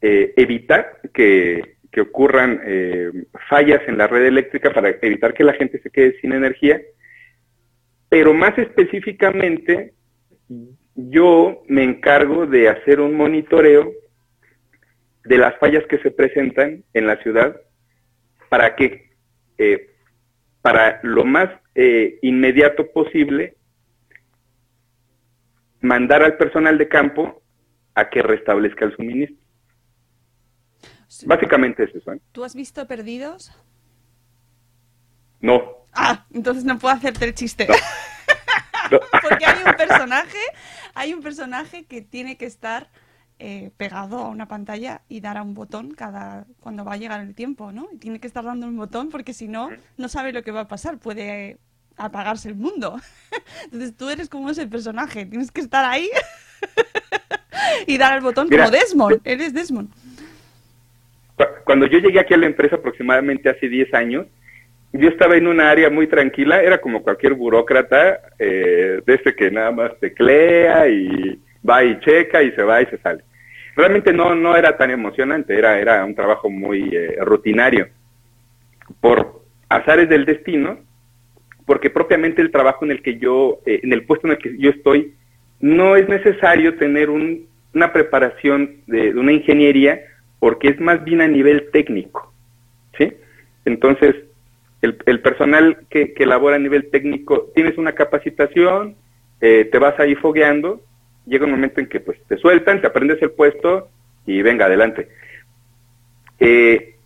eh, 0.00 0.32
evitar 0.36 0.98
que, 1.12 1.76
que 1.90 2.00
ocurran 2.00 2.60
eh, 2.64 3.10
fallas 3.48 3.82
en 3.86 3.98
la 3.98 4.06
red 4.06 4.24
eléctrica 4.24 4.72
para 4.72 4.90
evitar 5.02 5.34
que 5.34 5.44
la 5.44 5.52
gente 5.52 5.80
se 5.80 5.90
quede 5.90 6.18
sin 6.20 6.32
energía, 6.32 6.80
pero 8.08 8.32
más 8.32 8.56
específicamente 8.58 9.92
yo 10.94 11.62
me 11.68 11.84
encargo 11.84 12.46
de 12.46 12.68
hacer 12.68 13.00
un 13.00 13.14
monitoreo 13.14 13.92
de 15.24 15.38
las 15.38 15.56
fallas 15.58 15.84
que 15.88 15.98
se 15.98 16.10
presentan 16.10 16.84
en 16.94 17.06
la 17.06 17.16
ciudad 17.22 17.60
para 18.48 18.74
que 18.74 19.12
para 20.62 20.98
lo 21.02 21.24
más 21.24 21.48
eh, 21.74 22.18
inmediato 22.22 22.90
posible 22.92 23.56
mandar 25.80 26.22
al 26.22 26.36
personal 26.36 26.78
de 26.78 26.88
campo 26.88 27.42
a 27.94 28.08
que 28.08 28.22
restablezca 28.22 28.84
el 28.84 28.96
suministro. 28.96 29.44
sí. 31.08 31.26
Básicamente 31.26 31.84
es 31.84 31.94
eso. 31.94 32.12
¿eh? 32.12 32.20
¿Tú 32.32 32.44
has 32.44 32.54
visto 32.54 32.86
Perdidos? 32.86 33.52
No. 35.40 35.86
Ah, 35.92 36.24
entonces 36.32 36.64
no 36.64 36.78
puedo 36.78 36.94
hacerte 36.94 37.24
el 37.24 37.34
chiste. 37.34 37.66
no. 38.90 39.00
Porque 39.22 39.44
hay 39.44 39.62
un 39.66 39.74
personaje, 39.74 40.38
hay 40.94 41.12
un 41.12 41.22
personaje 41.22 41.84
que 41.84 42.00
tiene 42.00 42.36
que 42.36 42.46
estar 42.46 42.90
eh, 43.44 43.72
pegado 43.76 44.18
a 44.18 44.28
una 44.28 44.46
pantalla 44.46 45.00
y 45.08 45.20
dar 45.20 45.36
a 45.36 45.42
un 45.42 45.52
botón 45.52 45.90
cada 45.94 46.46
cuando 46.60 46.84
va 46.84 46.92
a 46.92 46.96
llegar 46.96 47.20
el 47.20 47.34
tiempo, 47.34 47.72
¿no? 47.72 47.88
Y 47.92 47.96
tiene 47.98 48.20
que 48.20 48.28
estar 48.28 48.44
dando 48.44 48.68
un 48.68 48.76
botón 48.76 49.08
porque 49.10 49.32
si 49.34 49.48
no, 49.48 49.70
no 49.96 50.08
sabe 50.08 50.32
lo 50.32 50.44
que 50.44 50.52
va 50.52 50.60
a 50.60 50.68
pasar. 50.68 50.98
Puede 50.98 51.56
apagarse 51.96 52.48
el 52.48 52.54
mundo. 52.54 53.00
Entonces 53.64 53.96
tú 53.96 54.08
eres 54.10 54.28
como 54.28 54.48
ese 54.50 54.66
personaje, 54.68 55.26
tienes 55.26 55.50
que 55.50 55.60
estar 55.60 55.84
ahí 55.84 56.08
y 57.86 57.98
dar 57.98 58.12
al 58.12 58.20
botón 58.20 58.46
Mira, 58.48 58.66
como 58.66 58.76
Desmond. 58.78 59.20
Eres 59.24 59.52
Desmond. 59.52 59.90
Cu- 61.36 61.44
Cuando 61.64 61.86
yo 61.86 61.98
llegué 61.98 62.20
aquí 62.20 62.34
a 62.34 62.38
la 62.38 62.46
empresa 62.46 62.76
aproximadamente 62.76 63.48
hace 63.48 63.68
10 63.68 63.92
años, 63.94 64.26
yo 64.92 65.08
estaba 65.08 65.36
en 65.36 65.46
una 65.46 65.70
área 65.70 65.88
muy 65.90 66.06
tranquila, 66.06 66.62
era 66.62 66.80
como 66.80 67.02
cualquier 67.02 67.34
burócrata, 67.34 68.20
eh, 68.38 69.00
de 69.04 69.14
ese 69.14 69.34
que 69.34 69.50
nada 69.50 69.70
más 69.72 69.98
teclea 69.98 70.86
y 70.88 71.40
va 71.68 71.82
y 71.84 71.98
checa 72.00 72.42
y 72.42 72.52
se 72.52 72.62
va 72.62 72.82
y 72.82 72.86
se 72.86 72.98
sale. 72.98 73.24
Realmente 73.74 74.12
no, 74.12 74.34
no 74.34 74.56
era 74.56 74.76
tan 74.76 74.90
emocionante, 74.90 75.56
era, 75.56 75.78
era 75.78 76.04
un 76.04 76.14
trabajo 76.14 76.50
muy 76.50 76.90
eh, 76.94 77.16
rutinario. 77.22 77.88
Por 79.00 79.42
azares 79.68 80.08
del 80.08 80.24
destino, 80.24 80.78
porque 81.66 81.90
propiamente 81.90 82.42
el 82.42 82.50
trabajo 82.50 82.84
en 82.84 82.90
el 82.90 83.02
que 83.02 83.18
yo, 83.18 83.60
eh, 83.66 83.80
en 83.82 83.92
el 83.92 84.04
puesto 84.04 84.26
en 84.26 84.32
el 84.34 84.38
que 84.38 84.56
yo 84.58 84.70
estoy, 84.70 85.14
no 85.60 85.96
es 85.96 86.08
necesario 86.08 86.76
tener 86.76 87.08
un- 87.08 87.46
una 87.74 87.92
preparación 87.92 88.82
de, 88.86 89.10
una 89.14 89.32
ingeniería, 89.32 90.00
porque 90.38 90.68
es 90.68 90.80
más 90.80 91.02
bien 91.04 91.20
a 91.22 91.28
nivel 91.28 91.70
técnico, 91.72 92.32
¿sí? 92.98 93.12
Entonces, 93.64 94.14
el, 94.82 94.98
el 95.06 95.20
personal 95.20 95.78
que, 95.88 96.12
que 96.12 96.26
labora 96.26 96.56
a 96.56 96.58
nivel 96.58 96.90
técnico, 96.90 97.50
tienes 97.54 97.78
una 97.78 97.92
capacitación, 97.92 98.96
eh, 99.40 99.68
te 99.70 99.78
vas 99.78 99.98
ahí 100.00 100.14
fogueando, 100.16 100.82
llega 101.26 101.44
un 101.44 101.52
momento 101.52 101.80
en 101.80 101.88
que 101.88 102.00
pues 102.00 102.18
te 102.26 102.36
sueltan, 102.36 102.80
te 102.80 102.86
aprendes 102.86 103.20
el 103.22 103.30
puesto 103.32 103.88
y 104.26 104.42
venga, 104.42 104.66
adelante. 104.66 105.08
Eh, 106.38 106.96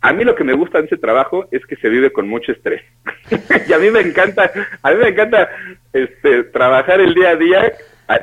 a 0.00 0.12
mí 0.12 0.24
lo 0.24 0.34
que 0.34 0.44
me 0.44 0.52
gusta 0.54 0.80
de 0.80 0.86
ese 0.86 0.96
trabajo 0.96 1.46
es 1.50 1.64
que 1.66 1.76
se 1.76 1.88
vive 1.88 2.12
con 2.12 2.28
mucho 2.28 2.52
estrés. 2.52 2.82
y 3.68 3.72
a 3.72 3.78
mí 3.78 3.90
me 3.90 4.00
encanta, 4.00 4.50
a 4.82 4.90
mí 4.90 4.96
me 4.96 5.08
encanta 5.08 5.48
este, 5.92 6.44
trabajar 6.44 7.00
el 7.00 7.14
día 7.14 7.30
a 7.30 7.36
día, 7.36 7.72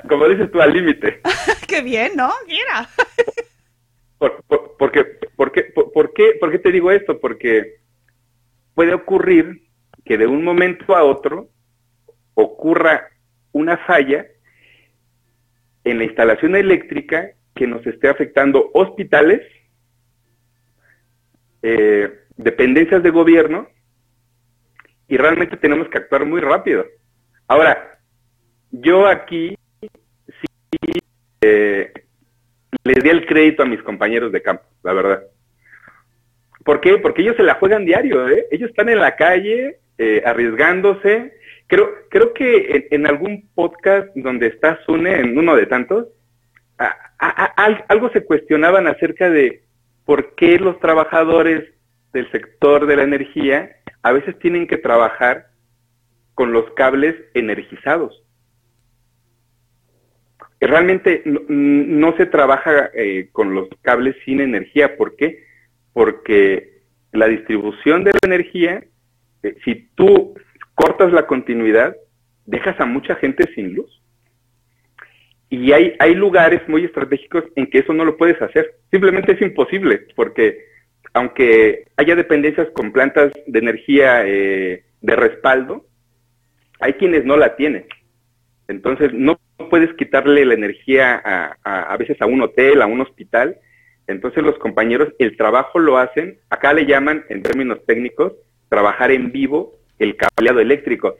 como 0.07 0.28
dices 0.28 0.51
tú, 0.51 0.61
al 0.61 0.74
límite. 0.74 1.22
Qué 1.67 1.82
bien, 1.82 2.13
¿no? 2.15 2.32
Mira. 2.47 2.88
Por, 4.17 4.43
por- 4.43 4.76
porque, 4.78 5.05
por, 5.36 5.51
qué, 5.51 5.63
por, 5.63 5.91
por 5.91 6.13
qué, 6.13 6.34
por 6.39 6.51
qué 6.51 6.59
te 6.59 6.72
digo 6.72 6.91
esto? 6.91 7.20
Porque 7.20 7.76
puede 8.76 8.93
ocurrir 8.93 9.63
que 10.05 10.17
de 10.17 10.28
un 10.28 10.43
momento 10.43 10.95
a 10.95 11.03
otro 11.03 11.47
ocurra 12.34 13.07
una 13.51 13.78
falla 13.78 14.26
en 15.84 15.98
la 15.98 16.04
instalación 16.04 16.56
eléctrica 16.56 17.32
que 17.56 17.68
nos 17.68 17.86
esté 17.86 18.10
afectando 18.10 18.70
hospitales, 18.74 19.42
eh, 21.62 22.20
dependencias 22.38 23.04
de 23.04 23.10
gobierno, 23.10 23.68
y 25.08 25.18
realmente 25.18 25.58
tenemos 25.58 25.90
que 25.90 25.98
actuar 25.98 26.26
muy 26.26 26.40
rápido. 26.40 26.86
Ahora, 27.48 28.00
yo 28.72 29.08
aquí 29.08 29.58
sí 30.28 31.00
eh, 31.42 31.92
les 32.84 33.04
di 33.04 33.10
el 33.10 33.26
crédito 33.26 33.64
a 33.64 33.66
mis 33.66 33.82
compañeros 33.82 34.32
de 34.32 34.42
campo, 34.42 34.64
la 34.84 34.94
verdad. 34.94 35.24
¿Por 36.64 36.80
qué? 36.80 36.98
Porque 37.00 37.24
ellos 37.24 37.36
se 37.36 37.44
la 37.44 37.56
juegan 37.56 37.86
diario, 37.86 38.28
¿eh? 38.30 38.46
Ellos 38.52 38.70
están 38.70 38.90
en 38.90 39.00
la 39.00 39.16
calle 39.16 39.80
eh, 39.98 40.22
arriesgándose. 40.24 41.39
Creo, 41.70 41.88
creo 42.09 42.34
que 42.34 42.88
en, 42.89 43.05
algún 43.05 43.47
podcast 43.53 44.09
donde 44.15 44.47
está 44.47 44.84
Sune, 44.86 45.20
en 45.20 45.38
uno 45.38 45.55
de 45.55 45.67
tantos, 45.67 46.07
algo 47.88 48.09
se 48.09 48.26
cuestionaban 48.26 48.88
acerca 48.88 49.30
de 49.30 49.65
por 50.03 50.34
qué 50.34 50.57
los 50.57 50.80
trabajadores 50.80 51.70
del 52.11 52.32
sector 52.32 52.88
de 52.88 52.95
la 52.95 53.03
energía 53.03 53.70
a 54.01 54.11
veces 54.11 54.39
tienen 54.39 54.65
que 54.65 54.78
trabajar 54.78 55.49
con 56.34 56.53
los 56.53 56.72
cables 56.72 57.15
energizados. 57.36 58.20
Realmente 60.59 61.22
no, 61.26 61.41
no 61.47 62.17
se 62.17 62.26
trabaja 62.26 62.89
eh, 62.95 63.30
con 63.32 63.53
los 63.53 63.70
cables 63.84 64.15
sin 64.26 64.41
energía. 64.41 64.97
¿Por 64.97 65.15
qué? 65.15 65.43
Porque 65.93 66.82
la 67.11 67.28
distribución 67.28 68.03
de 68.03 68.11
la 68.13 68.20
energía, 68.26 68.84
eh, 69.43 69.55
si 69.63 69.88
tú 69.93 70.34
cortas 70.80 71.12
la 71.12 71.28
continuidad, 71.28 71.94
dejas 72.46 72.80
a 72.80 72.86
mucha 72.86 73.16
gente 73.16 73.44
sin 73.54 73.76
luz. 73.76 74.02
Y 75.50 75.74
hay, 75.74 75.94
hay 76.00 76.16
lugares 76.16 76.62
muy 76.70 76.86
estratégicos 76.86 77.44
en 77.58 77.70
que 77.70 77.80
eso 77.80 77.92
no 77.92 78.06
lo 78.06 78.16
puedes 78.16 78.42
hacer. 78.42 78.76
Simplemente 78.90 79.34
es 79.34 79.42
imposible, 79.42 80.08
porque 80.16 80.58
aunque 81.14 81.84
haya 81.98 82.16
dependencias 82.16 82.70
con 82.70 82.94
plantas 82.94 83.34
de 83.46 83.60
energía 83.60 84.26
eh, 84.26 84.86
de 85.02 85.16
respaldo, 85.18 85.86
hay 86.80 86.94
quienes 86.94 87.26
no 87.26 87.36
la 87.36 87.58
tienen. 87.58 87.86
Entonces 88.70 89.12
no 89.12 89.38
puedes 89.70 89.94
quitarle 89.96 90.46
la 90.46 90.54
energía 90.54 91.22
a, 91.26 91.58
a, 91.62 91.94
a 91.94 91.98
veces 91.98 92.22
a 92.22 92.26
un 92.26 92.42
hotel, 92.42 92.82
a 92.82 92.86
un 92.86 93.02
hospital. 93.02 93.58
Entonces 94.08 94.44
los 94.44 94.58
compañeros 94.60 95.10
el 95.20 95.36
trabajo 95.36 95.78
lo 95.78 95.98
hacen, 95.98 96.40
acá 96.50 96.72
le 96.72 96.86
llaman 96.86 97.26
en 97.28 97.44
términos 97.44 97.80
técnicos, 97.86 98.32
trabajar 98.70 99.12
en 99.12 99.34
vivo 99.34 99.79
el 100.00 100.16
cableado 100.16 100.60
eléctrico. 100.60 101.16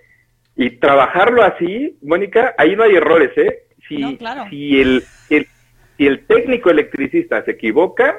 Y 0.56 0.72
trabajarlo 0.72 1.44
así, 1.44 1.98
Mónica, 2.02 2.54
ahí 2.58 2.76
no 2.76 2.84
hay 2.84 2.96
errores, 2.96 3.32
¿eh? 3.38 3.64
Si, 3.88 3.98
No, 3.98 4.18
claro. 4.18 4.46
si, 4.50 4.82
el, 4.82 5.04
el- 5.30 5.48
si 5.98 6.08
el 6.08 6.26
técnico 6.26 6.70
electricista 6.70 7.44
se 7.46 7.52
equivoca, 7.52 8.18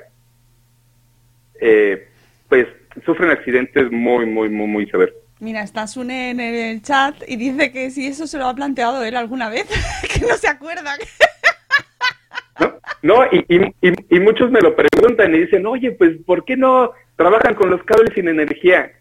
eh, 1.60 2.06
pues 2.48 2.66
sufren 3.04 3.30
accidentes 3.30 3.90
muy, 3.90 4.26
muy, 4.26 4.48
muy, 4.48 4.66
muy 4.66 4.86
severos. 4.90 5.14
Mira, 5.38 5.62
está 5.62 5.86
Sune 5.86 6.30
en 6.30 6.40
el 6.40 6.82
chat 6.82 7.14
y 7.26 7.36
dice 7.36 7.72
que 7.72 7.90
si 7.90 8.06
eso 8.06 8.26
se 8.26 8.36
lo 8.38 8.46
ha 8.46 8.54
planteado 8.54 9.02
él 9.04 9.16
alguna 9.16 9.48
vez, 9.48 9.64
que 10.14 10.26
no 10.26 10.36
se 10.36 10.48
acuerda. 10.48 10.94
No, 13.02 13.24
y, 13.32 13.38
y, 13.48 13.62
y, 13.88 14.16
y 14.16 14.20
muchos 14.20 14.50
me 14.50 14.60
lo 14.60 14.76
preguntan 14.76 15.34
y 15.34 15.38
dicen, 15.40 15.64
oye, 15.66 15.92
pues, 15.92 16.18
¿por 16.26 16.44
qué 16.44 16.56
no 16.56 16.92
trabajan 17.16 17.54
con 17.54 17.70
los 17.70 17.82
cables 17.84 18.12
sin 18.14 18.28
energía? 18.28 18.92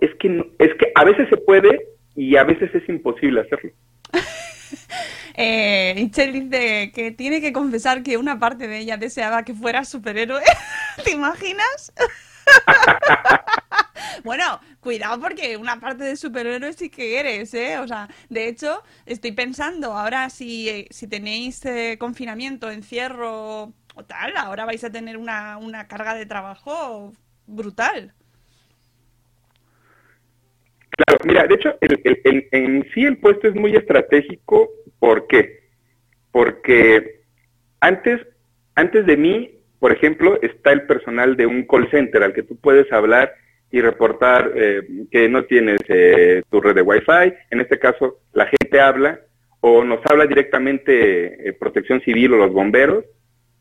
Es 0.00 0.10
que, 0.20 0.28
es 0.58 0.74
que 0.78 0.92
a 0.94 1.04
veces 1.04 1.28
se 1.28 1.36
puede 1.36 1.88
y 2.14 2.36
a 2.36 2.44
veces 2.44 2.74
es 2.74 2.88
imposible 2.88 3.40
hacerlo. 3.40 3.72
Eh, 5.34 5.94
Itchel 5.96 6.32
dice 6.32 6.92
que 6.94 7.10
tiene 7.10 7.40
que 7.40 7.54
confesar 7.54 8.02
que 8.02 8.18
una 8.18 8.38
parte 8.38 8.68
de 8.68 8.80
ella 8.80 8.98
deseaba 8.98 9.44
que 9.44 9.54
fuera 9.54 9.82
superhéroe. 9.82 10.42
¿Te 11.04 11.12
imaginas? 11.12 11.92
bueno, 14.24 14.60
cuidado 14.80 15.20
porque 15.20 15.56
una 15.56 15.80
parte 15.80 16.04
de 16.04 16.16
superhéroe 16.16 16.72
sí 16.74 16.90
que 16.90 17.18
eres, 17.18 17.54
¿eh? 17.54 17.78
O 17.78 17.88
sea, 17.88 18.08
de 18.28 18.48
hecho, 18.48 18.82
estoy 19.06 19.32
pensando, 19.32 19.94
ahora 19.94 20.28
si, 20.28 20.68
eh, 20.68 20.86
si 20.90 21.06
tenéis 21.06 21.64
eh, 21.64 21.96
confinamiento, 21.98 22.70
encierro 22.70 23.72
o 23.94 24.04
tal, 24.06 24.36
ahora 24.36 24.64
vais 24.64 24.84
a 24.84 24.90
tener 24.90 25.16
una, 25.16 25.56
una 25.56 25.88
carga 25.88 26.14
de 26.14 26.26
trabajo 26.26 27.12
brutal. 27.46 28.14
Claro, 30.96 31.18
mira, 31.24 31.46
de 31.46 31.54
hecho, 31.54 31.74
el, 31.80 32.48
en 32.52 32.86
sí 32.92 33.04
el 33.04 33.16
puesto 33.16 33.48
es 33.48 33.54
muy 33.54 33.74
estratégico. 33.74 34.70
¿Por 34.98 35.26
qué? 35.26 35.60
Porque 36.30 37.22
antes, 37.80 38.20
antes 38.74 39.06
de 39.06 39.16
mí, 39.16 39.58
por 39.78 39.92
ejemplo, 39.92 40.38
está 40.42 40.72
el 40.72 40.82
personal 40.82 41.36
de 41.36 41.46
un 41.46 41.66
call 41.66 41.90
center 41.90 42.22
al 42.22 42.32
que 42.32 42.42
tú 42.42 42.56
puedes 42.56 42.90
hablar 42.92 43.34
y 43.70 43.80
reportar 43.80 44.52
eh, 44.54 44.82
que 45.10 45.28
no 45.28 45.44
tienes 45.44 45.80
eh, 45.88 46.42
tu 46.50 46.60
red 46.60 46.74
de 46.74 46.82
Wi-Fi. 46.82 47.34
En 47.50 47.60
este 47.60 47.78
caso, 47.78 48.18
la 48.32 48.46
gente 48.46 48.80
habla 48.80 49.20
o 49.60 49.82
nos 49.82 50.00
habla 50.04 50.26
directamente 50.26 51.48
eh, 51.48 51.52
Protección 51.54 52.00
Civil 52.02 52.34
o 52.34 52.36
los 52.36 52.52
bomberos 52.52 53.04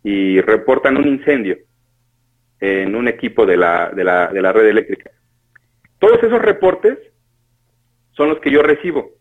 y 0.04 0.42
reportan 0.42 0.98
un 0.98 1.08
incendio 1.08 1.58
en 2.60 2.96
un 2.96 3.08
equipo 3.08 3.46
de 3.46 3.58
la, 3.58 3.90
de 3.90 4.04
la, 4.04 4.28
de 4.28 4.42
la 4.42 4.52
red 4.52 4.68
eléctrica. 4.68 5.12
Todos 5.98 6.22
esos 6.22 6.42
reportes 6.42 6.98
son 8.22 8.30
los 8.30 8.40
que 8.40 8.52
yo 8.52 8.62
recibo. 8.62 9.14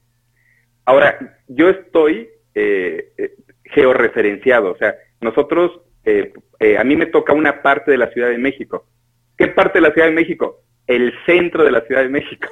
Ahora, 0.84 1.16
yo 1.48 1.70
estoy 1.70 2.28
eh, 2.54 3.12
eh, 3.16 3.34
georreferenciado, 3.64 4.72
o 4.72 4.76
sea, 4.76 4.94
nosotros, 5.22 5.80
eh, 6.04 6.34
a 6.78 6.84
mí 6.84 6.96
me 6.96 7.06
toca 7.06 7.32
una 7.32 7.62
parte 7.62 7.92
de 7.92 7.96
la 7.96 8.10
Ciudad 8.10 8.28
de 8.28 8.36
México. 8.36 8.84
¿Qué 9.38 9.46
parte 9.48 9.78
de 9.78 9.88
la 9.88 9.94
Ciudad 9.94 10.08
de 10.08 10.14
México? 10.14 10.60
El 10.86 11.14
centro 11.24 11.64
de 11.64 11.70
la 11.70 11.80
Ciudad 11.86 12.02
de 12.02 12.10
México, 12.10 12.46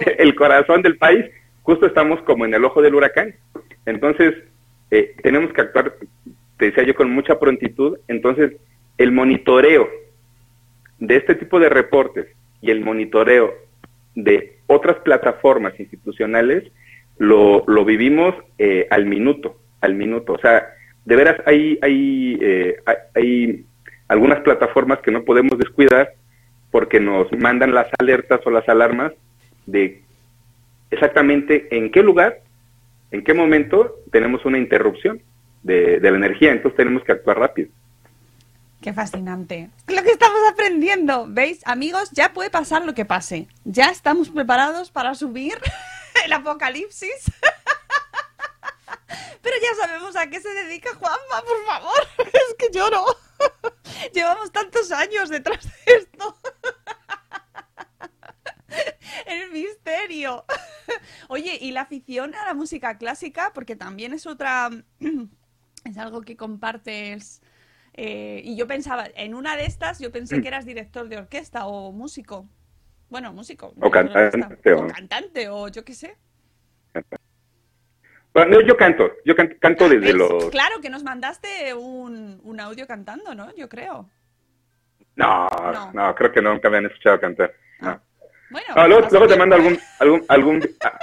el 0.18 0.34
corazón 0.34 0.80
del 0.80 0.96
país. 0.96 1.26
Justo 1.60 1.84
estamos 1.84 2.22
como 2.22 2.46
en 2.46 2.54
el 2.54 2.64
ojo 2.64 2.80
del 2.80 2.94
huracán. 2.94 3.34
Entonces, 3.84 4.32
tenemos 5.22 5.52
que 5.52 5.60
actuar, 5.60 5.96
te 6.56 6.66
decía 6.66 6.84
yo, 6.84 6.94
con 6.94 7.10
mucha 7.10 7.38
prontitud. 7.38 7.98
Entonces, 8.08 8.56
el 8.96 9.12
monitoreo 9.12 9.90
de 11.00 11.16
este 11.16 11.34
tipo 11.34 11.60
de 11.60 11.68
reportes 11.68 12.28
y 12.62 12.70
el 12.70 12.80
monitoreo 12.80 13.52
de 14.14 14.58
otras 14.66 14.98
plataformas 14.98 15.78
institucionales 15.78 16.64
lo, 17.18 17.64
lo 17.66 17.84
vivimos 17.84 18.34
eh, 18.58 18.86
al 18.90 19.06
minuto, 19.06 19.58
al 19.80 19.94
minuto. 19.94 20.34
O 20.34 20.38
sea, 20.38 20.66
de 21.04 21.16
veras 21.16 21.36
hay, 21.46 21.78
hay, 21.82 22.38
eh, 22.40 22.76
hay, 23.14 23.64
algunas 24.08 24.40
plataformas 24.40 25.00
que 25.00 25.10
no 25.10 25.24
podemos 25.24 25.58
descuidar 25.58 26.14
porque 26.70 27.00
nos 27.00 27.30
mandan 27.32 27.74
las 27.74 27.88
alertas 27.98 28.40
o 28.44 28.50
las 28.50 28.68
alarmas 28.68 29.12
de 29.66 30.02
exactamente 30.90 31.68
en 31.76 31.90
qué 31.90 32.02
lugar, 32.02 32.40
en 33.10 33.24
qué 33.24 33.34
momento 33.34 33.96
tenemos 34.10 34.44
una 34.44 34.58
interrupción 34.58 35.20
de, 35.62 36.00
de 36.00 36.10
la 36.10 36.16
energía. 36.16 36.52
Entonces 36.52 36.76
tenemos 36.76 37.04
que 37.04 37.12
actuar 37.12 37.38
rápido. 37.38 37.70
Qué 38.82 38.92
fascinante. 38.92 39.70
Lo 39.86 40.02
que 40.02 40.10
estamos 40.10 40.40
aprendiendo, 40.50 41.26
¿veis? 41.28 41.60
Amigos, 41.66 42.10
ya 42.10 42.32
puede 42.32 42.50
pasar 42.50 42.84
lo 42.84 42.94
que 42.94 43.04
pase. 43.04 43.46
Ya 43.64 43.90
estamos 43.90 44.28
preparados 44.30 44.90
para 44.90 45.14
subir 45.14 45.56
el 46.24 46.32
apocalipsis. 46.32 47.30
Pero 49.40 49.56
ya 49.62 49.86
sabemos 49.86 50.16
a 50.16 50.26
qué 50.26 50.40
se 50.40 50.52
dedica 50.52 50.96
Juanma, 50.96 51.42
por 51.46 51.64
favor. 51.64 52.08
Es 52.26 52.56
que 52.58 52.76
lloro. 52.76 53.04
Llevamos 54.12 54.50
tantos 54.50 54.90
años 54.90 55.28
detrás 55.28 55.64
de 55.64 55.94
esto. 55.94 56.36
El 59.26 59.52
misterio. 59.52 60.44
Oye, 61.28 61.56
¿y 61.60 61.70
la 61.70 61.82
afición 61.82 62.34
a 62.34 62.46
la 62.46 62.54
música 62.54 62.98
clásica? 62.98 63.52
Porque 63.54 63.76
también 63.76 64.12
es 64.12 64.26
otra... 64.26 64.70
Es 65.84 65.98
algo 65.98 66.22
que 66.22 66.36
compartes... 66.36 67.42
eh, 67.94 68.40
y 68.44 68.56
yo 68.56 68.66
pensaba, 68.66 69.06
en 69.14 69.34
una 69.34 69.56
de 69.56 69.66
estas, 69.66 69.98
yo 69.98 70.10
pensé 70.10 70.40
que 70.40 70.48
eras 70.48 70.64
director 70.64 71.08
de 71.08 71.18
orquesta 71.18 71.66
o 71.66 71.92
músico. 71.92 72.48
Bueno, 73.10 73.32
músico. 73.32 73.74
O 73.80 73.90
cantante, 73.90 74.72
O 74.72 74.84
o- 74.84 74.86
cantante, 74.86 75.48
o 75.48 75.68
yo 75.68 75.84
qué 75.84 75.94
sé. 75.94 76.16
Bueno, 78.34 78.52
no, 78.52 78.66
yo 78.66 78.76
canto, 78.78 79.10
yo 79.26 79.36
can- 79.36 79.56
canto 79.60 79.88
desde 79.88 80.06
¿Ves? 80.06 80.14
los... 80.14 80.48
Claro 80.50 80.80
que 80.80 80.88
nos 80.88 81.02
mandaste 81.04 81.74
un, 81.74 82.40
un 82.42 82.60
audio 82.60 82.86
cantando, 82.86 83.34
¿no? 83.34 83.54
Yo 83.54 83.68
creo. 83.68 84.08
No, 85.16 85.46
No. 85.50 85.92
no, 85.92 86.14
creo 86.14 86.32
que 86.32 86.40
nunca 86.40 86.70
me 86.70 86.78
han 86.78 86.86
escuchado 86.86 87.20
cantar. 87.20 87.52
No. 87.80 88.00
Bueno, 88.50 88.68
Ah, 88.74 88.88
luego, 88.88 89.06
luego 89.10 89.26
te 89.28 89.36
mando 89.36 89.56
algún, 89.56 89.78
algún, 89.98 90.24
algún, 90.28 90.62
ah, 90.84 90.98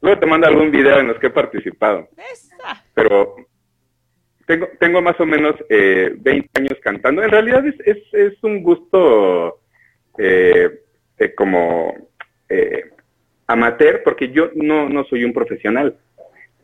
luego 0.00 0.20
te 0.20 0.26
mando 0.26 0.46
algún 0.46 0.70
video 0.70 1.00
en 1.00 1.08
los 1.08 1.18
que 1.18 1.26
he 1.26 1.30
participado. 1.30 2.08
¿ves? 2.16 2.50
Ah, 2.64 2.82
Pero 2.94 3.36
tengo, 4.48 4.68
tengo 4.80 5.00
más 5.00 5.20
o 5.20 5.26
menos 5.26 5.54
eh, 5.68 6.12
20 6.18 6.48
años 6.54 6.78
cantando. 6.82 7.22
En 7.22 7.30
realidad 7.30 7.64
es, 7.66 7.76
es, 8.12 8.42
un 8.42 8.62
gusto 8.64 9.60
eh, 10.18 10.80
eh, 11.18 11.34
como 11.36 11.94
eh, 12.48 12.90
amateur, 13.46 14.02
porque 14.02 14.30
yo 14.32 14.50
no, 14.56 14.88
no 14.88 15.04
soy 15.04 15.22
un 15.24 15.32
profesional. 15.32 15.96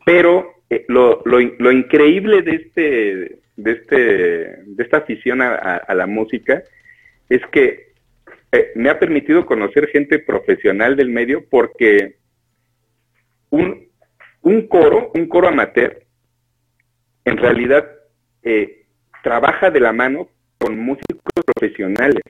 Pero 0.05 0.55
eh, 0.70 0.85
lo, 0.89 1.22
lo, 1.24 1.39
lo 1.41 1.70
increíble 1.70 2.43
de 2.43 2.51
este, 2.57 3.39
de 3.57 3.72
este, 3.72 3.97
de 4.66 4.82
esta 4.82 4.97
afición 4.99 5.41
a, 5.43 5.55
a- 5.55 5.76
a 5.76 5.95
la 5.95 6.07
música 6.07 6.62
es 7.28 7.41
que 7.53 7.93
eh, 8.51 8.72
me 8.74 8.89
ha 8.91 8.99
permitido 8.99 9.47
conocer 9.47 9.89
gente 9.89 10.18
profesional 10.18 10.97
del 10.97 11.11
medio 11.11 11.45
porque 11.49 12.16
un, 13.51 13.89
un 14.43 14.66
coro, 14.68 15.11
un 15.14 15.26
coro 15.28 15.49
amateur, 15.49 16.03
en 17.25 17.37
realidad 17.37 17.89
eh, 18.43 18.87
trabaja 19.22 19.70
de 19.70 19.81
la 19.81 19.93
mano 19.93 20.29
con 20.59 20.79
músicos 20.79 21.20
profesionales. 21.55 22.22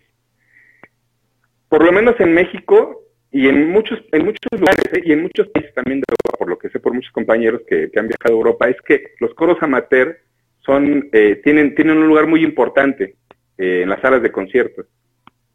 Por 1.69 1.85
lo 1.85 1.93
menos 1.93 2.15
en 2.21 2.33
México 2.33 3.03
y 3.31 3.49
en 3.49 3.69
muchos, 3.71 3.99
en 4.13 4.25
muchos 4.25 4.49
lugares 4.53 4.85
¿eh? 4.93 5.03
y 5.05 5.13
en 5.13 5.23
muchos 5.23 5.49
países 5.49 5.75
también 5.75 5.99
de 6.01 6.05
Europa, 6.09 6.39
por 6.39 6.49
lo 6.49 6.59
que 6.59 6.69
sé 6.71 6.79
por 6.79 6.95
muchos 6.95 7.11
compañeros 7.13 7.63
que, 7.67 7.91
han 7.97 8.07
viajado 8.07 8.35
a 8.35 8.39
Europa, 8.39 8.69
es 8.69 8.77
que 8.83 9.15
los 9.19 9.35
coros 9.35 9.59
amateur 9.61 10.19
son, 10.61 11.09
eh, 11.13 11.41
tienen, 11.43 11.75
tienen 11.75 11.99
un 11.99 12.07
lugar 12.07 12.27
muy 12.27 12.45
importante 12.45 13.17
eh, 13.59 13.81
en 13.83 13.89
las 13.89 14.01
salas 14.01 14.23
de 14.23 14.31
conciertos, 14.33 14.87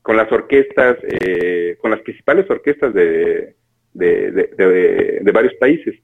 con 0.02 0.18
las 0.18 0.32
orquestas, 0.32 0.98
eh, 1.04 1.78
con 1.80 1.92
las 1.92 2.02
principales 2.02 2.50
orquestas 2.50 2.94
de- 2.94 3.56
de 3.94 5.32
varios 5.32 5.54
países. 5.56 5.96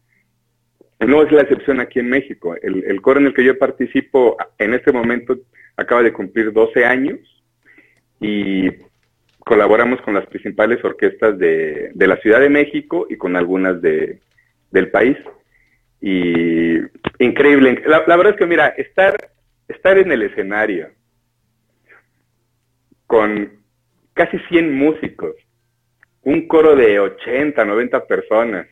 No 1.00 1.24
es 1.24 1.32
la 1.32 1.42
excepción 1.42 1.80
aquí 1.80 2.00
en 2.00 2.10
México. 2.10 2.56
El, 2.62 2.84
el 2.86 3.02
coro 3.02 3.20
en 3.20 3.28
el 3.28 3.34
que 3.34 3.44
yo 3.44 3.58
participo 3.58 4.38
en 4.58 4.74
este 4.74 4.92
momento 4.92 5.38
acaba 5.76 6.04
de 6.04 6.14
cumplir 6.14 6.54
12 6.54 6.86
años 6.86 7.20
y 8.20 8.70
colaboramos 9.40 10.02
con 10.02 10.14
las 10.14 10.26
principales 10.26 10.84
orquestas 10.84 11.38
de, 11.38 11.92
de 11.94 12.08
la 12.08 12.18
Ciudad 12.18 12.40
de 12.40 12.50
México 12.50 13.08
y 13.10 13.18
con 13.18 13.36
algunas 13.36 13.82
de, 13.82 14.20
del 14.72 14.90
país. 14.90 15.18
Y 16.02 16.78
increíble. 17.20 17.84
La, 17.86 18.04
la 18.08 18.16
verdad 18.16 18.34
es 18.34 18.40
que, 18.40 18.46
mira, 18.46 18.68
estar, 18.70 19.16
estar 19.68 19.98
en 19.98 20.12
el 20.12 20.24
escenario 20.24 20.90
con 23.06 23.52
casi 24.14 24.40
100 24.50 24.74
músicos, 24.74 25.36
un 26.24 26.48
coro 26.48 26.76
de 26.76 27.00
80, 27.00 27.64
90 27.64 28.08
personas, 28.08 28.68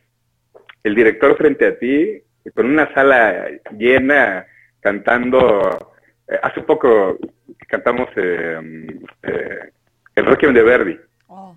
el 0.84 0.94
director 0.94 1.36
frente 1.36 1.66
a 1.66 1.78
ti, 1.78 2.22
con 2.54 2.66
una 2.66 2.92
sala 2.94 3.48
llena, 3.76 4.46
cantando. 4.80 5.92
eh, 6.28 6.38
hace 6.42 6.60
poco 6.60 7.18
cantamos 7.66 8.08
eh, 8.16 8.60
eh, 9.22 9.58
el 10.14 10.26
Requiem 10.26 10.52
de 10.54 10.62
Verdi, 10.62 11.00
oh, 11.28 11.56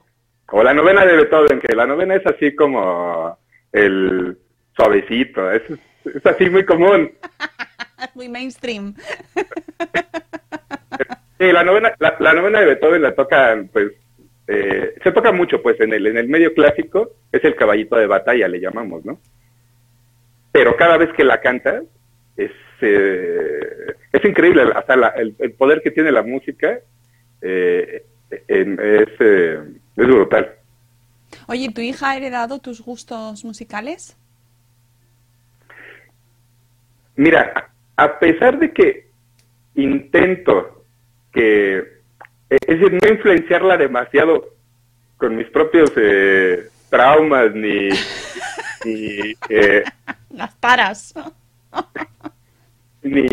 o 0.52 0.64
la 0.64 0.74
novena 0.74 1.06
de 1.06 1.18
Beethoven, 1.18 1.60
que 1.60 1.76
la 1.76 1.86
novena 1.86 2.16
es 2.16 2.26
así 2.26 2.56
como 2.56 3.38
el 3.72 4.38
suavecito, 4.76 5.52
es, 5.52 5.62
es 6.06 6.26
así 6.26 6.50
muy 6.50 6.66
común. 6.66 7.12
Muy 8.14 8.30
mainstream. 8.30 8.94
Sí, 11.40 11.52
la 11.52 11.64
novena, 11.64 11.92
la, 11.98 12.16
la 12.20 12.34
novena 12.34 12.60
de 12.60 12.68
Beethoven 12.68 13.02
la 13.02 13.16
toca, 13.16 13.58
pues, 13.74 13.92
eh, 14.48 14.96
se 15.04 15.12
toca 15.12 15.32
mucho, 15.32 15.62
pues, 15.62 15.80
en 15.82 15.94
el, 15.94 16.08
en 16.08 16.18
el 16.18 16.28
medio 16.30 16.54
clásico, 16.54 17.12
es 17.32 17.44
el 17.44 17.56
caballito 17.56 17.96
de 17.98 18.08
batalla, 18.08 18.48
le 18.48 18.60
llamamos, 18.60 19.04
¿no? 19.06 19.20
Pero 20.52 20.76
cada 20.76 20.98
vez 20.98 21.12
que 21.14 21.24
la 21.24 21.40
canta, 21.42 21.82
es, 22.36 22.52
eh, 22.82 23.94
es 24.12 24.26
increíble, 24.26 24.64
hasta 24.74 24.96
la- 24.96 25.10
el, 25.10 25.36
el 25.40 25.52
poder 25.54 25.82
que 25.82 25.92
tiene 25.92 26.12
la 26.12 26.24
música 26.24 26.80
eh, 27.42 28.04
en- 28.48 28.80
es, 28.82 29.10
eh, 29.20 29.60
es 29.96 30.08
brutal. 30.08 30.56
Oye, 31.48 31.70
¿tu 31.74 31.82
hija 31.82 32.12
ha 32.12 32.18
heredado 32.18 32.60
tus 32.60 32.82
gustos 32.82 33.44
musicales? 33.44 34.16
Mira, 37.16 37.70
a 37.96 38.20
pesar 38.20 38.60
de 38.60 38.72
que 38.72 39.08
intento 39.76 40.84
que, 41.32 41.97
es 42.50 42.80
decir, 42.80 43.00
no 43.02 43.10
influenciarla 43.10 43.78
demasiado 43.78 44.54
con 45.18 45.36
mis 45.36 45.48
propios 45.48 45.92
eh, 45.96 46.68
traumas 46.90 47.54
ni, 47.54 47.90
ni, 48.86 49.34
eh, 49.50 49.84
Las 50.30 50.56
taras. 50.60 51.14
ni, 53.04 53.28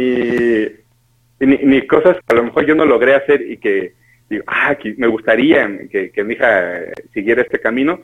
ni, 1.41 1.57
ni 1.59 1.87
cosas 1.87 2.17
que 2.17 2.35
a 2.35 2.37
lo 2.37 2.45
mejor 2.45 2.67
yo 2.67 2.75
no 2.75 2.85
logré 2.85 3.15
hacer 3.15 3.43
y 3.43 3.59
que 3.59 3.95
digo, 4.29 4.45
ah, 4.47 4.75
que 4.75 4.95
me 4.97 5.07
gustaría 5.07 5.69
que, 5.91 6.11
que 6.11 6.25
mi 6.25 6.35
hija 6.35 6.73
siguiera 7.13 7.43
este 7.43 7.61
camino. 7.61 8.01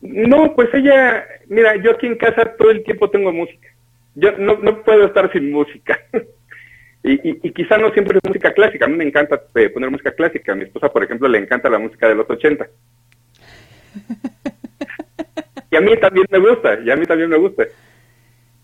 No, 0.00 0.54
pues 0.54 0.72
ella, 0.74 1.26
mira, 1.48 1.76
yo 1.76 1.92
aquí 1.92 2.06
en 2.06 2.16
casa 2.16 2.54
todo 2.56 2.70
el 2.70 2.84
tiempo 2.84 3.10
tengo 3.10 3.32
música. 3.32 3.68
Yo 4.14 4.32
no, 4.38 4.56
no 4.56 4.82
puedo 4.82 5.06
estar 5.06 5.30
sin 5.32 5.50
música. 5.52 5.98
y, 7.02 7.12
y, 7.12 7.40
y 7.42 7.52
quizá 7.52 7.78
no 7.78 7.90
siempre 7.90 8.18
es 8.18 8.28
música 8.28 8.52
clásica. 8.52 8.84
A 8.84 8.88
mí 8.88 8.96
me 8.96 9.04
encanta 9.04 9.40
eh, 9.54 9.68
poner 9.70 9.90
música 9.90 10.12
clásica. 10.12 10.52
A 10.52 10.56
mi 10.56 10.64
esposa, 10.64 10.88
por 10.88 11.04
ejemplo, 11.04 11.28
le 11.28 11.38
encanta 11.38 11.70
la 11.70 11.78
música 11.78 12.08
de 12.08 12.14
los 12.14 12.28
80. 12.28 12.66
y 15.70 15.76
a 15.76 15.80
mí 15.80 15.96
también 15.96 16.26
me 16.30 16.38
gusta, 16.38 16.78
y 16.80 16.90
a 16.90 16.96
mí 16.96 17.06
también 17.06 17.30
me 17.30 17.36
gusta 17.36 17.66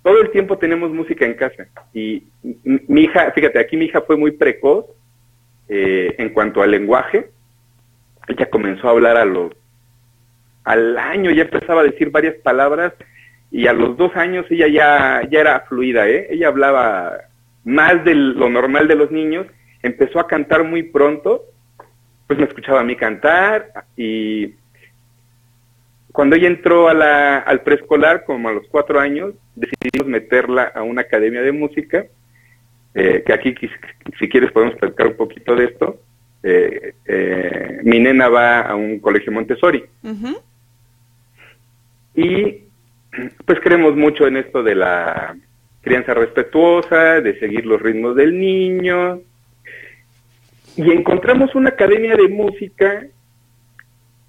todo 0.05 0.21
el 0.21 0.31
tiempo 0.31 0.59
tenemos 0.59 0.91
música 0.91 1.25
en 1.25 1.33
casa. 1.33 1.67
Y 1.95 2.25
mi 2.43 3.05
hija, 3.05 3.33
fíjate, 3.35 3.59
aquí 3.59 3.79
mi 3.79 3.87
hija 3.87 4.03
fue 4.03 4.19
muy 4.19 4.33
precoz 4.33 4.85
eh, 5.67 6.15
en 6.19 6.29
cuanto 6.29 6.63
al 6.63 6.73
lenguaje. 6.73 7.31
Ella 8.29 8.51
comenzó 8.51 8.87
a 8.87 8.91
hablar 8.91 9.17
a 9.17 9.25
los, 9.25 9.53
al 10.63 10.99
año, 10.99 11.31
ya 11.31 11.45
empezaba 11.45 11.81
a 11.81 11.85
decir 11.85 12.11
varias 12.11 12.35
palabras 12.35 12.93
y 13.51 13.67
a 13.67 13.73
los 13.73 13.97
dos 13.97 14.15
años 14.15 14.45
ella 14.51 14.69
ya, 14.69 15.23
ya 15.31 15.41
era 15.41 15.61
fluida, 15.61 16.07
¿eh? 16.07 16.27
Ella 16.29 16.49
hablaba 16.49 17.17
más 17.65 18.05
de 18.05 18.15
lo 18.15 18.49
normal 18.49 18.89
de 18.89 18.95
los 18.95 19.11
niños, 19.11 19.47
empezó 19.83 20.21
a 20.21 20.27
cantar 20.27 20.65
muy 20.65 20.83
pronto, 20.83 21.43
pues 22.27 22.39
me 22.39 22.47
escuchaba 22.47 22.81
a 22.81 22.85
mí 22.85 22.97
cantar 22.97 23.71
y 23.97 24.55
cuando 26.13 26.37
ella 26.37 26.47
entró 26.47 26.89
a 26.89 26.95
la, 26.95 27.39
al 27.39 27.63
preescolar, 27.63 28.25
como 28.25 28.49
a 28.49 28.53
los 28.53 28.67
cuatro 28.69 29.01
años, 29.01 29.35
decidimos 29.57 30.07
meterla 30.07 30.71
a 30.75 30.83
una 30.83 31.03
academia 31.03 31.43
de 31.43 31.53
música, 31.53 32.07
eh, 32.95 33.25
que 33.27 33.33
aquí, 33.33 33.55
si 34.21 34.29
quieres, 34.29 34.53
podemos 34.53 34.77
platicar 34.77 35.09
un 35.09 35.17
poquito 35.17 35.57
de 35.57 35.65
esto. 35.65 36.01
Eh, 36.45 36.95
eh, 37.07 37.81
mi 37.83 37.99
nena 37.99 38.29
va 38.29 38.61
a 38.61 38.75
un 38.75 39.01
colegio 39.01 39.33
Montessori 39.33 39.83
y 42.15 42.61
pues 43.47 43.59
creemos 43.61 43.97
mucho 43.97 44.27
en 44.27 44.37
esto 44.37 44.63
de 44.63 44.75
la 44.75 45.37
crianza 45.85 46.15
respetuosa, 46.15 47.21
de 47.21 47.39
seguir 47.39 47.67
los 47.67 47.81
ritmos 47.81 48.17
del 48.17 48.39
niño. 48.39 49.21
Y 50.77 50.91
encontramos 50.91 51.55
una 51.55 51.69
academia 51.69 52.17
de 52.17 52.29
música 52.29 53.07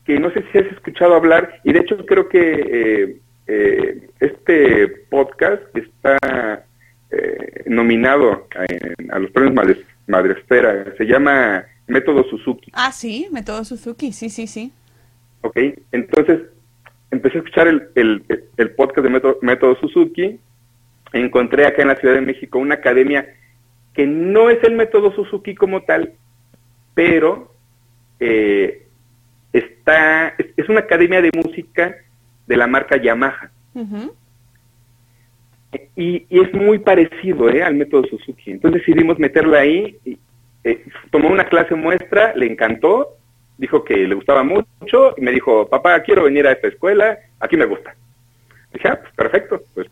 que 0.06 0.20
no 0.20 0.30
sé 0.32 0.44
si 0.52 0.60
has 0.60 0.68
escuchado 0.68 1.16
hablar, 1.16 1.62
y 1.64 1.74
de 1.74 1.80
hecho 1.80 2.06
creo 2.06 2.30
que 2.30 2.40
eh, 2.40 3.18
eh, 3.48 4.08
este 4.20 4.88
podcast 5.10 5.64
está 5.76 6.64
eh, 7.10 7.64
nominado 7.66 8.48
a, 8.56 9.16
a 9.16 9.20
los 9.20 9.32
premios 9.32 9.56
Madres, 9.56 9.80
Madresfera, 10.06 10.94
se 10.96 11.06
llama 11.06 11.66
Método 11.88 12.24
Suzuki. 12.26 12.72
Ah, 12.74 12.92
sí, 12.92 13.28
método 13.32 13.66
Suzuki, 13.66 14.12
sí, 14.12 14.30
sí, 14.30 14.46
sí. 14.46 14.72
¿ok? 15.42 15.58
Entonces, 15.92 16.42
empecé 17.10 17.38
a 17.38 17.42
escuchar 17.42 17.68
el, 17.68 17.90
el, 17.96 18.24
el 18.58 18.72
podcast 18.72 19.04
de 19.04 19.10
Método, 19.10 19.40
Método 19.42 19.76
Suzuki, 19.78 20.40
encontré 21.14 21.66
acá 21.66 21.82
en 21.82 21.90
la 21.90 21.96
Ciudad 21.96 22.16
de 22.16 22.22
México 22.22 22.60
una 22.60 22.76
academia 22.76 23.34
que 23.94 24.06
no 24.06 24.50
es 24.50 24.64
el 24.64 24.76
Método 24.76 25.14
Suzuki 25.14 25.56
como 25.56 25.84
tal, 25.84 26.14
pero 26.94 27.54
eh, 28.20 28.88
está, 29.54 30.36
es, 30.38 30.70
una 30.70 30.82
academia 30.82 31.22
de 31.22 31.32
música 31.34 31.96
de 32.46 32.58
la 32.58 32.68
marca 32.68 32.98
Yamaha. 32.98 33.52
Y, 35.96 36.26
y 36.30 36.40
es 36.42 36.54
muy 36.54 36.80
parecido 36.80 37.50
¿eh? 37.50 37.62
al 37.62 37.76
método 37.76 38.06
Suzuki. 38.08 38.52
Entonces 38.52 38.82
decidimos 38.82 39.20
meterla 39.20 39.60
ahí. 39.60 39.98
y, 40.06 40.18
eh, 40.64 40.84
tomó 41.12 41.30
una 41.30 41.44
clase 41.44 41.76
muestra, 41.76 42.34
le 42.36 42.48
encantó, 42.48 43.18
dijo 43.58 43.84
que 43.84 43.96
le 43.96 44.16
gustaba 44.16 44.44
mucho 44.44 45.14
y 45.16 45.22
me 45.22 45.32
dijo, 45.32 45.68
papá, 45.70 46.02
quiero 46.02 46.24
venir 46.24 46.48
a 46.48 46.54
esta 46.54 46.68
escuela, 46.68 47.20
aquí 47.40 47.56
me 47.56 47.66
gusta. 47.66 47.96
Dije, 48.74 48.88
ah, 48.88 49.00
pues 49.00 49.14
perfecto, 49.14 49.62
pues 49.76 49.88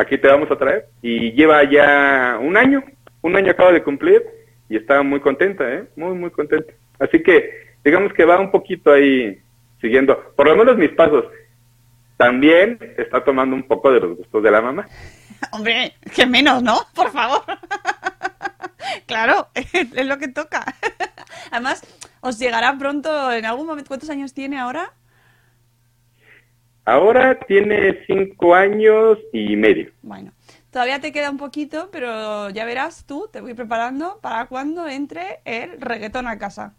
aquí 0.00 0.18
te 0.18 0.28
vamos 0.28 0.50
a 0.50 0.56
traer. 0.56 0.86
Y 1.02 1.32
lleva 1.32 1.62
ya 1.70 2.38
un 2.40 2.56
año, 2.56 2.82
un 3.22 3.36
año 3.36 3.50
acaba 3.50 3.72
de 3.72 3.82
cumplir 3.82 4.22
y 4.68 4.76
está 4.76 5.02
muy 5.02 5.20
contenta, 5.20 5.70
¿eh? 5.72 5.84
muy, 5.96 6.14
muy 6.14 6.30
contenta. 6.30 6.72
Así 6.98 7.22
que 7.22 7.74
digamos 7.84 8.12
que 8.12 8.24
va 8.24 8.40
un 8.40 8.50
poquito 8.50 8.92
ahí 8.92 9.40
siguiendo, 9.80 10.32
por 10.36 10.46
lo 10.46 10.56
menos 10.56 10.76
mis 10.76 10.90
pasos. 10.90 11.24
También 12.16 12.78
está 12.98 13.24
tomando 13.24 13.56
un 13.56 13.62
poco 13.62 13.90
de 13.90 14.00
los 14.00 14.16
gustos 14.18 14.42
de 14.42 14.50
la 14.50 14.60
mamá. 14.60 14.86
Hombre, 15.52 15.94
que 16.14 16.26
menos, 16.26 16.62
¿no? 16.62 16.80
Por 16.94 17.10
favor. 17.10 17.42
claro, 19.06 19.48
es 19.54 20.06
lo 20.06 20.18
que 20.18 20.28
toca. 20.28 20.64
Además, 21.50 21.82
os 22.20 22.38
llegará 22.38 22.76
pronto, 22.78 23.32
en 23.32 23.46
algún 23.46 23.66
momento, 23.66 23.88
¿cuántos 23.88 24.10
años 24.10 24.34
tiene 24.34 24.58
ahora? 24.58 24.92
Ahora 26.90 27.38
tiene 27.46 28.04
cinco 28.04 28.52
años 28.52 29.16
y 29.32 29.54
medio. 29.54 29.92
Bueno, 30.02 30.32
todavía 30.72 31.00
te 31.00 31.12
queda 31.12 31.30
un 31.30 31.36
poquito, 31.36 31.88
pero 31.92 32.50
ya 32.50 32.64
verás 32.64 33.06
tú, 33.06 33.28
te 33.32 33.40
voy 33.40 33.54
preparando 33.54 34.18
para 34.20 34.46
cuando 34.46 34.88
entre 34.88 35.38
el 35.44 35.80
reggaetón 35.80 36.26
a 36.26 36.36
casa. 36.36 36.74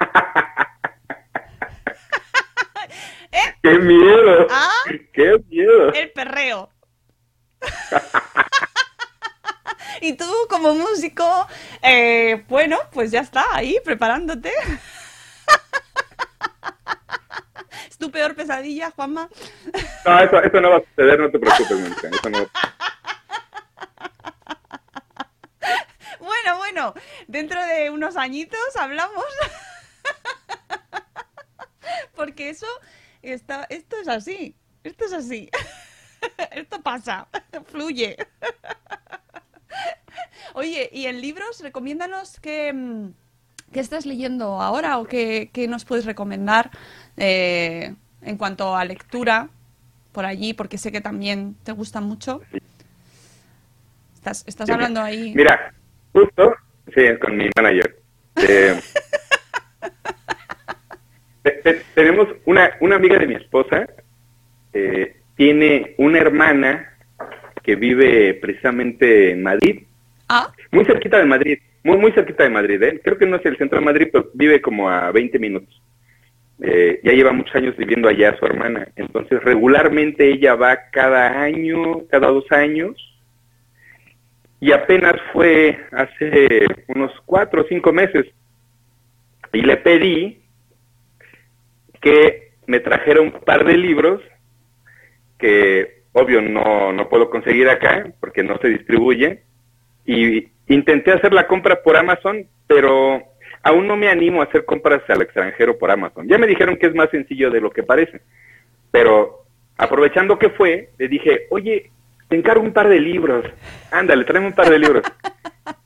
¡Qué 3.62 3.78
miedo! 3.80 4.46
¿Ah? 4.50 4.72
¡Qué 5.12 5.36
miedo! 5.50 5.92
El 5.92 6.10
perreo. 6.12 6.70
y 10.00 10.14
tú 10.14 10.24
como 10.48 10.72
músico, 10.72 11.46
eh, 11.82 12.46
bueno, 12.48 12.78
pues 12.92 13.10
ya 13.10 13.20
está, 13.20 13.44
ahí 13.52 13.76
preparándote. 13.84 14.52
¿Es 17.98 18.06
tu 18.06 18.12
peor 18.12 18.36
pesadilla, 18.36 18.92
Juanma? 18.92 19.28
No, 20.04 20.20
eso, 20.20 20.40
eso 20.40 20.60
no 20.60 20.70
va 20.70 20.76
a 20.76 20.84
suceder, 20.84 21.18
no 21.18 21.32
te 21.32 21.38
preocupes, 21.40 21.80
Mónica. 21.80 22.08
Eso 22.08 22.30
no. 22.30 22.46
Bueno, 26.20 26.58
bueno, 26.58 26.94
dentro 27.26 27.60
de 27.60 27.90
unos 27.90 28.16
añitos 28.16 28.76
hablamos. 28.76 29.24
Porque 32.14 32.50
eso, 32.50 32.68
está, 33.20 33.66
esto 33.68 33.96
es 34.00 34.06
así, 34.06 34.54
esto 34.84 35.06
es 35.06 35.12
así. 35.12 35.50
Esto 36.52 36.80
pasa, 36.80 37.26
fluye. 37.66 38.16
Oye, 40.54 40.88
¿y 40.92 41.06
en 41.06 41.20
libros 41.20 41.60
recomiéndanos 41.60 42.38
qué, 42.38 42.72
mm, 42.72 43.12
qué 43.72 43.80
estás 43.80 44.06
leyendo 44.06 44.60
ahora 44.60 44.98
o 44.98 45.04
qué, 45.06 45.50
qué 45.52 45.68
nos 45.68 45.84
puedes 45.84 46.04
recomendar 46.04 46.70
eh, 47.16 47.94
en 48.22 48.36
cuanto 48.36 48.76
a 48.76 48.84
lectura 48.84 49.48
por 50.12 50.24
allí? 50.24 50.54
Porque 50.54 50.78
sé 50.78 50.90
que 50.92 51.00
también 51.00 51.54
te 51.64 51.72
gusta 51.72 52.00
mucho. 52.00 52.40
Estás, 54.14 54.44
estás 54.46 54.68
hablando 54.70 55.00
ahí. 55.00 55.32
Mira, 55.34 55.72
justo, 56.12 56.54
sí, 56.94 57.02
con 57.20 57.36
mi 57.36 57.48
manager. 57.56 57.98
Eh, 58.36 58.80
te- 61.42 61.50
te- 61.62 61.84
tenemos 61.94 62.28
una, 62.46 62.70
una 62.80 62.96
amiga 62.96 63.18
de 63.18 63.26
mi 63.26 63.34
esposa, 63.34 63.86
eh, 64.72 65.20
tiene 65.36 65.94
una 65.98 66.18
hermana 66.18 66.92
que 67.62 67.76
vive 67.76 68.34
precisamente 68.34 69.32
en 69.32 69.42
Madrid, 69.42 69.82
Ah, 70.30 70.52
muy 70.72 70.84
cerquita 70.84 71.16
de 71.18 71.24
Madrid, 71.24 71.58
muy 71.88 71.96
muy 71.96 72.12
cerquita 72.12 72.44
de 72.44 72.50
Madrid, 72.50 72.82
¿eh? 72.82 73.00
creo 73.02 73.16
que 73.16 73.26
no 73.26 73.36
es 73.36 73.46
el 73.46 73.56
centro 73.56 73.78
de 73.78 73.84
Madrid, 73.84 74.08
pero 74.12 74.30
vive 74.34 74.60
como 74.60 74.90
a 74.90 75.10
20 75.10 75.38
minutos. 75.38 75.82
eh, 76.60 77.00
ya 77.04 77.12
lleva 77.12 77.32
muchos 77.32 77.54
años 77.54 77.76
viviendo 77.76 78.08
allá 78.08 78.36
su 78.36 78.44
hermana. 78.44 78.88
Entonces, 78.96 79.42
regularmente 79.42 80.28
ella 80.28 80.54
va 80.56 80.90
cada 80.90 81.40
año, 81.40 82.02
cada 82.10 82.28
dos 82.28 82.44
años. 82.50 82.96
Y 84.60 84.72
apenas 84.72 85.14
fue 85.32 85.78
hace 85.92 86.66
unos 86.88 87.12
cuatro 87.24 87.62
o 87.62 87.66
cinco 87.68 87.92
meses. 87.92 88.26
Y 89.52 89.62
le 89.62 89.76
pedí 89.76 90.40
que 92.00 92.50
me 92.66 92.80
trajera 92.80 93.20
un 93.20 93.30
par 93.30 93.64
de 93.64 93.76
libros 93.76 94.20
que, 95.38 96.02
obvio, 96.12 96.42
no, 96.42 96.92
no 96.92 97.08
puedo 97.08 97.30
conseguir 97.30 97.68
acá 97.68 98.12
porque 98.20 98.42
no 98.42 98.58
se 98.58 98.68
distribuyen. 98.68 99.40
Y 100.04 100.48
intenté 100.68 101.12
hacer 101.12 101.32
la 101.32 101.46
compra 101.46 101.82
por 101.82 101.96
Amazon, 101.96 102.46
pero 102.66 103.22
aún 103.62 103.86
no 103.86 103.96
me 103.96 104.08
animo 104.08 104.40
a 104.40 104.44
hacer 104.44 104.64
compras 104.64 105.02
al 105.08 105.22
extranjero 105.22 105.78
por 105.78 105.90
Amazon. 105.90 106.28
Ya 106.28 106.38
me 106.38 106.46
dijeron 106.46 106.76
que 106.76 106.86
es 106.86 106.94
más 106.94 107.10
sencillo 107.10 107.50
de 107.50 107.60
lo 107.60 107.70
que 107.70 107.82
parece, 107.82 108.20
pero 108.90 109.44
aprovechando 109.76 110.38
que 110.38 110.50
fue, 110.50 110.90
le 110.98 111.08
dije, 111.08 111.46
oye, 111.50 111.90
te 112.28 112.36
encargo 112.36 112.62
un 112.62 112.72
par 112.72 112.88
de 112.88 113.00
libros, 113.00 113.44
ándale, 113.90 114.24
tráeme 114.24 114.48
un 114.48 114.54
par 114.54 114.68
de 114.68 114.78
libros. 114.78 115.04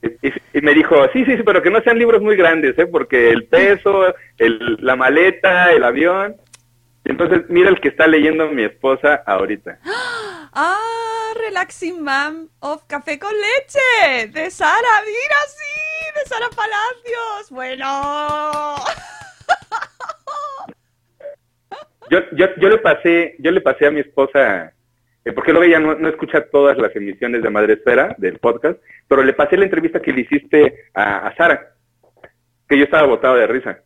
y, 0.55 0.61
me 0.61 0.75
dijo, 0.75 0.97
sí, 1.13 1.25
sí, 1.25 1.37
sí, 1.37 1.43
pero 1.45 1.63
que 1.63 1.71
no 1.71 1.81
sean 1.83 1.99
libros 1.99 2.21
muy 2.21 2.37
grandes, 2.37 2.79
¿eh? 2.79 2.87
porque 2.87 3.31
el 3.31 3.45
peso, 3.45 4.15
el, 4.39 4.79
la 4.81 4.97
maleta, 4.97 5.73
el 5.73 5.85
avión. 5.85 6.37
Entonces, 7.13 7.43
mira 7.51 7.69
el 7.69 7.79
que 7.79 7.89
está 7.89 8.07
leyendo 8.07 8.49
mi 8.49 8.65
esposa 8.65 9.23
ahorita. 9.27 9.79
¡Ah! 10.55 10.79
Relaxing 11.35 12.03
Mom 12.03 12.49
of 12.61 12.85
Café 12.87 13.19
con 13.19 13.33
Leche 13.33 14.29
de 14.29 14.51
Sara, 14.51 15.03
mira, 15.05 15.37
sí, 15.47 16.15
de 16.15 16.27
Sara 16.27 16.49
Palacios. 16.57 17.51
Bueno. 17.51 18.77
Yo, 22.11 22.19
yo, 22.33 22.47
yo 22.59 22.69
le 22.69 22.79
pasé, 22.79 23.37
yo 23.39 23.51
le 23.51 23.63
pasé 23.63 23.87
a 23.87 23.91
mi 23.91 24.01
esposa, 24.01 24.75
eh, 25.25 25.33
porque 25.33 25.53
luego 25.53 25.65
ella 25.65 25.81
no, 25.81 25.95
no, 25.95 26.11
escucha 26.11 26.45
todas 26.51 26.77
las 26.77 26.95
emisiones 26.95 27.43
de 27.43 27.49
Madre 27.49 27.75
Esfera 27.75 28.15
del 28.19 28.39
podcast, 28.39 28.79
pero 29.09 29.23
le 29.23 29.33
pasé 29.33 29.57
la 29.57 29.65
entrevista 29.65 30.03
que 30.03 30.13
le 30.13 30.21
hiciste 30.23 30.91
a, 30.93 31.29
a 31.29 31.35
Sara, 31.37 31.75
que 32.69 32.77
yo 32.77 32.85
estaba 32.85 33.07
botado 33.07 33.37
de 33.37 33.47
risa. 33.47 33.79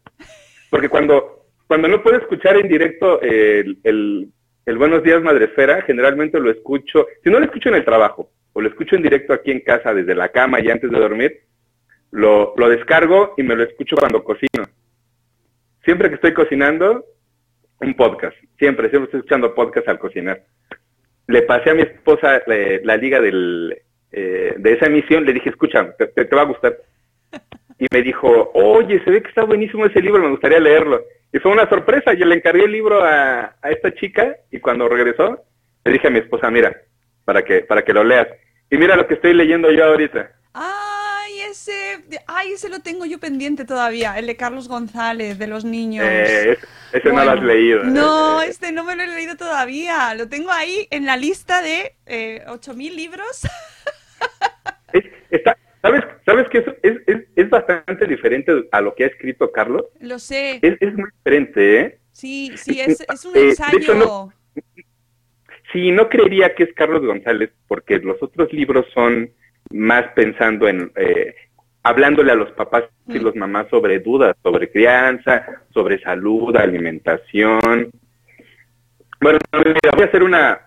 Porque 0.70 0.88
cuando, 0.88 1.45
cuando 1.66 1.88
no 1.88 2.02
puedo 2.02 2.18
escuchar 2.18 2.56
en 2.56 2.68
directo 2.68 3.20
el, 3.20 3.78
el, 3.84 4.78
Buenos 4.78 5.02
Días 5.02 5.22
Madresfera, 5.22 5.82
generalmente 5.82 6.40
lo 6.40 6.50
escucho, 6.50 7.06
si 7.22 7.30
no 7.30 7.38
lo 7.38 7.46
escucho 7.46 7.68
en 7.68 7.76
el 7.76 7.84
trabajo, 7.84 8.30
o 8.52 8.60
lo 8.60 8.68
escucho 8.68 8.96
en 8.96 9.02
directo 9.02 9.32
aquí 9.32 9.50
en 9.50 9.60
casa 9.60 9.94
desde 9.94 10.14
la 10.14 10.28
cama 10.30 10.60
y 10.60 10.70
antes 10.70 10.90
de 10.90 10.98
dormir, 10.98 11.40
lo, 12.10 12.54
lo 12.56 12.68
descargo 12.68 13.34
y 13.36 13.42
me 13.42 13.56
lo 13.56 13.64
escucho 13.64 13.96
cuando 13.96 14.24
cocino. 14.24 14.64
Siempre 15.84 16.08
que 16.08 16.16
estoy 16.16 16.34
cocinando, 16.34 17.04
un 17.80 17.94
podcast. 17.94 18.36
Siempre, 18.58 18.88
siempre 18.88 19.04
estoy 19.04 19.20
escuchando 19.20 19.54
podcast 19.54 19.88
al 19.88 19.98
cocinar. 19.98 20.42
Le 21.26 21.42
pasé 21.42 21.70
a 21.70 21.74
mi 21.74 21.82
esposa 21.82 22.38
eh, 22.46 22.80
la 22.84 22.96
liga 22.96 23.20
del, 23.20 23.76
eh, 24.12 24.54
de 24.56 24.72
esa 24.72 24.86
emisión, 24.86 25.24
le 25.24 25.32
dije, 25.32 25.50
escucha, 25.50 25.94
te, 25.96 26.06
te, 26.06 26.36
va 26.36 26.42
a 26.42 26.46
gustar. 26.46 26.76
Y 27.78 27.86
me 27.92 28.02
dijo, 28.02 28.50
oye, 28.54 29.02
se 29.04 29.10
ve 29.10 29.22
que 29.22 29.28
está 29.28 29.44
buenísimo 29.44 29.84
ese 29.84 30.00
libro, 30.00 30.22
me 30.22 30.30
gustaría 30.30 30.60
leerlo. 30.60 31.02
Y 31.32 31.38
fue 31.38 31.52
una 31.52 31.68
sorpresa, 31.68 32.14
yo 32.14 32.24
le 32.24 32.36
encargué 32.36 32.64
el 32.64 32.72
libro 32.72 33.04
a, 33.04 33.56
a 33.60 33.70
esta 33.70 33.92
chica 33.94 34.36
y 34.50 34.60
cuando 34.60 34.88
regresó, 34.88 35.44
le 35.84 35.92
dije 35.92 36.08
a 36.08 36.10
mi 36.10 36.18
esposa, 36.18 36.50
mira, 36.50 36.74
para 37.24 37.44
que, 37.44 37.60
para 37.60 37.84
que 37.84 37.92
lo 37.92 38.04
leas. 38.04 38.28
Y 38.70 38.78
mira 38.78 38.96
lo 38.96 39.06
que 39.06 39.14
estoy 39.14 39.34
leyendo 39.34 39.70
yo 39.70 39.84
ahorita. 39.84 40.30
Ay, 40.54 41.40
ese, 41.50 42.02
ay, 42.26 42.52
ese 42.52 42.68
lo 42.68 42.80
tengo 42.80 43.04
yo 43.04 43.18
pendiente 43.20 43.64
todavía, 43.64 44.18
el 44.18 44.26
de 44.26 44.36
Carlos 44.36 44.68
González, 44.68 45.38
de 45.38 45.46
los 45.46 45.64
niños. 45.64 46.06
Eh, 46.08 46.58
ese, 46.92 47.10
bueno, 47.10 47.18
no 47.18 47.24
lo 47.24 47.30
has 47.32 47.44
leído. 47.44 47.84
No, 47.84 48.42
este 48.42 48.72
no 48.72 48.84
me 48.84 48.96
lo 48.96 49.02
he 49.02 49.06
leído 49.08 49.36
todavía. 49.36 50.14
Lo 50.14 50.28
tengo 50.28 50.50
ahí 50.50 50.88
en 50.90 51.04
la 51.04 51.16
lista 51.16 51.60
de 51.60 51.96
eh, 52.06 52.42
8.000 52.46 52.94
libros. 52.94 53.42
Es, 54.92 55.04
está, 55.30 55.56
¿Sabes, 55.86 56.04
¿Sabes 56.24 56.48
que 56.48 56.58
es, 56.58 56.96
es, 57.06 57.18
es, 57.36 57.48
bastante 57.48 58.06
diferente 58.06 58.52
a 58.72 58.80
lo 58.80 58.92
que 58.94 59.04
ha 59.04 59.06
escrito 59.06 59.52
Carlos? 59.52 59.84
Lo 60.00 60.18
sé. 60.18 60.58
Es, 60.60 60.76
es 60.80 60.94
muy 60.94 61.08
diferente, 61.12 61.80
¿eh? 61.80 61.98
Sí, 62.10 62.50
sí, 62.56 62.80
es, 62.80 63.06
es 63.08 63.24
un 63.24 63.36
ensayo. 63.36 63.78
Eh, 63.78 63.82
hecho, 63.82 63.94
no, 63.94 64.32
sí, 65.72 65.92
no 65.92 66.08
creería 66.08 66.56
que 66.56 66.64
es 66.64 66.72
Carlos 66.74 67.06
González, 67.06 67.52
porque 67.68 67.98
los 67.98 68.20
otros 68.20 68.52
libros 68.52 68.84
son 68.92 69.30
más 69.70 70.06
pensando 70.16 70.66
en, 70.66 70.90
eh, 70.96 71.36
hablándole 71.84 72.32
a 72.32 72.36
los 72.36 72.50
papás 72.52 72.84
y 73.06 73.20
los 73.20 73.36
mamás 73.36 73.68
sobre 73.70 74.00
dudas, 74.00 74.34
sobre 74.42 74.72
crianza, 74.72 75.62
sobre 75.72 76.00
salud, 76.00 76.56
alimentación. 76.56 77.90
Bueno, 79.20 79.38
voy 79.52 80.02
a 80.02 80.04
hacer 80.04 80.24
una, 80.24 80.60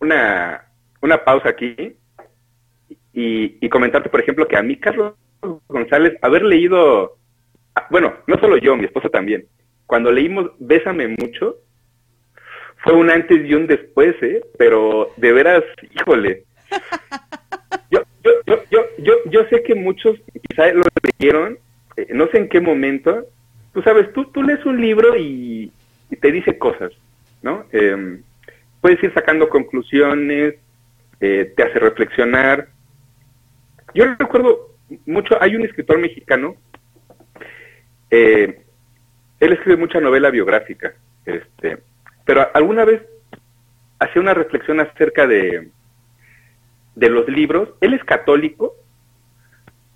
una, 0.00 0.64
una 1.02 1.22
pausa 1.22 1.50
aquí 1.50 1.98
y, 3.18 3.58
y, 3.60 3.68
comentarte, 3.68 4.08
por 4.08 4.20
ejemplo, 4.20 4.46
que 4.46 4.56
a 4.56 4.62
mí, 4.62 4.76
Carlos 4.76 5.14
González, 5.66 6.16
haber 6.22 6.42
leído, 6.44 7.16
bueno, 7.90 8.14
no 8.28 8.38
solo 8.38 8.56
yo, 8.58 8.76
mi 8.76 8.84
esposa 8.84 9.08
también, 9.08 9.46
cuando 9.86 10.12
leímos 10.12 10.52
Bésame 10.60 11.08
mucho, 11.08 11.56
fue 12.84 12.92
un 12.92 13.10
antes 13.10 13.44
y 13.44 13.54
un 13.54 13.66
después, 13.66 14.14
¿eh? 14.22 14.40
Pero 14.56 15.10
de 15.16 15.32
veras, 15.32 15.64
híjole. 15.98 16.44
Yo, 17.90 18.02
yo, 18.22 18.30
yo, 18.46 18.62
yo, 18.70 18.80
yo, 18.98 19.14
yo 19.30 19.44
sé 19.48 19.62
que 19.62 19.74
muchos 19.74 20.18
quizá 20.48 20.70
lo 20.72 20.84
leyeron, 21.18 21.58
eh, 21.96 22.06
no 22.10 22.26
sé 22.28 22.36
en 22.36 22.48
qué 22.50 22.60
momento. 22.60 23.24
Tú 23.72 23.82
sabes, 23.82 24.12
tú, 24.12 24.26
tú 24.26 24.42
lees 24.42 24.64
un 24.66 24.78
libro 24.78 25.16
y, 25.16 25.72
y 26.10 26.16
te 26.16 26.30
dice 26.30 26.58
cosas, 26.58 26.92
¿no? 27.40 27.64
Eh, 27.72 28.20
puedes 28.82 29.02
ir 29.02 29.12
sacando 29.14 29.48
conclusiones, 29.48 30.56
eh, 31.20 31.52
te 31.56 31.62
hace 31.62 31.78
reflexionar. 31.78 32.68
Yo 33.94 34.04
recuerdo 34.18 34.76
mucho, 35.06 35.40
hay 35.40 35.56
un 35.56 35.64
escritor 35.64 35.98
mexicano, 35.98 36.56
eh, 38.10 38.62
él 39.40 39.52
escribe 39.52 39.76
mucha 39.76 40.00
novela 40.00 40.30
biográfica, 40.30 40.94
este, 41.24 41.78
pero 42.24 42.48
alguna 42.54 42.84
vez 42.84 43.02
hacía 43.98 44.22
una 44.22 44.34
reflexión 44.34 44.80
acerca 44.80 45.26
de, 45.26 45.70
de 46.94 47.10
los 47.10 47.28
libros. 47.28 47.70
Él 47.80 47.94
es 47.94 48.04
católico, 48.04 48.74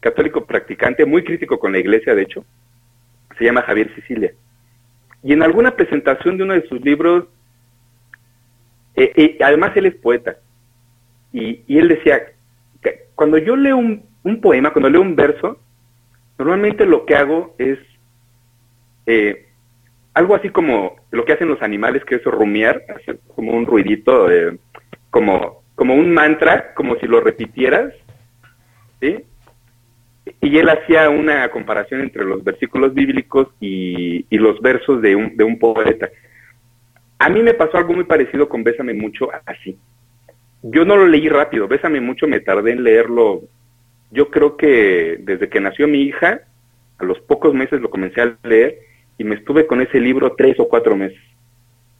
católico 0.00 0.46
practicante, 0.46 1.04
muy 1.04 1.24
crítico 1.24 1.58
con 1.58 1.72
la 1.72 1.78
iglesia, 1.78 2.14
de 2.14 2.22
hecho. 2.22 2.44
Se 3.38 3.44
llama 3.44 3.62
Javier 3.62 3.94
Sicilia. 3.94 4.32
Y 5.22 5.32
en 5.32 5.42
alguna 5.42 5.74
presentación 5.74 6.36
de 6.36 6.44
uno 6.44 6.54
de 6.54 6.66
sus 6.68 6.80
libros, 6.80 7.26
eh, 8.94 9.12
eh, 9.16 9.38
además 9.42 9.76
él 9.76 9.86
es 9.86 9.94
poeta, 9.94 10.36
y, 11.32 11.62
él 11.78 11.88
decía, 11.88 12.31
cuando 13.14 13.38
yo 13.38 13.56
leo 13.56 13.76
un, 13.76 14.40
poema, 14.40 14.72
cuando 14.72 14.90
leo 14.90 15.00
un 15.00 15.14
verso, 15.16 15.58
normalmente 16.38 16.84
lo 16.86 17.06
que 17.06 17.14
hago 17.14 17.54
es 17.58 17.78
eh, 19.06 19.48
algo 20.14 20.34
así 20.34 20.50
como 20.50 20.96
lo 21.10 21.24
que 21.24 21.32
hacen 21.32 21.48
los 21.48 21.62
animales, 21.62 22.04
que 22.04 22.16
es 22.16 22.24
rumiar, 22.24 22.82
hacer 22.96 23.20
como 23.34 23.52
un 23.52 23.66
ruidito, 23.66 24.30
eh, 24.30 24.58
como, 25.10 25.62
como 25.74 25.94
un 25.94 26.12
mantra, 26.12 26.74
como 26.74 26.96
si 26.96 27.06
lo 27.06 27.20
repitieras, 27.20 27.94
¿sí? 29.00 29.24
Y 30.40 30.58
él 30.58 30.68
hacía 30.68 31.08
una 31.10 31.50
comparación 31.50 32.00
entre 32.00 32.24
los 32.24 32.44
versículos 32.44 32.94
bíblicos 32.94 33.48
y, 33.60 34.26
y 34.30 34.38
los 34.38 34.60
versos 34.60 35.02
de 35.02 35.16
un, 35.16 35.36
de 35.36 35.44
un 35.44 35.58
poeta. 35.58 36.08
A 37.18 37.28
mí 37.28 37.42
me 37.42 37.54
pasó 37.54 37.78
algo 37.78 37.92
muy 37.92 38.04
parecido 38.04 38.48
con 38.48 38.64
Bésame 38.64 38.94
Mucho 38.94 39.28
así. 39.46 39.78
Yo 40.62 40.84
no 40.84 40.96
lo 40.96 41.06
leí 41.06 41.28
rápido, 41.28 41.66
Bésame 41.66 42.00
Mucho 42.00 42.28
me 42.28 42.40
tardé 42.40 42.72
en 42.72 42.84
leerlo. 42.84 43.42
Yo 44.10 44.30
creo 44.30 44.56
que 44.56 45.18
desde 45.20 45.48
que 45.48 45.60
nació 45.60 45.88
mi 45.88 46.02
hija, 46.02 46.42
a 46.98 47.04
los 47.04 47.20
pocos 47.20 47.52
meses 47.52 47.80
lo 47.80 47.90
comencé 47.90 48.20
a 48.20 48.36
leer 48.44 48.78
y 49.18 49.24
me 49.24 49.34
estuve 49.34 49.66
con 49.66 49.80
ese 49.80 49.98
libro 49.98 50.34
tres 50.36 50.58
o 50.60 50.68
cuatro 50.68 50.96
meses. 50.96 51.20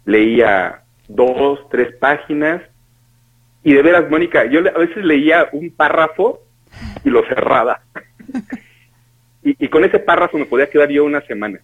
Leía 0.04 0.82
dos, 1.08 1.68
tres 1.70 1.94
páginas 1.96 2.62
y 3.64 3.72
de 3.72 3.82
veras, 3.82 4.10
Mónica, 4.10 4.44
yo 4.46 4.60
a 4.60 4.78
veces 4.78 5.04
leía 5.04 5.48
un 5.52 5.70
párrafo 5.70 6.40
y 7.04 7.10
lo 7.10 7.24
cerraba. 7.26 7.82
y, 9.42 9.64
y, 9.64 9.68
con 9.68 9.84
ese 9.84 9.98
párrafo 9.98 10.38
me 10.38 10.46
podía 10.46 10.68
quedar 10.68 10.88
yo 10.88 11.04
una 11.04 11.20
semana, 11.22 11.60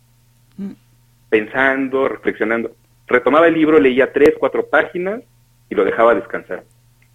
pensando, 1.28 2.08
reflexionando. 2.08 2.74
Retomaba 3.06 3.48
el 3.48 3.54
libro, 3.54 3.80
leía 3.80 4.12
tres, 4.12 4.34
cuatro 4.38 4.66
páginas 4.68 5.22
y 5.70 5.74
lo 5.74 5.84
dejaba 5.84 6.14
descansar. 6.14 6.64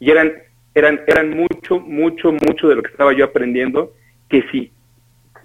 Y 0.04 0.12
eran, 0.12 0.34
eran, 0.76 1.00
eran 1.08 1.30
mucho, 1.30 1.80
mucho, 1.80 2.34
mucho 2.34 2.68
de 2.68 2.76
lo 2.76 2.84
que 2.84 2.92
estaba 2.92 3.14
yo 3.14 3.24
aprendiendo, 3.24 3.94
que 4.28 4.44
si, 4.52 4.70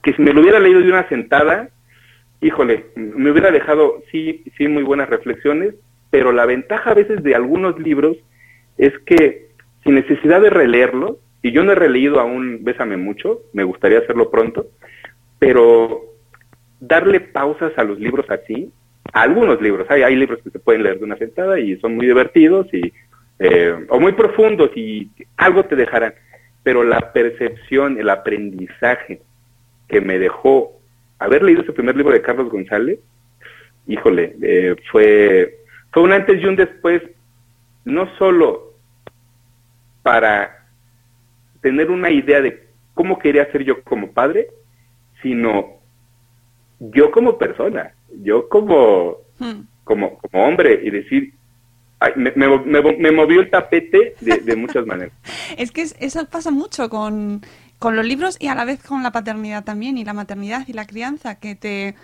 que 0.02 0.12
si 0.14 0.20
me 0.20 0.32
lo 0.32 0.40
hubiera 0.40 0.58
leído 0.58 0.80
de 0.80 0.88
una 0.88 1.08
sentada, 1.08 1.68
híjole, 2.40 2.86
me 2.96 3.30
hubiera 3.30 3.52
dejado, 3.52 4.02
sí, 4.10 4.42
sí, 4.56 4.66
muy 4.66 4.82
buenas 4.82 5.08
reflexiones, 5.08 5.76
pero 6.10 6.32
la 6.32 6.44
ventaja 6.44 6.90
a 6.90 6.94
veces 6.94 7.22
de 7.22 7.36
algunos 7.36 7.78
libros 7.78 8.16
es 8.78 8.92
que 9.06 9.46
sin 9.84 9.94
necesidad 9.94 10.40
de 10.40 10.50
releerlo, 10.50 11.20
y 11.40 11.52
yo 11.52 11.62
no 11.62 11.70
he 11.70 11.76
releído 11.76 12.18
aún 12.18 12.64
Bésame 12.64 12.96
mucho, 12.96 13.42
me 13.52 13.62
gustaría 13.62 14.00
hacerlo 14.00 14.28
pronto, 14.28 14.66
pero 15.38 16.02
darle 16.80 17.20
pausas 17.20 17.78
a 17.78 17.84
los 17.84 18.00
libros 18.00 18.28
así 18.28 18.72
algunos 19.12 19.60
libros. 19.62 19.86
Hay, 19.88 20.02
hay 20.02 20.16
libros 20.16 20.40
que 20.42 20.50
se 20.50 20.58
pueden 20.58 20.82
leer 20.82 20.98
de 20.98 21.04
una 21.04 21.16
sentada 21.16 21.58
y 21.60 21.76
son 21.78 21.94
muy 21.94 22.06
divertidos 22.06 22.66
y 22.72 22.92
eh, 23.38 23.86
o 23.88 24.00
muy 24.00 24.12
profundos 24.12 24.70
y 24.76 25.10
algo 25.36 25.64
te 25.64 25.76
dejarán. 25.76 26.14
Pero 26.62 26.84
la 26.84 27.12
percepción, 27.12 27.98
el 27.98 28.10
aprendizaje 28.10 29.22
que 29.88 30.00
me 30.00 30.18
dejó 30.18 30.72
haber 31.18 31.42
leído 31.42 31.62
ese 31.62 31.72
primer 31.72 31.96
libro 31.96 32.12
de 32.12 32.22
Carlos 32.22 32.50
González, 32.50 32.98
híjole, 33.86 34.36
eh, 34.42 34.76
fue, 34.90 35.58
fue 35.92 36.02
un 36.02 36.12
antes 36.12 36.40
y 36.40 36.46
un 36.46 36.56
después, 36.56 37.02
no 37.84 38.06
solo 38.18 38.74
para 40.02 40.66
tener 41.60 41.90
una 41.90 42.10
idea 42.10 42.40
de 42.40 42.66
cómo 42.94 43.18
quería 43.18 43.50
ser 43.50 43.64
yo 43.64 43.82
como 43.82 44.12
padre, 44.12 44.48
sino 45.22 45.78
yo 46.80 47.10
como 47.10 47.38
persona, 47.38 47.94
yo 48.22 48.48
como, 48.48 49.18
Hmm. 49.38 49.60
como, 49.84 50.18
como 50.18 50.44
hombre 50.44 50.80
y 50.82 50.90
decir, 50.90 51.32
me, 52.16 52.32
me, 52.36 52.58
me- 52.58 52.96
me 52.96 53.12
movió 53.12 53.40
el 53.40 53.50
tapete 53.50 54.14
de, 54.20 54.38
de 54.38 54.56
muchas 54.56 54.86
maneras. 54.86 55.12
Es 55.56 55.70
que 55.72 55.82
es- 55.82 55.96
eso 56.00 56.24
pasa 56.26 56.50
mucho 56.50 56.88
con, 56.88 57.42
con 57.78 57.96
los 57.96 58.04
libros 58.06 58.36
y 58.40 58.48
a 58.48 58.54
la 58.54 58.64
vez 58.64 58.82
con 58.82 59.02
la 59.02 59.12
paternidad 59.12 59.64
también 59.64 59.98
y 59.98 60.04
la 60.04 60.12
maternidad 60.12 60.64
y 60.66 60.72
la 60.72 60.86
crianza, 60.86 61.36
que 61.36 61.54
te, 61.54 61.94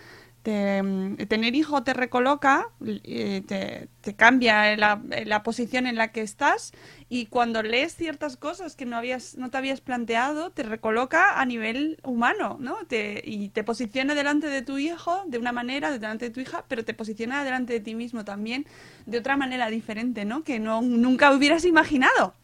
te, 0.45 0.83
tener 1.27 1.55
hijo 1.55 1.83
te 1.85 1.95
recoloca, 1.95 2.69
eh, 2.85 3.89
te, 4.03 4.15
cambia 4.15 4.77
la, 4.77 5.01
la 5.25 5.43
posición 5.43 5.87
en 5.87 5.97
la 5.97 6.13
que 6.13 6.21
estás 6.21 6.73
y 7.09 7.27
cuando 7.27 7.63
lees 7.63 7.97
ciertas 7.97 8.37
cosas 8.37 8.77
que 8.77 8.85
no 8.85 8.97
habías 8.97 9.39
no 9.39 9.51
te 9.51 9.57
habías 9.57 9.81
planteado, 9.81 10.51
te 10.51 10.63
recoloca 10.63 11.41
a 11.41 11.47
nivel 11.47 11.99
humano, 12.05 12.59
¿no? 12.61 12.77
Te, 12.87 13.23
y 13.25 13.49
te 13.49 13.65
posiciona 13.65 14.15
delante 14.15 14.49
de 14.49 14.61
tu 14.61 14.77
hijo 14.77 15.23
de 15.27 15.39
una 15.39 15.53
manera, 15.53 15.91
delante 15.91 16.27
de 16.27 16.31
tu 16.31 16.41
hija, 16.41 16.67
pero 16.69 16.85
te 16.85 16.93
posiciona 16.93 17.43
delante 17.43 17.73
de 17.73 17.81
ti 17.81 17.95
mismo 17.95 18.27
también 18.27 18.67
de 19.07 19.19
otra 19.19 19.39
manera 19.39 19.69
diferente, 19.69 20.27
¿no? 20.27 20.45
Que 20.45 20.61
no, 20.61 20.83
nunca 20.83 21.33
hubieras 21.33 21.65
imaginado. 21.65 22.35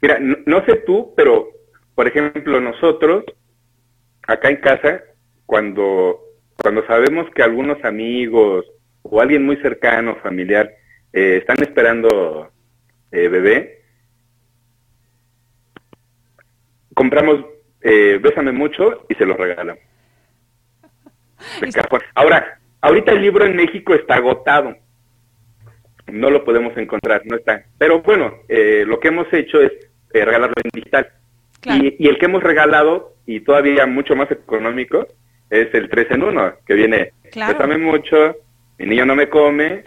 Mira, 0.00 0.18
no 0.18 0.64
sé 0.64 0.76
tú, 0.86 1.12
pero 1.14 1.50
por 1.94 2.08
ejemplo 2.08 2.62
nosotros 2.62 3.24
acá 4.26 4.48
en 4.48 4.56
casa 4.56 5.02
cuando 5.44 6.29
cuando 6.62 6.86
sabemos 6.86 7.30
que 7.34 7.42
algunos 7.42 7.82
amigos 7.84 8.66
o 9.02 9.20
alguien 9.20 9.44
muy 9.44 9.56
cercano, 9.56 10.16
familiar, 10.22 10.70
eh, 11.12 11.38
están 11.40 11.62
esperando 11.62 12.50
eh, 13.10 13.28
bebé, 13.28 13.82
compramos 16.94 17.44
eh, 17.82 18.18
Bésame 18.22 18.52
mucho 18.52 19.06
y 19.08 19.14
se 19.14 19.24
los 19.24 19.36
regalamos. 19.36 19.82
Ahora, 22.14 22.60
ahorita 22.82 23.12
el 23.12 23.22
libro 23.22 23.46
en 23.46 23.56
México 23.56 23.94
está 23.94 24.16
agotado. 24.16 24.76
No 26.06 26.28
lo 26.28 26.44
podemos 26.44 26.76
encontrar, 26.76 27.22
no 27.24 27.36
está. 27.36 27.64
Pero 27.78 28.02
bueno, 28.02 28.34
eh, 28.48 28.84
lo 28.86 29.00
que 29.00 29.08
hemos 29.08 29.32
hecho 29.32 29.60
es 29.62 29.72
eh, 30.12 30.24
regalarlo 30.24 30.54
en 30.62 30.70
digital. 30.74 31.10
Claro. 31.60 31.84
Y, 31.84 31.96
y 31.98 32.08
el 32.08 32.18
que 32.18 32.26
hemos 32.26 32.42
regalado, 32.42 33.14
y 33.26 33.40
todavía 33.40 33.86
mucho 33.86 34.14
más 34.16 34.30
económico, 34.30 35.06
es 35.50 35.74
el 35.74 35.90
3 35.90 36.06
en 36.12 36.22
1, 36.22 36.52
que 36.66 36.74
viene, 36.74 37.12
Claro. 37.30 37.52
Bésame 37.52 37.78
mucho, 37.78 38.36
mi 38.78 38.86
niño 38.86 39.06
no 39.06 39.14
me 39.14 39.28
come, 39.28 39.84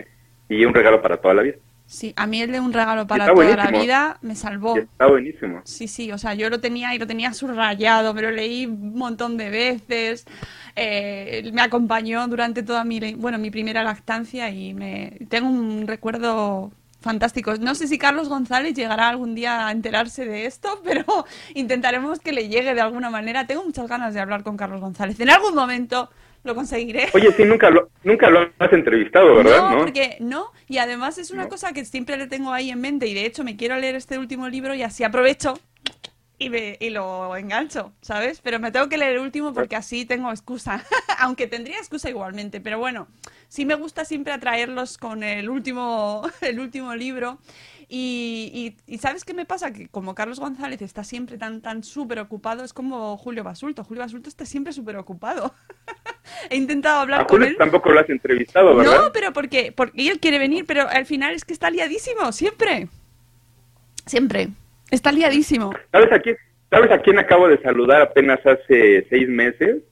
y 0.47 0.65
un 0.65 0.73
regalo 0.73 1.01
para 1.01 1.17
toda 1.17 1.33
la 1.33 1.41
vida. 1.41 1.55
Sí, 1.85 2.13
a 2.15 2.25
mí 2.25 2.41
el 2.41 2.51
de 2.51 2.59
un 2.59 2.71
regalo 2.73 3.05
para 3.05 3.27
toda 3.27 3.55
la 3.55 3.69
vida 3.69 4.17
me 4.21 4.35
salvó. 4.35 4.77
Está 4.77 5.07
buenísimo. 5.07 5.61
Sí, 5.65 5.87
sí, 5.87 6.11
o 6.11 6.17
sea, 6.17 6.33
yo 6.33 6.49
lo 6.49 6.59
tenía 6.59 6.95
y 6.95 6.97
lo 6.99 7.05
tenía 7.05 7.33
subrayado, 7.33 8.13
me 8.13 8.21
lo 8.21 8.31
leí 8.31 8.65
un 8.65 8.95
montón 8.95 9.37
de 9.37 9.49
veces. 9.49 10.25
eh, 10.75 11.49
me 11.53 11.61
acompañó 11.61 12.25
durante 12.27 12.63
toda 12.63 12.83
mi, 12.83 13.13
bueno, 13.15 13.37
mi 13.37 13.51
primera 13.51 13.83
lactancia 13.83 14.49
y 14.49 14.73
me 14.73 15.17
tengo 15.29 15.49
un 15.49 15.85
recuerdo 15.85 16.71
fantástico. 17.03 17.53
No 17.59 17.75
sé 17.75 17.87
si 17.87 17.97
Carlos 17.99 18.29
González 18.29 18.73
llegará 18.73 19.09
algún 19.09 19.35
día 19.35 19.67
a 19.67 19.71
enterarse 19.71 20.25
de 20.25 20.45
esto, 20.47 20.81
pero 20.83 21.05
intentaremos 21.53 22.19
que 22.19 22.31
le 22.33 22.47
llegue 22.47 22.73
de 22.73 22.81
alguna 22.81 23.09
manera. 23.11 23.45
Tengo 23.45 23.63
muchas 23.63 23.87
ganas 23.87 24.13
de 24.13 24.21
hablar 24.21 24.41
con 24.43 24.57
Carlos 24.57 24.81
González. 24.81 25.19
En 25.19 25.29
algún 25.29 25.53
momento 25.53 26.09
lo 26.43 26.55
conseguiré. 26.55 27.09
Oye, 27.13 27.31
sí, 27.33 27.43
nunca 27.45 27.69
lo, 27.69 27.89
nunca 28.03 28.29
lo 28.29 28.49
has 28.59 28.73
entrevistado, 28.73 29.35
¿verdad? 29.35 29.69
No, 29.71 29.77
porque 29.77 30.17
no, 30.19 30.47
y 30.67 30.77
además 30.79 31.17
es 31.17 31.31
una 31.31 31.47
cosa 31.47 31.71
que 31.73 31.85
siempre 31.85 32.17
le 32.17 32.27
tengo 32.27 32.51
ahí 32.51 32.69
en 32.69 32.81
mente 32.81 33.07
y 33.07 33.13
de 33.13 33.25
hecho 33.25 33.43
me 33.43 33.55
quiero 33.55 33.77
leer 33.77 33.95
este 33.95 34.17
último 34.17 34.49
libro 34.49 34.73
y 34.75 34.81
así 34.81 35.03
aprovecho 35.05 35.57
y, 36.37 36.49
me- 36.49 36.75
y 36.81 36.89
lo 36.89 37.35
engancho, 37.37 37.93
¿sabes? 38.01 38.41
Pero 38.41 38.59
me 38.59 38.71
tengo 38.71 38.89
que 38.89 38.97
leer 38.97 39.13
el 39.13 39.19
último 39.19 39.53
porque 39.53 39.77
así 39.77 40.03
tengo 40.05 40.31
excusa, 40.31 40.83
aunque 41.19 41.47
tendría 41.47 41.77
excusa 41.77 42.09
igualmente, 42.09 42.59
pero 42.59 42.77
bueno, 42.77 43.07
sí 43.53 43.65
me 43.65 43.75
gusta 43.75 44.03
siempre 44.03 44.33
atraerlos 44.33 44.97
con 44.97 45.21
el 45.21 45.47
último, 45.47 46.23
el 46.41 46.59
último 46.59 46.95
libro 46.95 47.37
y, 47.87 48.73
y- 48.87 48.93
y 48.95 48.97
¿sabes 48.97 49.23
qué 49.25 49.35
me 49.35 49.45
pasa? 49.45 49.71
Que 49.71 49.87
como 49.89 50.15
Carlos 50.15 50.39
González 50.39 50.81
está 50.81 51.03
siempre 51.03 51.37
tan, 51.37 51.61
tan 51.61 51.83
súper 51.83 52.17
ocupado, 52.19 52.63
es 52.63 52.73
como 52.73 53.15
Julio 53.17 53.43
Basulto, 53.43 53.83
Julio 53.83 54.01
Basulto 54.01 54.27
está 54.27 54.45
siempre 54.47 54.73
súper 54.73 54.95
ocupado. 54.97 55.53
He 56.49 56.55
intentado 56.55 57.01
hablar 57.01 57.21
A 57.21 57.27
con 57.27 57.37
Julio 57.37 57.49
él. 57.49 57.57
tampoco 57.57 57.91
lo 57.91 57.99
has 57.99 58.09
entrevistado, 58.09 58.75
¿verdad? 58.75 58.91
No, 59.03 59.11
pero 59.13 59.31
porque, 59.33 59.71
porque 59.71 60.09
él 60.09 60.19
quiere 60.19 60.39
venir, 60.39 60.65
pero 60.65 60.89
al 60.89 61.05
final 61.05 61.35
es 61.35 61.45
que 61.45 61.53
está 61.53 61.69
liadísimo, 61.69 62.31
siempre. 62.31 62.87
Siempre. 64.07 64.47
Está 64.89 65.11
liadísimo. 65.11 65.73
¿Sabes 65.91 66.11
a 66.11 66.19
quién, 66.19 66.37
¿Sabes 66.71 66.89
a 66.91 66.99
quién 67.01 67.19
acabo 67.19 67.47
de 67.47 67.61
saludar 67.61 68.01
apenas 68.01 68.39
hace 68.45 69.05
seis 69.09 69.27
meses? 69.29 69.83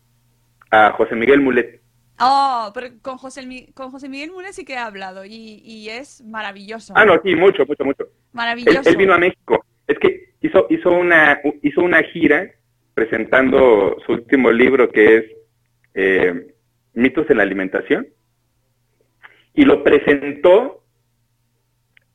A 0.71 0.91
José 0.93 1.15
Miguel 1.15 1.41
Mulet. 1.41 1.80
Oh, 2.21 2.71
pero 2.73 2.87
con 3.01 3.17
José, 3.17 3.41
con 3.73 3.91
José 3.91 4.07
Miguel 4.09 4.31
Mure 4.31 4.53
sí 4.53 4.63
que 4.65 4.73
he 4.73 4.77
hablado 4.77 5.25
y, 5.25 5.61
y 5.63 5.89
es 5.89 6.21
maravilloso. 6.23 6.93
Ah, 6.95 7.05
no, 7.05 7.19
sí, 7.23 7.35
mucho, 7.35 7.65
mucho, 7.65 7.83
mucho. 7.83 8.07
Maravilloso. 8.33 8.89
él 8.89 8.97
vino 8.97 9.13
a 9.13 9.17
México. 9.17 9.65
Es 9.87 9.97
que 9.99 10.33
hizo, 10.41 10.67
hizo, 10.69 10.91
una, 10.91 11.41
hizo 11.63 11.81
una 11.81 12.03
gira 12.03 12.49
presentando 12.93 13.97
su 14.05 14.13
último 14.13 14.51
libro 14.51 14.89
que 14.91 15.17
es 15.17 15.25
eh, 15.93 16.53
Mitos 16.93 17.29
en 17.29 17.37
la 17.37 17.43
Alimentación. 17.43 18.07
Y 19.53 19.65
lo 19.65 19.83
presentó. 19.83 20.83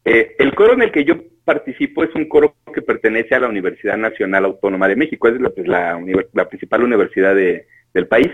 eh, 0.05 0.37
el 0.39 0.55
coro 0.55 0.75
en 0.75 0.83
el 0.83 0.93
que 0.93 1.05
yo 1.05 1.17
participo 1.45 2.03
es 2.05 2.15
un 2.15 2.29
coro 2.29 2.57
que 2.75 2.83
pertenece 2.83 3.35
a 3.35 3.41
la 3.41 3.49
Universidad 3.49 3.97
Nacional 3.97 4.45
Autónoma 4.45 4.89
de 4.89 4.97
México. 4.97 5.29
Es 5.29 5.41
la, 5.41 5.51
pues, 5.51 5.67
la, 5.67 6.49
principal 6.49 6.83
universidad 6.83 7.35
de- 7.35 7.67
del 7.93 8.07
país. 8.09 8.31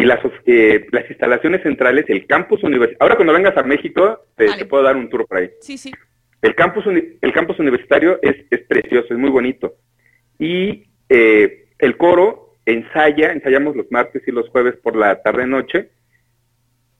Y 0.00 0.04
las, 0.06 0.18
eh, 0.46 0.86
las 0.92 1.10
instalaciones 1.10 1.62
centrales, 1.62 2.06
el 2.08 2.26
campus 2.26 2.62
universitario. 2.62 3.02
Ahora 3.02 3.16
cuando 3.16 3.34
vengas 3.34 3.54
a 3.54 3.62
México, 3.62 4.24
te, 4.34 4.64
puedo 4.64 4.82
dar 4.82 4.96
un 4.96 5.10
tour 5.10 5.26
por 5.26 5.36
ahí. 5.36 5.50
Sí, 5.60 5.76
sí. 5.76 5.92
El 6.40 6.54
campus, 6.54 6.86
el 6.86 7.32
campus 7.34 7.58
universitario 7.58 8.18
es, 8.22 8.46
es 8.48 8.60
precioso, 8.60 9.08
es 9.10 9.18
muy 9.18 9.28
bonito. 9.28 9.74
Y 10.38 10.84
eh, 11.10 11.66
el 11.78 11.98
coro 11.98 12.56
ensaya, 12.64 13.30
ensayamos 13.30 13.76
los 13.76 13.92
martes 13.92 14.22
y 14.26 14.30
los 14.30 14.48
jueves 14.48 14.76
por 14.82 14.96
la 14.96 15.20
tarde-noche, 15.20 15.90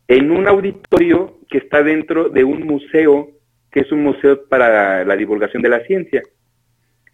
en 0.07 0.30
un 0.30 0.46
auditorio 0.46 1.38
que 1.48 1.57
está 1.57 1.82
dentro 1.82 2.28
de 2.28 2.44
un 2.44 2.64
museo, 2.64 3.30
que 3.70 3.80
es 3.80 3.90
un 3.92 4.03
museo 4.03 4.46
para 4.46 5.07
la 5.07 5.16
divulgación 5.16 5.62
de 5.62 5.70
la 5.70 5.80
ciencia. 5.86 6.22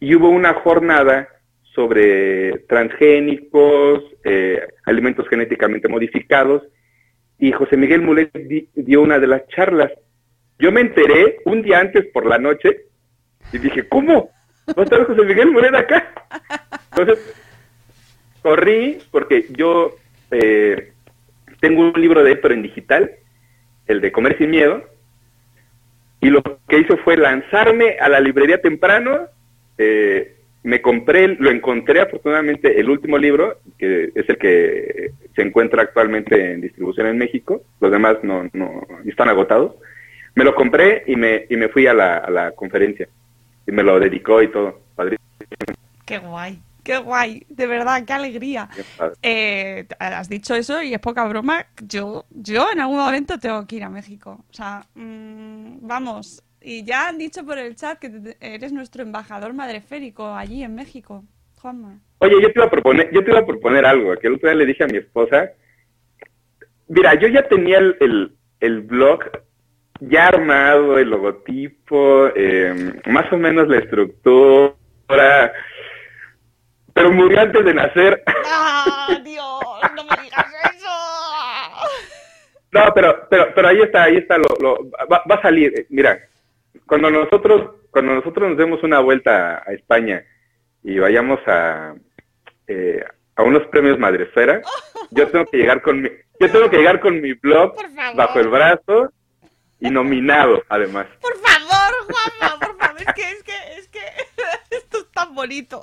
Y 0.00 0.16
hubo 0.16 0.30
una 0.30 0.52
jornada 0.52 1.28
sobre 1.76 2.60
transgénicos, 2.68 4.02
eh, 4.24 4.66
alimentos 4.84 5.28
genéticamente 5.28 5.86
modificados, 5.86 6.62
y 7.38 7.52
José 7.52 7.76
Miguel 7.76 8.00
Mulet 8.00 8.32
di- 8.32 8.68
dio 8.74 9.02
una 9.02 9.18
de 9.18 9.26
las 9.26 9.46
charlas. 9.48 9.92
Yo 10.58 10.72
me 10.72 10.80
enteré 10.80 11.36
un 11.44 11.60
día 11.62 11.78
antes 11.80 12.06
por 12.06 12.24
la 12.26 12.38
noche 12.38 12.86
y 13.52 13.58
dije, 13.58 13.86
¿cómo? 13.88 14.30
¿Va 14.70 14.80
a 14.80 14.84
estar 14.84 15.04
José 15.04 15.22
Miguel 15.22 15.50
Mulet 15.52 15.74
acá? 15.74 16.12
Entonces, 16.90 17.34
corrí 18.40 18.98
porque 19.10 19.44
yo 19.50 19.96
eh, 20.30 20.92
tengo 21.60 21.82
un 21.82 22.00
libro 22.00 22.24
de 22.24 22.36
pero 22.36 22.54
en 22.54 22.62
digital, 22.62 23.10
el 23.86 24.00
de 24.00 24.12
Comer 24.12 24.38
sin 24.38 24.50
Miedo, 24.50 24.82
y 26.22 26.30
lo 26.30 26.42
que 26.66 26.78
hizo 26.78 26.96
fue 26.96 27.18
lanzarme 27.18 27.98
a 28.00 28.08
la 28.08 28.18
librería 28.18 28.62
temprano, 28.62 29.28
eh, 29.76 30.35
me 30.66 30.82
compré, 30.82 31.28
lo 31.28 31.48
encontré 31.48 32.00
afortunadamente 32.00 32.80
el 32.80 32.90
último 32.90 33.18
libro, 33.18 33.60
que 33.78 34.10
es 34.12 34.28
el 34.28 34.36
que 34.36 35.12
se 35.36 35.42
encuentra 35.42 35.82
actualmente 35.82 36.54
en 36.54 36.60
distribución 36.60 37.06
en 37.06 37.18
México, 37.18 37.62
los 37.80 37.92
demás 37.92 38.16
no, 38.24 38.50
no 38.52 38.84
están 39.04 39.28
agotados, 39.28 39.76
me 40.34 40.42
lo 40.42 40.56
compré 40.56 41.04
y 41.06 41.14
me, 41.14 41.46
y 41.48 41.56
me 41.56 41.68
fui 41.68 41.86
a 41.86 41.94
la, 41.94 42.16
a 42.16 42.30
la 42.30 42.50
conferencia, 42.50 43.08
y 43.64 43.70
me 43.70 43.84
lo 43.84 44.00
dedicó 44.00 44.42
y 44.42 44.50
todo, 44.50 44.80
padrísimo. 44.96 45.24
Qué 46.04 46.18
guay. 46.18 46.60
Qué 46.82 46.98
guay. 46.98 47.46
De 47.48 47.68
verdad, 47.68 48.04
qué 48.04 48.12
alegría. 48.12 48.68
Eh, 49.22 49.86
has 50.00 50.28
dicho 50.28 50.56
eso 50.56 50.82
y 50.82 50.94
es 50.94 51.00
poca 51.00 51.24
broma. 51.26 51.66
Yo, 51.80 52.24
yo 52.30 52.72
en 52.72 52.80
algún 52.80 52.98
momento 52.98 53.38
tengo 53.38 53.64
que 53.68 53.76
ir 53.76 53.84
a 53.84 53.88
México. 53.88 54.44
O 54.50 54.52
sea, 54.52 54.84
mm, 54.96 55.78
vamos. 55.82 56.42
Y 56.68 56.82
ya 56.84 57.06
han 57.06 57.16
dicho 57.16 57.46
por 57.46 57.58
el 57.58 57.76
chat 57.76 57.96
que 58.00 58.08
te- 58.10 58.36
eres 58.40 58.72
nuestro 58.72 59.00
embajador 59.02 59.52
madreférico 59.54 60.34
allí 60.34 60.64
en 60.64 60.74
México, 60.74 61.22
Juanma. 61.60 62.00
Oye, 62.18 62.42
yo 62.42 62.48
te 62.52 62.58
iba 62.58 62.64
a 62.66 62.70
proponer, 62.70 63.08
yo 63.12 63.22
te 63.22 63.30
iba 63.30 63.38
a 63.38 63.46
proponer 63.46 63.86
algo, 63.86 64.16
que 64.16 64.26
el 64.26 64.34
otro 64.34 64.48
día 64.48 64.58
le 64.58 64.66
dije 64.66 64.82
a 64.82 64.88
mi 64.88 64.98
esposa, 64.98 65.50
Mira, 66.88 67.14
yo 67.14 67.28
ya 67.28 67.46
tenía 67.46 67.78
el, 67.78 67.96
el, 68.00 68.36
el 68.58 68.80
blog 68.80 69.20
ya 70.00 70.26
armado, 70.26 70.98
el 70.98 71.08
logotipo, 71.10 72.28
eh, 72.34 73.00
más 73.06 73.32
o 73.32 73.36
menos 73.36 73.68
la 73.68 73.78
estructura, 73.78 75.52
pero 76.94 77.12
murió 77.12 77.40
antes 77.42 77.64
de 77.64 77.74
nacer. 77.74 78.22
¡Ah, 78.44 79.20
Dios! 79.22 79.60
¡No 79.94 80.02
me 80.04 80.22
digas 80.22 80.46
eso! 80.74 80.88
No, 82.72 82.92
pero, 82.92 83.26
pero, 83.30 83.52
pero 83.54 83.68
ahí 83.68 83.80
está, 83.82 84.02
ahí 84.04 84.16
está, 84.16 84.36
lo, 84.38 84.44
lo, 84.60 84.90
va, 85.10 85.22
va 85.30 85.34
a 85.36 85.42
salir. 85.42 85.72
Eh, 85.78 85.86
Mira, 85.90 86.18
cuando 86.86 87.10
nosotros, 87.10 87.76
cuando 87.90 88.14
nosotros 88.14 88.50
nos 88.50 88.58
demos 88.58 88.82
una 88.82 89.00
vuelta 89.00 89.62
a 89.66 89.72
España 89.72 90.24
y 90.82 90.98
vayamos 90.98 91.40
a, 91.46 91.94
eh, 92.66 93.04
a 93.34 93.42
unos 93.42 93.66
premios 93.68 93.98
Madresfera, 93.98 94.62
yo 95.10 95.28
tengo 95.28 95.46
que 95.46 95.58
llegar 95.58 95.82
con 95.82 96.02
mi, 96.02 96.08
yo 96.40 96.50
tengo 96.50 96.70
que 96.70 96.78
llegar 96.78 97.00
con 97.00 97.20
mi 97.20 97.32
blog 97.34 97.74
bajo 98.14 98.40
el 98.40 98.48
brazo 98.48 99.12
y 99.80 99.90
nominado, 99.90 100.62
además. 100.68 101.06
Por 101.20 101.36
favor, 101.36 101.94
Juanma, 102.06 102.58
por 102.58 102.78
favor. 102.78 103.00
Es 103.00 103.14
que, 103.14 103.30
es 103.30 103.42
que, 103.42 103.78
es 103.78 103.88
que 103.88 104.00
esto 104.76 104.98
es 104.98 105.12
tan 105.12 105.34
bonito. 105.34 105.82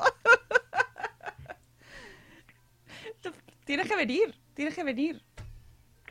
Tienes 3.65 3.87
que 3.87 3.95
venir, 3.95 4.33
tienes 4.53 4.75
que 4.75 4.83
venir. 4.83 5.21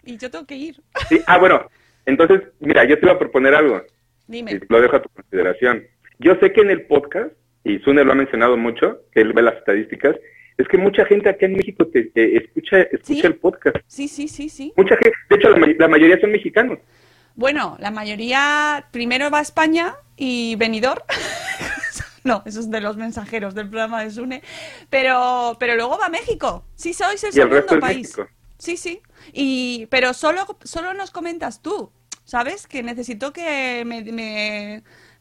Y 0.04 0.16
yo 0.16 0.30
tengo 0.30 0.46
que 0.46 0.56
ir. 0.56 0.82
Sí, 1.08 1.22
ah, 1.26 1.38
bueno, 1.38 1.68
entonces, 2.06 2.42
mira, 2.60 2.84
yo 2.84 2.98
te 2.98 3.06
iba 3.06 3.14
a 3.14 3.18
proponer 3.18 3.54
algo. 3.54 3.82
Dime. 4.26 4.60
lo 4.68 4.80
dejo 4.80 4.96
a 4.96 5.02
tu 5.02 5.08
consideración. 5.10 5.84
Yo 6.18 6.34
sé 6.36 6.52
que 6.52 6.60
en 6.62 6.70
el 6.70 6.86
podcast, 6.86 7.32
y 7.64 7.78
Sune 7.80 8.04
lo 8.04 8.12
ha 8.12 8.16
mencionado 8.16 8.56
mucho, 8.56 9.00
que 9.12 9.20
él 9.20 9.32
ve 9.32 9.42
las 9.42 9.56
estadísticas, 9.56 10.16
es 10.58 10.68
que 10.68 10.78
mucha 10.78 11.04
gente 11.06 11.28
acá 11.28 11.46
en 11.46 11.54
México 11.54 11.86
te, 11.86 12.04
te 12.04 12.36
escucha, 12.36 12.82
escucha 12.82 13.02
Sí. 13.04 13.20
el 13.26 13.36
podcast. 13.36 13.76
Sí, 13.86 14.06
sí, 14.08 14.28
sí, 14.28 14.48
sí. 14.48 14.72
Mucha 14.76 14.94
gente, 14.96 15.12
de 15.30 15.36
hecho, 15.36 15.48
la, 15.50 15.66
la 15.78 15.88
mayoría 15.88 16.20
son 16.20 16.30
mexicanos. 16.32 16.78
Bueno, 17.34 17.76
la 17.80 17.90
mayoría 17.90 18.86
primero 18.92 19.30
va 19.30 19.38
a 19.38 19.42
España 19.42 19.94
y 20.16 20.56
venidor. 20.56 21.02
No, 22.24 22.44
eso 22.46 22.60
es 22.60 22.70
de 22.70 22.80
los 22.80 22.96
mensajeros 22.96 23.52
del 23.52 23.68
programa 23.68 24.04
de 24.04 24.10
Sune. 24.12 24.42
Pero, 24.90 25.56
pero 25.58 25.74
luego 25.74 25.98
va 25.98 26.06
a 26.06 26.08
México. 26.08 26.64
Sí, 26.76 26.92
sois 26.94 27.24
el 27.24 27.36
Y 27.36 27.40
el 27.40 27.50
resto 27.50 27.70
segundo 27.70 27.86
es 27.88 27.92
país. 27.94 28.16
México. 28.16 28.36
Sí, 28.58 28.76
sí. 28.76 29.02
Y, 29.32 29.86
pero 29.90 30.14
solo, 30.14 30.46
solo 30.62 30.94
nos 30.94 31.10
comentas 31.10 31.62
tú, 31.62 31.90
¿sabes? 32.24 32.66
Que 32.66 32.82
necesito 32.82 33.32
que 33.32 33.84
me, 33.86 34.02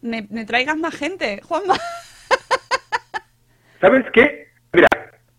me, 0.01 0.27
me- 0.29 0.45
traigas 0.45 0.77
más 0.77 0.95
gente, 0.95 1.41
Juanma. 1.43 1.75
¿Sabes 3.81 4.05
qué? 4.13 4.47
Mira, 4.73 4.87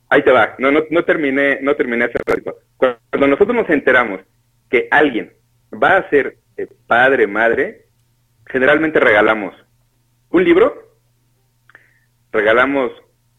ahí 0.09 0.23
te 0.23 0.33
va. 0.33 0.55
No, 0.59 0.71
no, 0.71 0.81
no 0.91 1.05
terminé, 1.05 1.59
no 1.63 1.77
terminé 1.77 2.05
hace 2.05 2.19
ratito. 2.25 2.57
Cuando 2.77 3.27
nosotros 3.29 3.57
nos 3.57 3.71
enteramos 3.71 4.21
que 4.69 4.89
alguien 4.91 5.33
va 5.73 5.97
a 5.99 6.11
ser 6.11 6.39
eh, 6.57 6.67
padre, 6.87 7.27
madre, 7.27 7.87
generalmente 8.47 8.99
regalamos 9.01 9.55
un 10.31 10.45
libro, 10.45 10.97
regalamos 12.33 12.91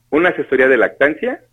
una 0.10 0.30
asesoría 0.30 0.68
de 0.68 0.78
lactancia 0.78 1.44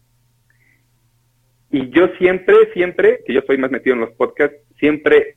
y 1.70 1.90
yo 1.90 2.08
siempre, 2.18 2.54
siempre, 2.74 3.20
que 3.26 3.32
yo 3.32 3.40
soy 3.46 3.56
más 3.58 3.70
metido 3.70 3.94
en 3.94 4.00
los 4.00 4.10
podcasts, 4.12 4.56
siempre 4.78 5.36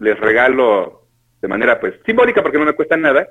les 0.00 0.18
regalo 0.18 1.06
de 1.40 1.48
manera 1.48 1.78
pues 1.78 1.94
simbólica 2.04 2.42
porque 2.42 2.58
no 2.58 2.64
me 2.64 2.72
cuesta 2.72 2.96
nada, 2.96 3.28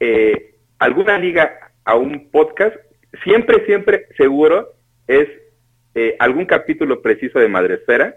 eh, 0.00 0.54
alguna 0.78 1.18
liga 1.18 1.72
a 1.84 1.94
un 1.96 2.30
podcast, 2.30 2.76
siempre, 3.24 3.64
siempre 3.66 4.06
seguro 4.16 4.74
es 5.06 5.28
eh, 5.94 6.16
algún 6.18 6.46
capítulo 6.46 7.02
preciso 7.02 7.38
de 7.38 7.48
Madresfera. 7.48 8.16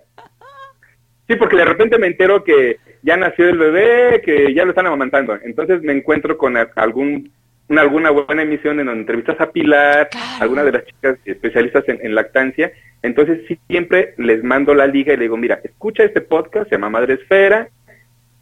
Sí, 1.28 1.36
porque 1.36 1.58
de 1.58 1.66
repente 1.66 1.98
me 1.98 2.08
entero 2.08 2.44
que 2.44 2.78
ya 3.02 3.18
nació 3.18 3.48
el 3.48 3.58
bebé, 3.58 4.22
que 4.22 4.54
ya 4.54 4.64
lo 4.64 4.72
están 4.72 4.88
amamantando. 4.88 5.38
Entonces 5.44 5.82
me 5.82 5.94
encuentro 5.94 6.38
con 6.38 6.56
algún 6.76 7.32
una, 7.72 7.82
alguna 7.82 8.10
buena 8.12 8.42
emisión 8.44 8.80
en 8.80 8.86
donde 8.88 9.02
entrevistas 9.02 9.40
a 9.40 9.52
Pilar, 9.52 10.10
Claro. 10.10 10.28
alguna 10.44 10.64
de 10.64 10.72
las 10.74 10.86
chicas 10.86 11.18
especialistas 11.26 11.88
en, 11.88 12.00
en 12.06 12.14
lactancia. 12.16 12.72
Entonces 13.02 13.42
siempre 13.68 14.14
les 14.18 14.44
mando 14.44 14.74
la 14.76 14.88
liga 14.88 15.14
y 15.14 15.18
le 15.18 15.24
digo, 15.24 15.38
mira, 15.38 15.60
escucha 15.64 16.04
este 16.04 16.22
podcast, 16.22 16.70
se 16.70 16.76
llama 16.76 16.90
Madre 16.90 17.16
Esfera, 17.16 17.70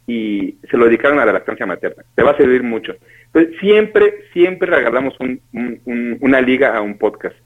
y 0.06 0.56
se 0.70 0.76
lo 0.76 0.86
dedicaron 0.86 1.20
a 1.20 1.24
la 1.24 1.32
lactancia 1.32 1.66
materna. 1.66 2.02
Te 2.16 2.22
va 2.22 2.32
a 2.32 2.36
servir 2.36 2.62
mucho. 2.64 2.94
Entonces, 3.26 3.58
siempre, 3.60 4.24
siempre 4.32 4.68
regalamos 4.68 5.14
un- 5.20 5.40
un- 5.52 5.80
un- 5.84 6.18
una 6.20 6.40
liga 6.40 6.76
a 6.76 6.80
un 6.80 6.98
podcast. 6.98 7.36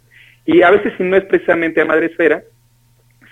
Y 0.46 0.62
a 0.62 0.70
veces, 0.70 0.94
si 0.96 1.02
no 1.04 1.16
es 1.16 1.24
precisamente 1.24 1.82
a 1.82 1.84
Madre 1.84 2.06
Esfera, 2.06 2.42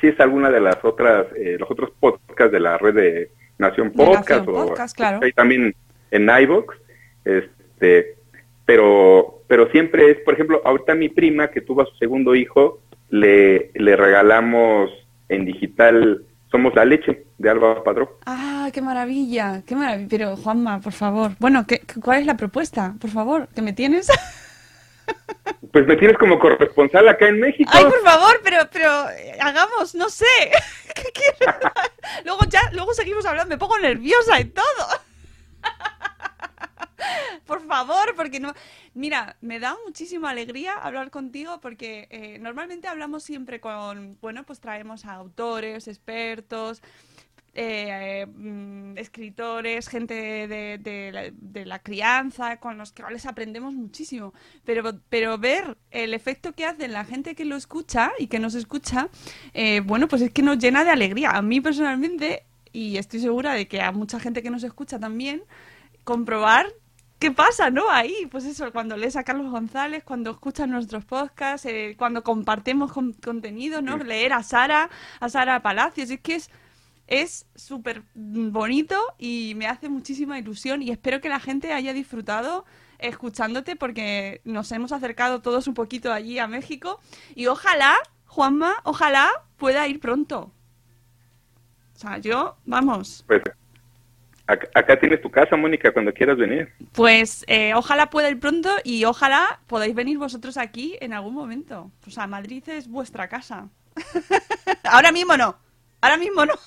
si 0.01 0.09
es 0.09 0.21
alguna 0.21 0.51
de 0.51 0.61
las 0.61 0.77
otras, 0.85 1.27
eh, 1.37 1.57
los 1.59 1.71
otros 1.71 1.93
podcasts 1.99 2.53
de 2.53 2.61
la 2.61 2.77
red 2.77 2.95
de 2.95 3.31
Nación 3.59 3.91
Podcast, 3.93 4.29
Nación 4.31 4.49
o 4.55 4.67
Podcast, 4.67 4.97
claro. 4.97 5.21
hay 5.23 5.33
también 5.33 5.75
en 6.11 6.29
iVoox, 6.29 6.75
este, 7.25 8.15
pero, 8.73 9.43
pero 9.49 9.71
siempre 9.71 10.11
es, 10.11 10.21
por 10.25 10.33
ejemplo, 10.33 10.63
ahorita 10.65 10.95
mi 10.95 11.11
prima 11.11 11.49
que 11.49 11.61
tuvo 11.61 11.83
a 11.83 11.85
su 11.85 11.95
segundo 11.97 12.35
hijo, 12.35 12.81
le, 13.11 13.71
le 13.75 13.97
regalamos 13.97 14.91
en 15.29 15.45
digital 15.45 16.25
Somos 16.51 16.75
la 16.75 16.87
leche 16.87 17.27
de 17.37 17.51
Alba 17.51 17.85
Padró. 17.85 18.19
Ah, 18.25 18.71
qué 18.73 18.81
maravilla, 18.81 19.63
qué 19.67 19.77
maravilla. 19.77 20.09
Pero 20.09 20.37
Juanma, 20.37 20.81
por 20.81 20.95
favor. 20.95 21.33
Bueno, 21.39 21.67
¿qué, 21.67 21.83
¿cuál 22.03 22.21
es 22.21 22.27
la 22.27 22.39
propuesta? 22.39 22.95
Por 22.99 23.11
favor, 23.11 23.49
¿que 23.55 23.61
me 23.61 23.75
tienes? 23.75 24.09
Pues 25.73 25.87
me 25.87 25.97
tienes 25.97 26.17
como 26.19 26.39
corresponsal 26.39 27.09
acá 27.09 27.29
en 27.29 27.41
México. 27.41 27.71
Ay, 27.73 27.85
por 27.85 28.03
favor, 28.03 28.41
pero, 28.45 28.59
pero 28.71 29.11
eh, 29.11 29.37
hagamos, 29.41 29.95
no 29.95 30.09
sé. 30.11 30.27
¿Qué 30.95 31.11
quieres? 31.13 31.57
luego 32.25 32.45
ya, 32.49 32.61
luego 32.73 32.93
seguimos 32.93 33.25
hablando, 33.27 33.55
me 33.55 33.59
pongo 33.59 33.79
nerviosa 33.79 34.39
y 34.39 34.45
todo. 34.45 34.87
Por 37.47 37.67
favor, 37.67 38.15
porque 38.17 38.41
no. 38.41 38.55
Mira, 38.95 39.37
me 39.41 39.59
da 39.59 39.77
muchísima 39.85 40.31
alegría 40.31 40.75
hablar 40.75 41.11
contigo 41.11 41.61
porque 41.61 42.09
eh, 42.11 42.39
normalmente 42.39 42.89
hablamos 42.89 43.23
siempre 43.23 43.61
con, 43.61 44.19
bueno, 44.21 44.45
pues 44.45 44.61
traemos 44.61 45.05
a 45.05 45.15
autores, 45.15 45.89
expertos, 45.89 46.83
eh, 47.55 48.27
mm, 48.27 48.97
escritores, 48.97 49.87
gente 49.89 50.15
de, 50.15 50.79
de 50.79 51.67
la, 51.67 51.79
crianza, 51.81 52.57
con 52.59 52.79
los 52.79 52.93
que 52.93 53.03
les 53.11 53.27
aprendemos 53.27 53.75
muchísimo. 53.75 54.33
Pero, 54.65 54.99
pero 55.11 55.39
ver 55.39 55.77
el 55.91 56.15
efecto 56.15 56.53
que 56.53 56.65
hace 56.65 56.87
en 56.87 56.93
la 56.93 57.05
gente 57.05 57.35
que 57.35 57.45
lo 57.45 57.57
escucha 57.57 58.13
y 58.19 58.29
que 58.29 58.39
nos 58.39 58.55
escucha, 58.55 59.09
eh, 59.53 59.81
bueno, 59.85 60.09
pues 60.09 60.23
es 60.23 60.33
que 60.33 60.43
nos 60.43 60.59
llena 60.59 60.85
de 60.85 60.91
alegría. 60.91 61.31
A 61.31 61.43
mí 61.43 61.61
personalmente, 61.61 62.45
y 62.73 62.97
estoy 62.97 63.21
segura 63.21 63.53
de 63.55 63.69
que 63.69 63.83
a 63.83 63.93
mucha 63.93 64.19
gente 64.19 64.43
que 64.43 64.51
nos 64.51 64.63
escucha 64.63 64.99
también, 64.99 65.43
comprobar 66.05 66.73
qué 67.23 67.31
pasa, 67.31 67.71
¿no? 67.71 67.89
Ahí, 67.91 68.27
pues 68.31 68.45
eso, 68.45 68.73
cuando 68.73 68.97
lees 68.97 69.17
a 69.17 69.23
Carlos 69.23 69.51
González, 69.51 70.03
cuando 70.05 70.33
escuchas 70.33 70.69
nuestros 70.69 71.05
podcasts, 71.05 71.67
eh, 71.67 71.95
cuando 71.97 72.23
compartimos 72.23 72.93
con- 72.93 73.13
contenido, 73.15 73.81
¿no? 73.81 73.97
Leer 73.97 74.33
a 74.33 74.43
Sara, 74.43 74.91
a 75.21 75.29
Sara 75.29 75.63
Palacios, 75.63 76.11
es 76.11 76.21
que 76.21 76.35
es 76.37 76.51
es 77.09 77.47
súper 77.55 78.03
bonito 78.15 78.97
y 79.19 79.55
me 79.57 79.67
hace 79.67 79.89
muchísima 79.89 80.39
ilusión 80.39 80.83
y 80.83 80.91
espero 80.91 81.21
que 81.21 81.29
la 81.29 81.41
gente 81.41 81.73
haya 81.73 81.93
disfrutado 81.93 82.65
escuchándote 82.99 83.77
porque 83.77 84.41
nos 84.45 84.71
hemos 84.73 84.93
acercado 84.93 85.43
todos 85.43 85.67
un 85.67 85.75
poquito 85.75 86.13
allí 86.13 86.39
a 86.39 86.47
México 86.47 87.01
y 87.35 87.49
ojalá, 87.49 87.95
Juanma, 88.27 88.77
ojalá 88.85 89.29
pueda 89.59 89.87
ir 89.89 90.01
pronto. 90.01 90.53
O 91.95 91.99
sea, 91.99 92.19
yo, 92.19 92.57
vamos, 92.65 93.25
Pues 93.27 93.43
acá, 94.47 94.99
tienes 94.99 95.21
tu 95.23 95.31
casa, 95.31 95.57
Mónica, 95.57 95.93
cuando 95.93 96.13
quieras 96.13 96.37
venir. 96.37 96.73
Pues 96.93 97.45
eh, 97.49 97.75
ojalá 97.75 98.11
pueda 98.11 98.29
ir 98.31 98.39
pronto 98.39 98.71
y 98.85 99.05
ojalá 99.05 99.61
podáis 99.67 99.95
venir 99.95 100.19
vosotros 100.19 100.57
aquí 100.57 100.97
en 101.01 101.13
algún 101.13 101.35
momento. 101.35 101.91
O 102.07 102.11
sea, 102.11 102.27
Madrid 102.27 102.63
es 102.69 102.89
vuestra 102.89 103.29
casa. 103.29 103.69
Ahora 104.85 105.13
mismo 105.13 105.37
no. 105.37 105.57
Ahora 106.01 106.17
mismo 106.17 106.45
no. 106.45 106.55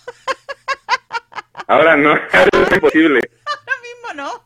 Ahora 1.67 1.95
no, 1.95 2.15
es 2.15 2.71
imposible. 2.71 3.19
Ahora 3.45 3.73
mismo 3.81 4.13
no. 4.23 4.43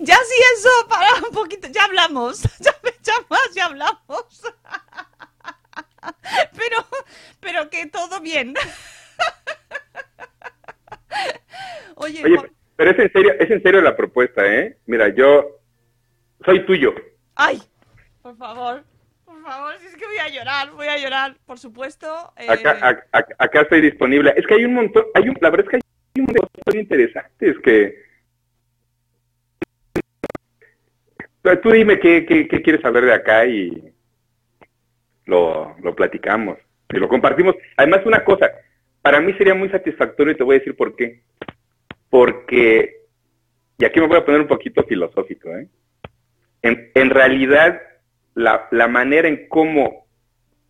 ya 0.00 0.16
sí 0.16 0.34
eso, 0.56 0.88
para 0.88 1.14
un 1.26 1.32
poquito. 1.32 1.68
Ya 1.68 1.84
hablamos. 1.84 2.42
Ya 2.60 2.74
llamas, 3.02 3.54
ya 3.54 3.66
hablamos. 3.66 4.42
pero, 6.56 6.86
pero 7.40 7.70
que 7.70 7.86
todo 7.86 8.20
bien. 8.20 8.54
Oye, 11.96 12.22
Oye, 12.24 12.36
Juan- 12.36 12.50
pero 12.76 12.90
es 12.90 12.98
en 12.98 13.12
serio, 13.12 13.32
es 13.38 13.50
en 13.50 13.62
serio 13.62 13.80
la 13.80 13.96
propuesta, 13.96 14.46
¿eh? 14.46 14.76
Mira, 14.86 15.08
yo 15.08 15.60
soy 16.44 16.64
tuyo. 16.66 16.94
Ay, 17.34 17.62
por 18.22 18.36
favor, 18.36 18.84
por 19.24 19.42
favor, 19.42 19.74
si 19.80 19.86
es 19.86 19.96
que 19.96 20.06
voy 20.06 20.18
a 20.18 20.28
llorar, 20.28 20.70
voy 20.72 20.86
a 20.88 20.98
llorar, 20.98 21.36
por 21.46 21.58
supuesto. 21.58 22.32
eh, 22.36 22.46
Acá, 22.50 22.78
ac- 22.80 23.04
ac- 23.12 23.34
acá 23.38 23.60
estoy 23.62 23.80
disponible. 23.80 24.34
Es 24.36 24.46
que 24.46 24.54
hay 24.54 24.64
un 24.64 24.74
montón, 24.74 25.04
hay 25.14 25.28
un, 25.28 25.36
la 25.40 25.50
verdad 25.50 25.66
es 25.66 25.70
que 25.70 25.76
hay 25.76 26.20
un 26.20 26.26
montón 26.26 26.48
de 26.72 26.78
interesantes 26.78 27.56
que... 27.62 28.06
Tú 31.62 31.70
dime 31.70 31.98
qué, 32.00 32.26
qué, 32.26 32.48
qué 32.48 32.60
quieres 32.60 32.82
saber 32.82 33.04
de 33.04 33.14
acá 33.14 33.46
y 33.46 33.92
lo, 35.26 35.76
lo 35.80 35.94
platicamos 35.94 36.58
y 36.92 36.96
lo 36.98 37.08
compartimos. 37.08 37.54
Además, 37.76 38.00
una 38.04 38.24
cosa, 38.24 38.50
para 39.00 39.20
mí 39.20 39.32
sería 39.34 39.54
muy 39.54 39.68
satisfactorio 39.70 40.32
y 40.32 40.36
te 40.36 40.42
voy 40.42 40.56
a 40.56 40.58
decir 40.58 40.76
por 40.76 40.96
qué. 40.96 41.22
Porque, 42.16 43.02
y 43.76 43.84
aquí 43.84 44.00
me 44.00 44.06
voy 44.06 44.16
a 44.16 44.24
poner 44.24 44.40
un 44.40 44.46
poquito 44.46 44.82
filosófico, 44.84 45.50
¿eh? 45.50 45.68
en, 46.62 47.10
realidad 47.10 47.78
la, 48.32 48.68
la 48.70 48.88
manera 48.88 49.28
en 49.28 49.46
cómo 49.50 50.06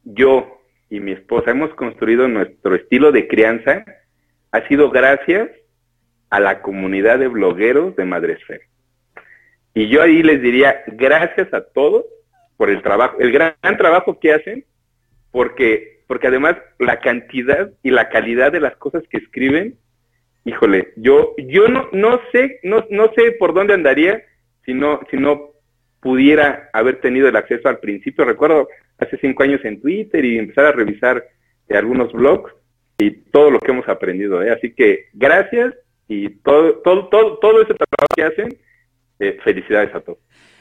yo 0.02 0.60
y 0.90 0.98
mi 0.98 1.12
esposa 1.12 1.52
hemos 1.52 1.72
construido 1.74 2.26
nuestro 2.26 2.74
estilo 2.74 3.12
de 3.12 3.28
crianza 3.28 3.84
ha 4.50 4.66
sido 4.66 4.90
gracias 4.90 5.48
a 6.30 6.40
la 6.40 6.62
comunidad 6.62 7.20
de 7.20 7.28
blogueros 7.28 7.94
de 7.94 8.04
Madresfera. 8.06 8.64
Y 9.72 9.86
yo 9.86 10.02
ahí 10.02 10.24
les 10.24 10.42
diría 10.42 10.82
gracias 10.88 11.54
a 11.54 11.60
todos 11.60 12.06
por 12.56 12.70
el 12.70 12.82
trabajo, 12.82 13.18
el 13.20 13.30
gran, 13.30 13.54
trabajo 13.78 14.18
que 14.18 14.32
hacen, 14.32 14.64
porque, 15.30 16.02
porque 16.08 16.26
además 16.26 16.56
la 16.80 16.98
cantidad 16.98 17.70
y 17.84 17.92
la 17.92 18.08
calidad 18.08 18.50
de 18.50 18.58
las 18.58 18.76
cosas 18.78 19.04
que 19.08 19.18
escriben, 19.18 19.78
híjole, 20.46 20.92
yo, 20.96 21.34
yo 21.36 21.68
no, 21.68 21.88
no 21.92 22.20
sé, 22.32 22.60
no, 22.62 22.86
no 22.88 23.12
sé 23.14 23.32
por 23.32 23.52
dónde 23.52 23.74
andaría 23.74 24.22
si 24.64 24.72
no, 24.72 25.00
si 25.10 25.16
no 25.16 25.50
pudiera 26.00 26.70
haber 26.72 27.00
tenido 27.00 27.28
el 27.28 27.36
acceso 27.36 27.68
al 27.68 27.80
principio. 27.80 28.24
Recuerdo 28.24 28.68
hace 28.96 29.18
cinco 29.18 29.42
años 29.42 29.60
en 29.64 29.80
Twitter 29.80 30.24
y 30.24 30.38
empezar 30.38 30.66
a 30.66 30.72
revisar 30.72 31.24
eh, 31.68 31.76
algunos 31.76 32.12
blogs 32.12 32.54
y 32.96 33.10
todo 33.10 33.50
lo 33.50 33.58
que 33.58 33.72
hemos 33.72 33.88
aprendido. 33.88 34.40
¿eh? 34.42 34.52
Así 34.52 34.72
que 34.72 35.06
gracias 35.12 35.74
y 36.06 36.30
todo, 36.30 36.76
todo, 36.76 37.08
todo, 37.08 37.38
todo 37.38 37.62
ese 37.62 37.74
trabajo 37.74 38.14
que 38.14 38.22
hacen, 38.22 38.58
eh, 39.18 39.38
felicidades 39.42 39.92
a 39.94 40.00
todos. 40.00 40.18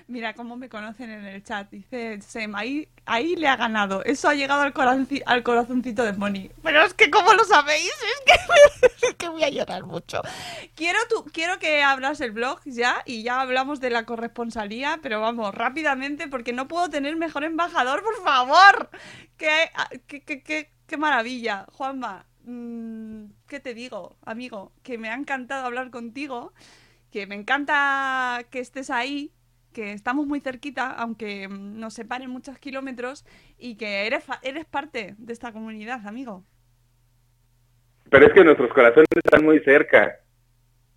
Mira 0.07 0.35
cómo 0.35 0.55
me 0.55 0.69
conocen 0.69 1.09
en 1.09 1.25
el 1.25 1.43
chat. 1.43 1.69
Dice 1.71 2.21
Sem, 2.21 2.53
ahí, 2.53 2.87
ahí 3.05 3.35
le 3.35 3.47
ha 3.47 3.55
ganado. 3.55 4.03
Eso 4.03 4.29
ha 4.29 4.35
llegado 4.35 4.61
al, 4.61 4.73
al 5.25 5.43
corazoncito 5.43 6.03
de 6.03 6.13
Moni. 6.13 6.51
Pero 6.61 6.83
es 6.83 6.93
que, 6.93 7.09
¿cómo 7.09 7.33
lo 7.33 7.43
sabéis? 7.43 7.91
Es 9.01 9.15
que, 9.15 9.29
voy 9.29 9.43
a 9.43 9.49
llorar 9.49 9.83
mucho. 9.85 10.21
Quiero, 10.75 10.99
tu, 11.09 11.25
quiero 11.25 11.57
que 11.59 11.81
abras 11.81 12.21
el 12.21 12.31
blog 12.31 12.59
ya 12.65 13.01
y 13.05 13.23
ya 13.23 13.41
hablamos 13.41 13.79
de 13.79 13.89
la 13.89 14.05
corresponsalía, 14.05 14.99
pero 15.01 15.19
vamos, 15.21 15.53
rápidamente, 15.53 16.27
porque 16.27 16.53
no 16.53 16.67
puedo 16.67 16.89
tener 16.89 17.15
mejor 17.15 17.43
embajador, 17.43 18.03
por 18.03 18.23
favor. 18.23 18.89
¡Qué, 19.37 19.71
qué, 20.07 20.21
qué, 20.21 20.71
qué 20.85 20.97
maravilla! 20.97 21.65
Juanma, 21.73 22.25
mm, 22.43 23.25
¿qué 23.47 23.59
te 23.59 23.73
digo, 23.73 24.17
amigo? 24.23 24.71
Que 24.83 24.97
me 24.97 25.09
ha 25.09 25.15
encantado 25.15 25.65
hablar 25.65 25.89
contigo, 25.91 26.53
que 27.11 27.27
me 27.27 27.35
encanta 27.35 28.45
que 28.49 28.59
estés 28.59 28.89
ahí 28.89 29.31
que 29.75 29.91
estamos 29.91 30.25
muy 30.25 30.39
cerquita, 30.39 30.89
aunque 30.89 31.47
mm, 31.49 31.79
nos 31.79 31.93
separen 31.93 32.29
muchos 32.29 32.57
kilómetros, 32.57 33.25
y 33.57 33.75
que 33.75 34.07
eres, 34.07 34.23
eres 34.41 34.65
parte 34.65 35.15
de 35.17 35.33
esta 35.33 35.51
comunidad, 35.51 36.07
amigo. 36.07 36.45
Pero 38.09 38.25
es 38.25 38.33
que 38.33 38.43
nuestros 38.43 38.73
corazones 38.73 39.09
están 39.13 39.43
muy 39.43 39.59
cerca. 39.59 40.15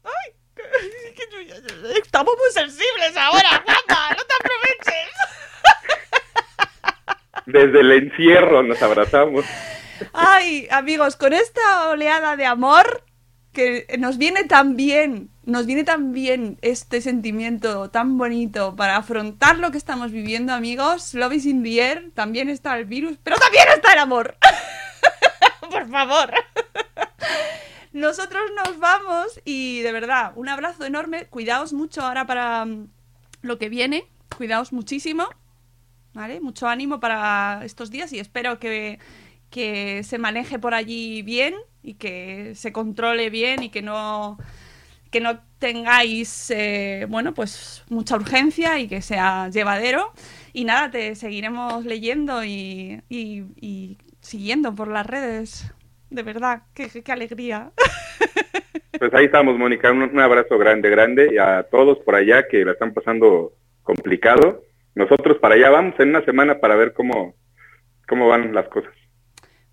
¡Ay! 0.04 0.32
Estamos 2.02 2.34
muy 2.38 2.50
sensibles 2.52 3.16
ahora, 3.16 3.48
Juanma, 3.64 4.10
no 4.16 4.22
te 4.24 4.34
aproveches. 4.40 5.12
Desde 7.46 7.80
el 7.80 7.92
encierro 7.92 8.62
nos 8.62 8.80
abrazamos. 8.80 9.44
Ay, 10.12 10.68
amigos, 10.70 11.16
con 11.16 11.32
esta 11.32 11.90
oleada 11.90 12.36
de 12.36 12.46
amor 12.46 13.02
que 13.52 13.86
nos 13.98 14.18
viene 14.18 14.44
tan 14.44 14.76
bien, 14.76 15.30
nos 15.44 15.66
viene 15.66 15.84
tan 15.84 16.12
bien 16.12 16.58
este 16.62 17.00
sentimiento 17.00 17.90
tan 17.90 18.18
bonito 18.18 18.76
para 18.76 18.96
afrontar 18.96 19.58
lo 19.58 19.70
que 19.70 19.78
estamos 19.78 20.12
viviendo, 20.12 20.52
amigos. 20.52 21.14
Love 21.14 21.34
is 21.34 21.46
in 21.46 21.62
the 21.62 21.80
air, 21.80 22.10
también 22.14 22.48
está 22.48 22.78
el 22.78 22.84
virus, 22.84 23.18
pero 23.22 23.36
también 23.36 23.64
está 23.74 23.92
el 23.92 23.98
amor. 24.00 24.36
Por 25.70 25.88
favor. 25.88 26.32
Nosotros 27.92 28.42
nos 28.64 28.78
vamos 28.78 29.40
y 29.44 29.80
de 29.80 29.92
verdad, 29.92 30.32
un 30.36 30.48
abrazo 30.48 30.84
enorme. 30.84 31.26
Cuidaos 31.26 31.72
mucho 31.72 32.02
ahora 32.02 32.26
para 32.26 32.64
mm, 32.64 32.88
lo 33.42 33.58
que 33.58 33.68
viene. 33.68 34.06
Cuidaos 34.36 34.72
muchísimo. 34.72 35.26
¿Vale? 36.14 36.40
Mucho 36.40 36.66
ánimo 36.68 37.00
para 37.00 37.60
estos 37.64 37.90
días 37.90 38.12
y 38.12 38.18
espero 38.18 38.58
que 38.58 38.98
que 39.50 40.02
se 40.02 40.18
maneje 40.18 40.58
por 40.58 40.74
allí 40.74 41.22
bien 41.22 41.54
y 41.82 41.94
que 41.94 42.54
se 42.54 42.72
controle 42.72 43.30
bien 43.30 43.62
y 43.62 43.70
que 43.70 43.82
no 43.82 44.38
que 45.10 45.20
no 45.20 45.40
tengáis 45.58 46.50
eh, 46.50 47.06
bueno 47.08 47.32
pues 47.32 47.82
mucha 47.88 48.16
urgencia 48.16 48.78
y 48.78 48.88
que 48.88 49.00
sea 49.00 49.48
llevadero. 49.48 50.12
Y 50.52 50.64
nada 50.64 50.90
te 50.90 51.14
seguiremos 51.14 51.84
leyendo 51.84 52.44
y, 52.44 53.02
y, 53.08 53.96
siguiendo 54.20 54.74
por 54.74 54.88
las 54.88 55.06
redes. 55.06 55.72
De 56.10 56.22
verdad 56.22 56.62
qué, 56.74 57.02
alegría. 57.10 57.70
Pues 58.98 59.14
ahí 59.14 59.26
estamos 59.26 59.56
Mónica. 59.56 59.92
Un, 59.92 60.02
un, 60.02 60.18
abrazo 60.18 60.58
grande 60.58 60.90
grande 60.90 61.30
y 61.32 61.38
a 61.38 61.62
todos 61.70 61.98
por 62.00 62.16
allá 62.16 62.48
que 62.48 62.64
la 62.64 62.72
están 62.72 62.92
pasando 62.92 63.52
complicado. 63.84 64.64
Nosotros 64.96 65.38
para 65.38 65.54
allá 65.54 65.70
vamos 65.70 65.94
en 66.00 66.08
una 66.08 66.24
semana 66.24 66.58
para 66.58 66.74
ver 66.74 66.94
cómo 66.94 67.36
cómo 68.08 68.26
van 68.26 68.52
las 68.52 68.66
cosas 68.66 68.92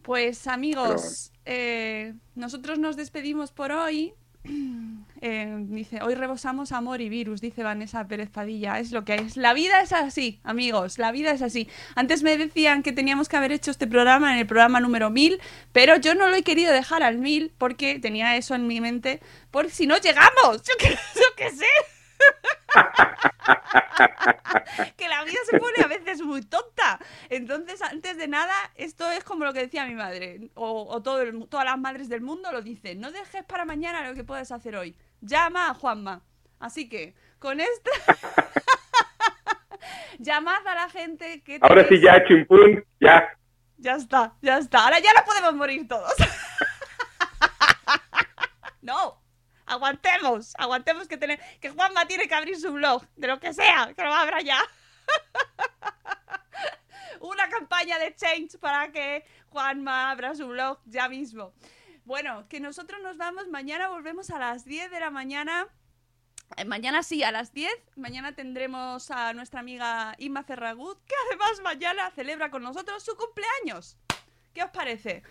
pues 0.05 0.45
amigos, 0.45 1.31
eh, 1.45 2.13
nosotros 2.35 2.77
nos 2.77 2.95
despedimos 2.95 3.51
por 3.51 3.71
hoy. 3.71 4.13
Eh, 5.21 5.55
dice, 5.69 6.03
hoy 6.03 6.13
rebosamos 6.13 6.71
amor 6.71 7.01
y 7.01 7.09
virus, 7.09 7.41
dice 7.41 7.63
Vanessa 7.63 8.07
Pérez 8.07 8.29
Padilla. 8.29 8.77
Es 8.77 8.91
lo 8.91 9.05
que 9.05 9.15
es. 9.15 9.37
La 9.37 9.53
vida 9.55 9.81
es 9.81 9.91
así, 9.91 10.39
amigos, 10.43 10.99
la 10.99 11.11
vida 11.11 11.31
es 11.31 11.41
así. 11.41 11.67
Antes 11.95 12.21
me 12.21 12.37
decían 12.37 12.83
que 12.83 12.91
teníamos 12.91 13.27
que 13.27 13.37
haber 13.37 13.51
hecho 13.51 13.71
este 13.71 13.87
programa 13.87 14.33
en 14.33 14.39
el 14.39 14.45
programa 14.45 14.81
número 14.81 15.09
1000, 15.09 15.39
pero 15.71 15.95
yo 15.95 16.13
no 16.13 16.27
lo 16.27 16.35
he 16.35 16.43
querido 16.43 16.71
dejar 16.73 17.01
al 17.01 17.17
1000 17.17 17.53
porque 17.57 17.97
tenía 17.97 18.35
eso 18.35 18.53
en 18.53 18.67
mi 18.67 18.81
mente, 18.81 19.19
por 19.49 19.71
si 19.71 19.87
no 19.87 19.97
llegamos. 19.97 20.61
Yo 20.67 20.73
qué, 20.77 20.89
yo 20.89 21.35
qué 21.37 21.49
sé. 21.49 21.94
que 24.97 25.07
la 25.07 25.23
vida 25.23 25.39
se 25.49 25.59
pone 25.59 25.83
a 25.83 25.87
veces 25.87 26.21
muy 26.21 26.41
tonta. 26.41 26.99
Entonces, 27.29 27.81
antes 27.81 28.17
de 28.17 28.27
nada, 28.27 28.53
esto 28.75 29.09
es 29.11 29.23
como 29.23 29.45
lo 29.45 29.53
que 29.53 29.61
decía 29.61 29.85
mi 29.85 29.95
madre, 29.95 30.49
o, 30.55 31.01
todo 31.01 31.23
todas 31.47 31.65
las 31.65 31.77
madres 31.77 32.09
del 32.09 32.21
mundo 32.21 32.51
lo 32.51 32.61
dicen, 32.61 32.99
no 32.99 33.11
dejes 33.11 33.43
para 33.43 33.65
mañana 33.65 34.07
lo 34.07 34.15
que 34.15 34.23
puedes 34.23 34.51
hacer 34.51 34.75
hoy. 34.75 34.95
Llama 35.21 35.69
a 35.69 35.73
Juanma. 35.73 36.21
Así 36.59 36.89
que, 36.89 37.15
con 37.39 37.59
esto... 37.59 37.91
Llamad 40.19 40.65
a 40.65 40.75
la 40.75 40.89
gente 40.89 41.43
que... 41.43 41.59
Ahora 41.61 41.87
sí, 41.87 42.01
ya, 42.01 42.23
chimpún, 42.25 42.83
ya. 42.99 43.37
Ya 43.77 43.95
está, 43.95 44.33
ya 44.41 44.57
está. 44.57 44.85
Ahora 44.85 44.99
ya 44.99 45.13
no 45.13 45.23
podemos 45.25 45.53
morir 45.55 45.87
todos. 45.87 46.13
no, 48.81 49.14
aguantemos, 49.65 50.53
aguantemos 50.57 51.07
que, 51.07 51.17
tener, 51.17 51.39
que 51.59 51.69
Juanma 51.69 52.07
tiene 52.07 52.27
que 52.27 52.35
abrir 52.35 52.59
su 52.59 52.71
blog, 52.71 53.05
de 53.15 53.27
lo 53.27 53.39
que 53.39 53.53
sea, 53.53 53.93
que 53.95 54.03
lo 54.03 54.13
abra 54.13 54.41
ya. 54.41 54.59
Una 57.19 57.49
campaña 57.49 57.99
de 57.99 58.15
change 58.15 58.57
para 58.59 58.91
que 58.91 59.25
Juanma 59.49 60.11
abra 60.11 60.35
su 60.35 60.47
blog 60.47 60.79
ya 60.85 61.09
mismo. 61.09 61.53
Bueno, 62.05 62.47
que 62.49 62.59
nosotros 62.59 63.01
nos 63.01 63.17
vamos, 63.17 63.47
mañana 63.47 63.87
volvemos 63.87 64.29
a 64.29 64.37
las 64.37 64.65
10 64.65 64.91
de 64.91 64.99
la 64.99 65.09
mañana. 65.09 65.67
Eh, 66.57 66.65
mañana 66.65 67.01
sí, 67.01 67.23
a 67.23 67.31
las 67.31 67.51
10. 67.51 67.71
Mañana 67.95 68.35
tendremos 68.35 69.09
a 69.09 69.33
nuestra 69.33 69.61
amiga 69.61 70.15
Inma 70.19 70.43
Ferragut, 70.43 70.99
que 71.05 71.15
además 71.27 71.61
mañana 71.63 72.11
celebra 72.11 72.51
con 72.51 72.61
nosotros 72.61 73.03
su 73.03 73.15
cumpleaños. 73.15 73.97
¿Qué 74.53 74.63
os 74.63 74.69
parece? 74.69 75.23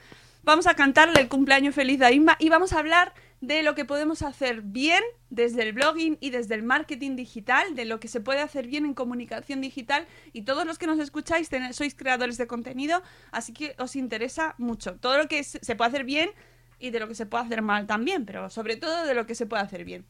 Vamos 0.42 0.66
a 0.66 0.74
cantarle 0.74 1.20
el 1.20 1.28
cumpleaños 1.28 1.74
feliz 1.74 2.02
a 2.02 2.10
Inma 2.10 2.36
y 2.40 2.48
vamos 2.48 2.72
a 2.72 2.80
hablar 2.80 3.14
de 3.46 3.62
lo 3.62 3.74
que 3.74 3.84
podemos 3.84 4.22
hacer 4.22 4.62
bien 4.62 5.02
desde 5.30 5.62
el 5.62 5.72
blogging 5.72 6.16
y 6.20 6.30
desde 6.30 6.54
el 6.54 6.62
marketing 6.62 7.16
digital, 7.16 7.74
de 7.74 7.84
lo 7.84 8.00
que 8.00 8.08
se 8.08 8.20
puede 8.20 8.40
hacer 8.40 8.66
bien 8.66 8.84
en 8.84 8.94
comunicación 8.94 9.60
digital. 9.60 10.06
Y 10.32 10.42
todos 10.42 10.66
los 10.66 10.78
que 10.78 10.86
nos 10.86 10.98
escucháis 10.98 11.48
sois 11.72 11.94
creadores 11.94 12.38
de 12.38 12.46
contenido, 12.46 13.02
así 13.30 13.52
que 13.52 13.74
os 13.78 13.96
interesa 13.96 14.54
mucho 14.58 14.96
todo 14.96 15.18
lo 15.18 15.28
que 15.28 15.44
se 15.44 15.76
puede 15.76 15.88
hacer 15.88 16.04
bien 16.04 16.30
y 16.78 16.90
de 16.90 17.00
lo 17.00 17.08
que 17.08 17.14
se 17.14 17.26
puede 17.26 17.44
hacer 17.44 17.62
mal 17.62 17.86
también, 17.86 18.24
pero 18.26 18.50
sobre 18.50 18.76
todo 18.76 19.04
de 19.04 19.14
lo 19.14 19.26
que 19.26 19.34
se 19.34 19.46
puede 19.46 19.62
hacer 19.62 19.84
bien. 19.84 20.04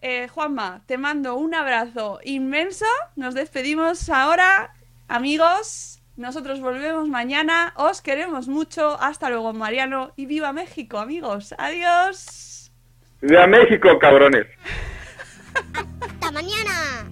Eh, 0.00 0.28
Juanma, 0.28 0.82
te 0.86 0.98
mando 0.98 1.36
un 1.36 1.54
abrazo 1.54 2.18
inmenso, 2.24 2.86
nos 3.14 3.34
despedimos 3.34 4.08
ahora, 4.08 4.74
amigos, 5.06 6.01
nosotros 6.16 6.60
volvemos 6.60 7.08
mañana. 7.08 7.72
Os 7.76 8.02
queremos 8.02 8.48
mucho. 8.48 9.00
Hasta 9.00 9.30
luego, 9.30 9.52
Mariano. 9.52 10.12
Y 10.16 10.26
viva 10.26 10.52
México, 10.52 10.98
amigos. 10.98 11.54
Adiós. 11.58 12.70
Viva 13.20 13.46
México, 13.46 13.98
cabrones. 13.98 14.46
Hasta 16.00 16.30
mañana. 16.32 17.11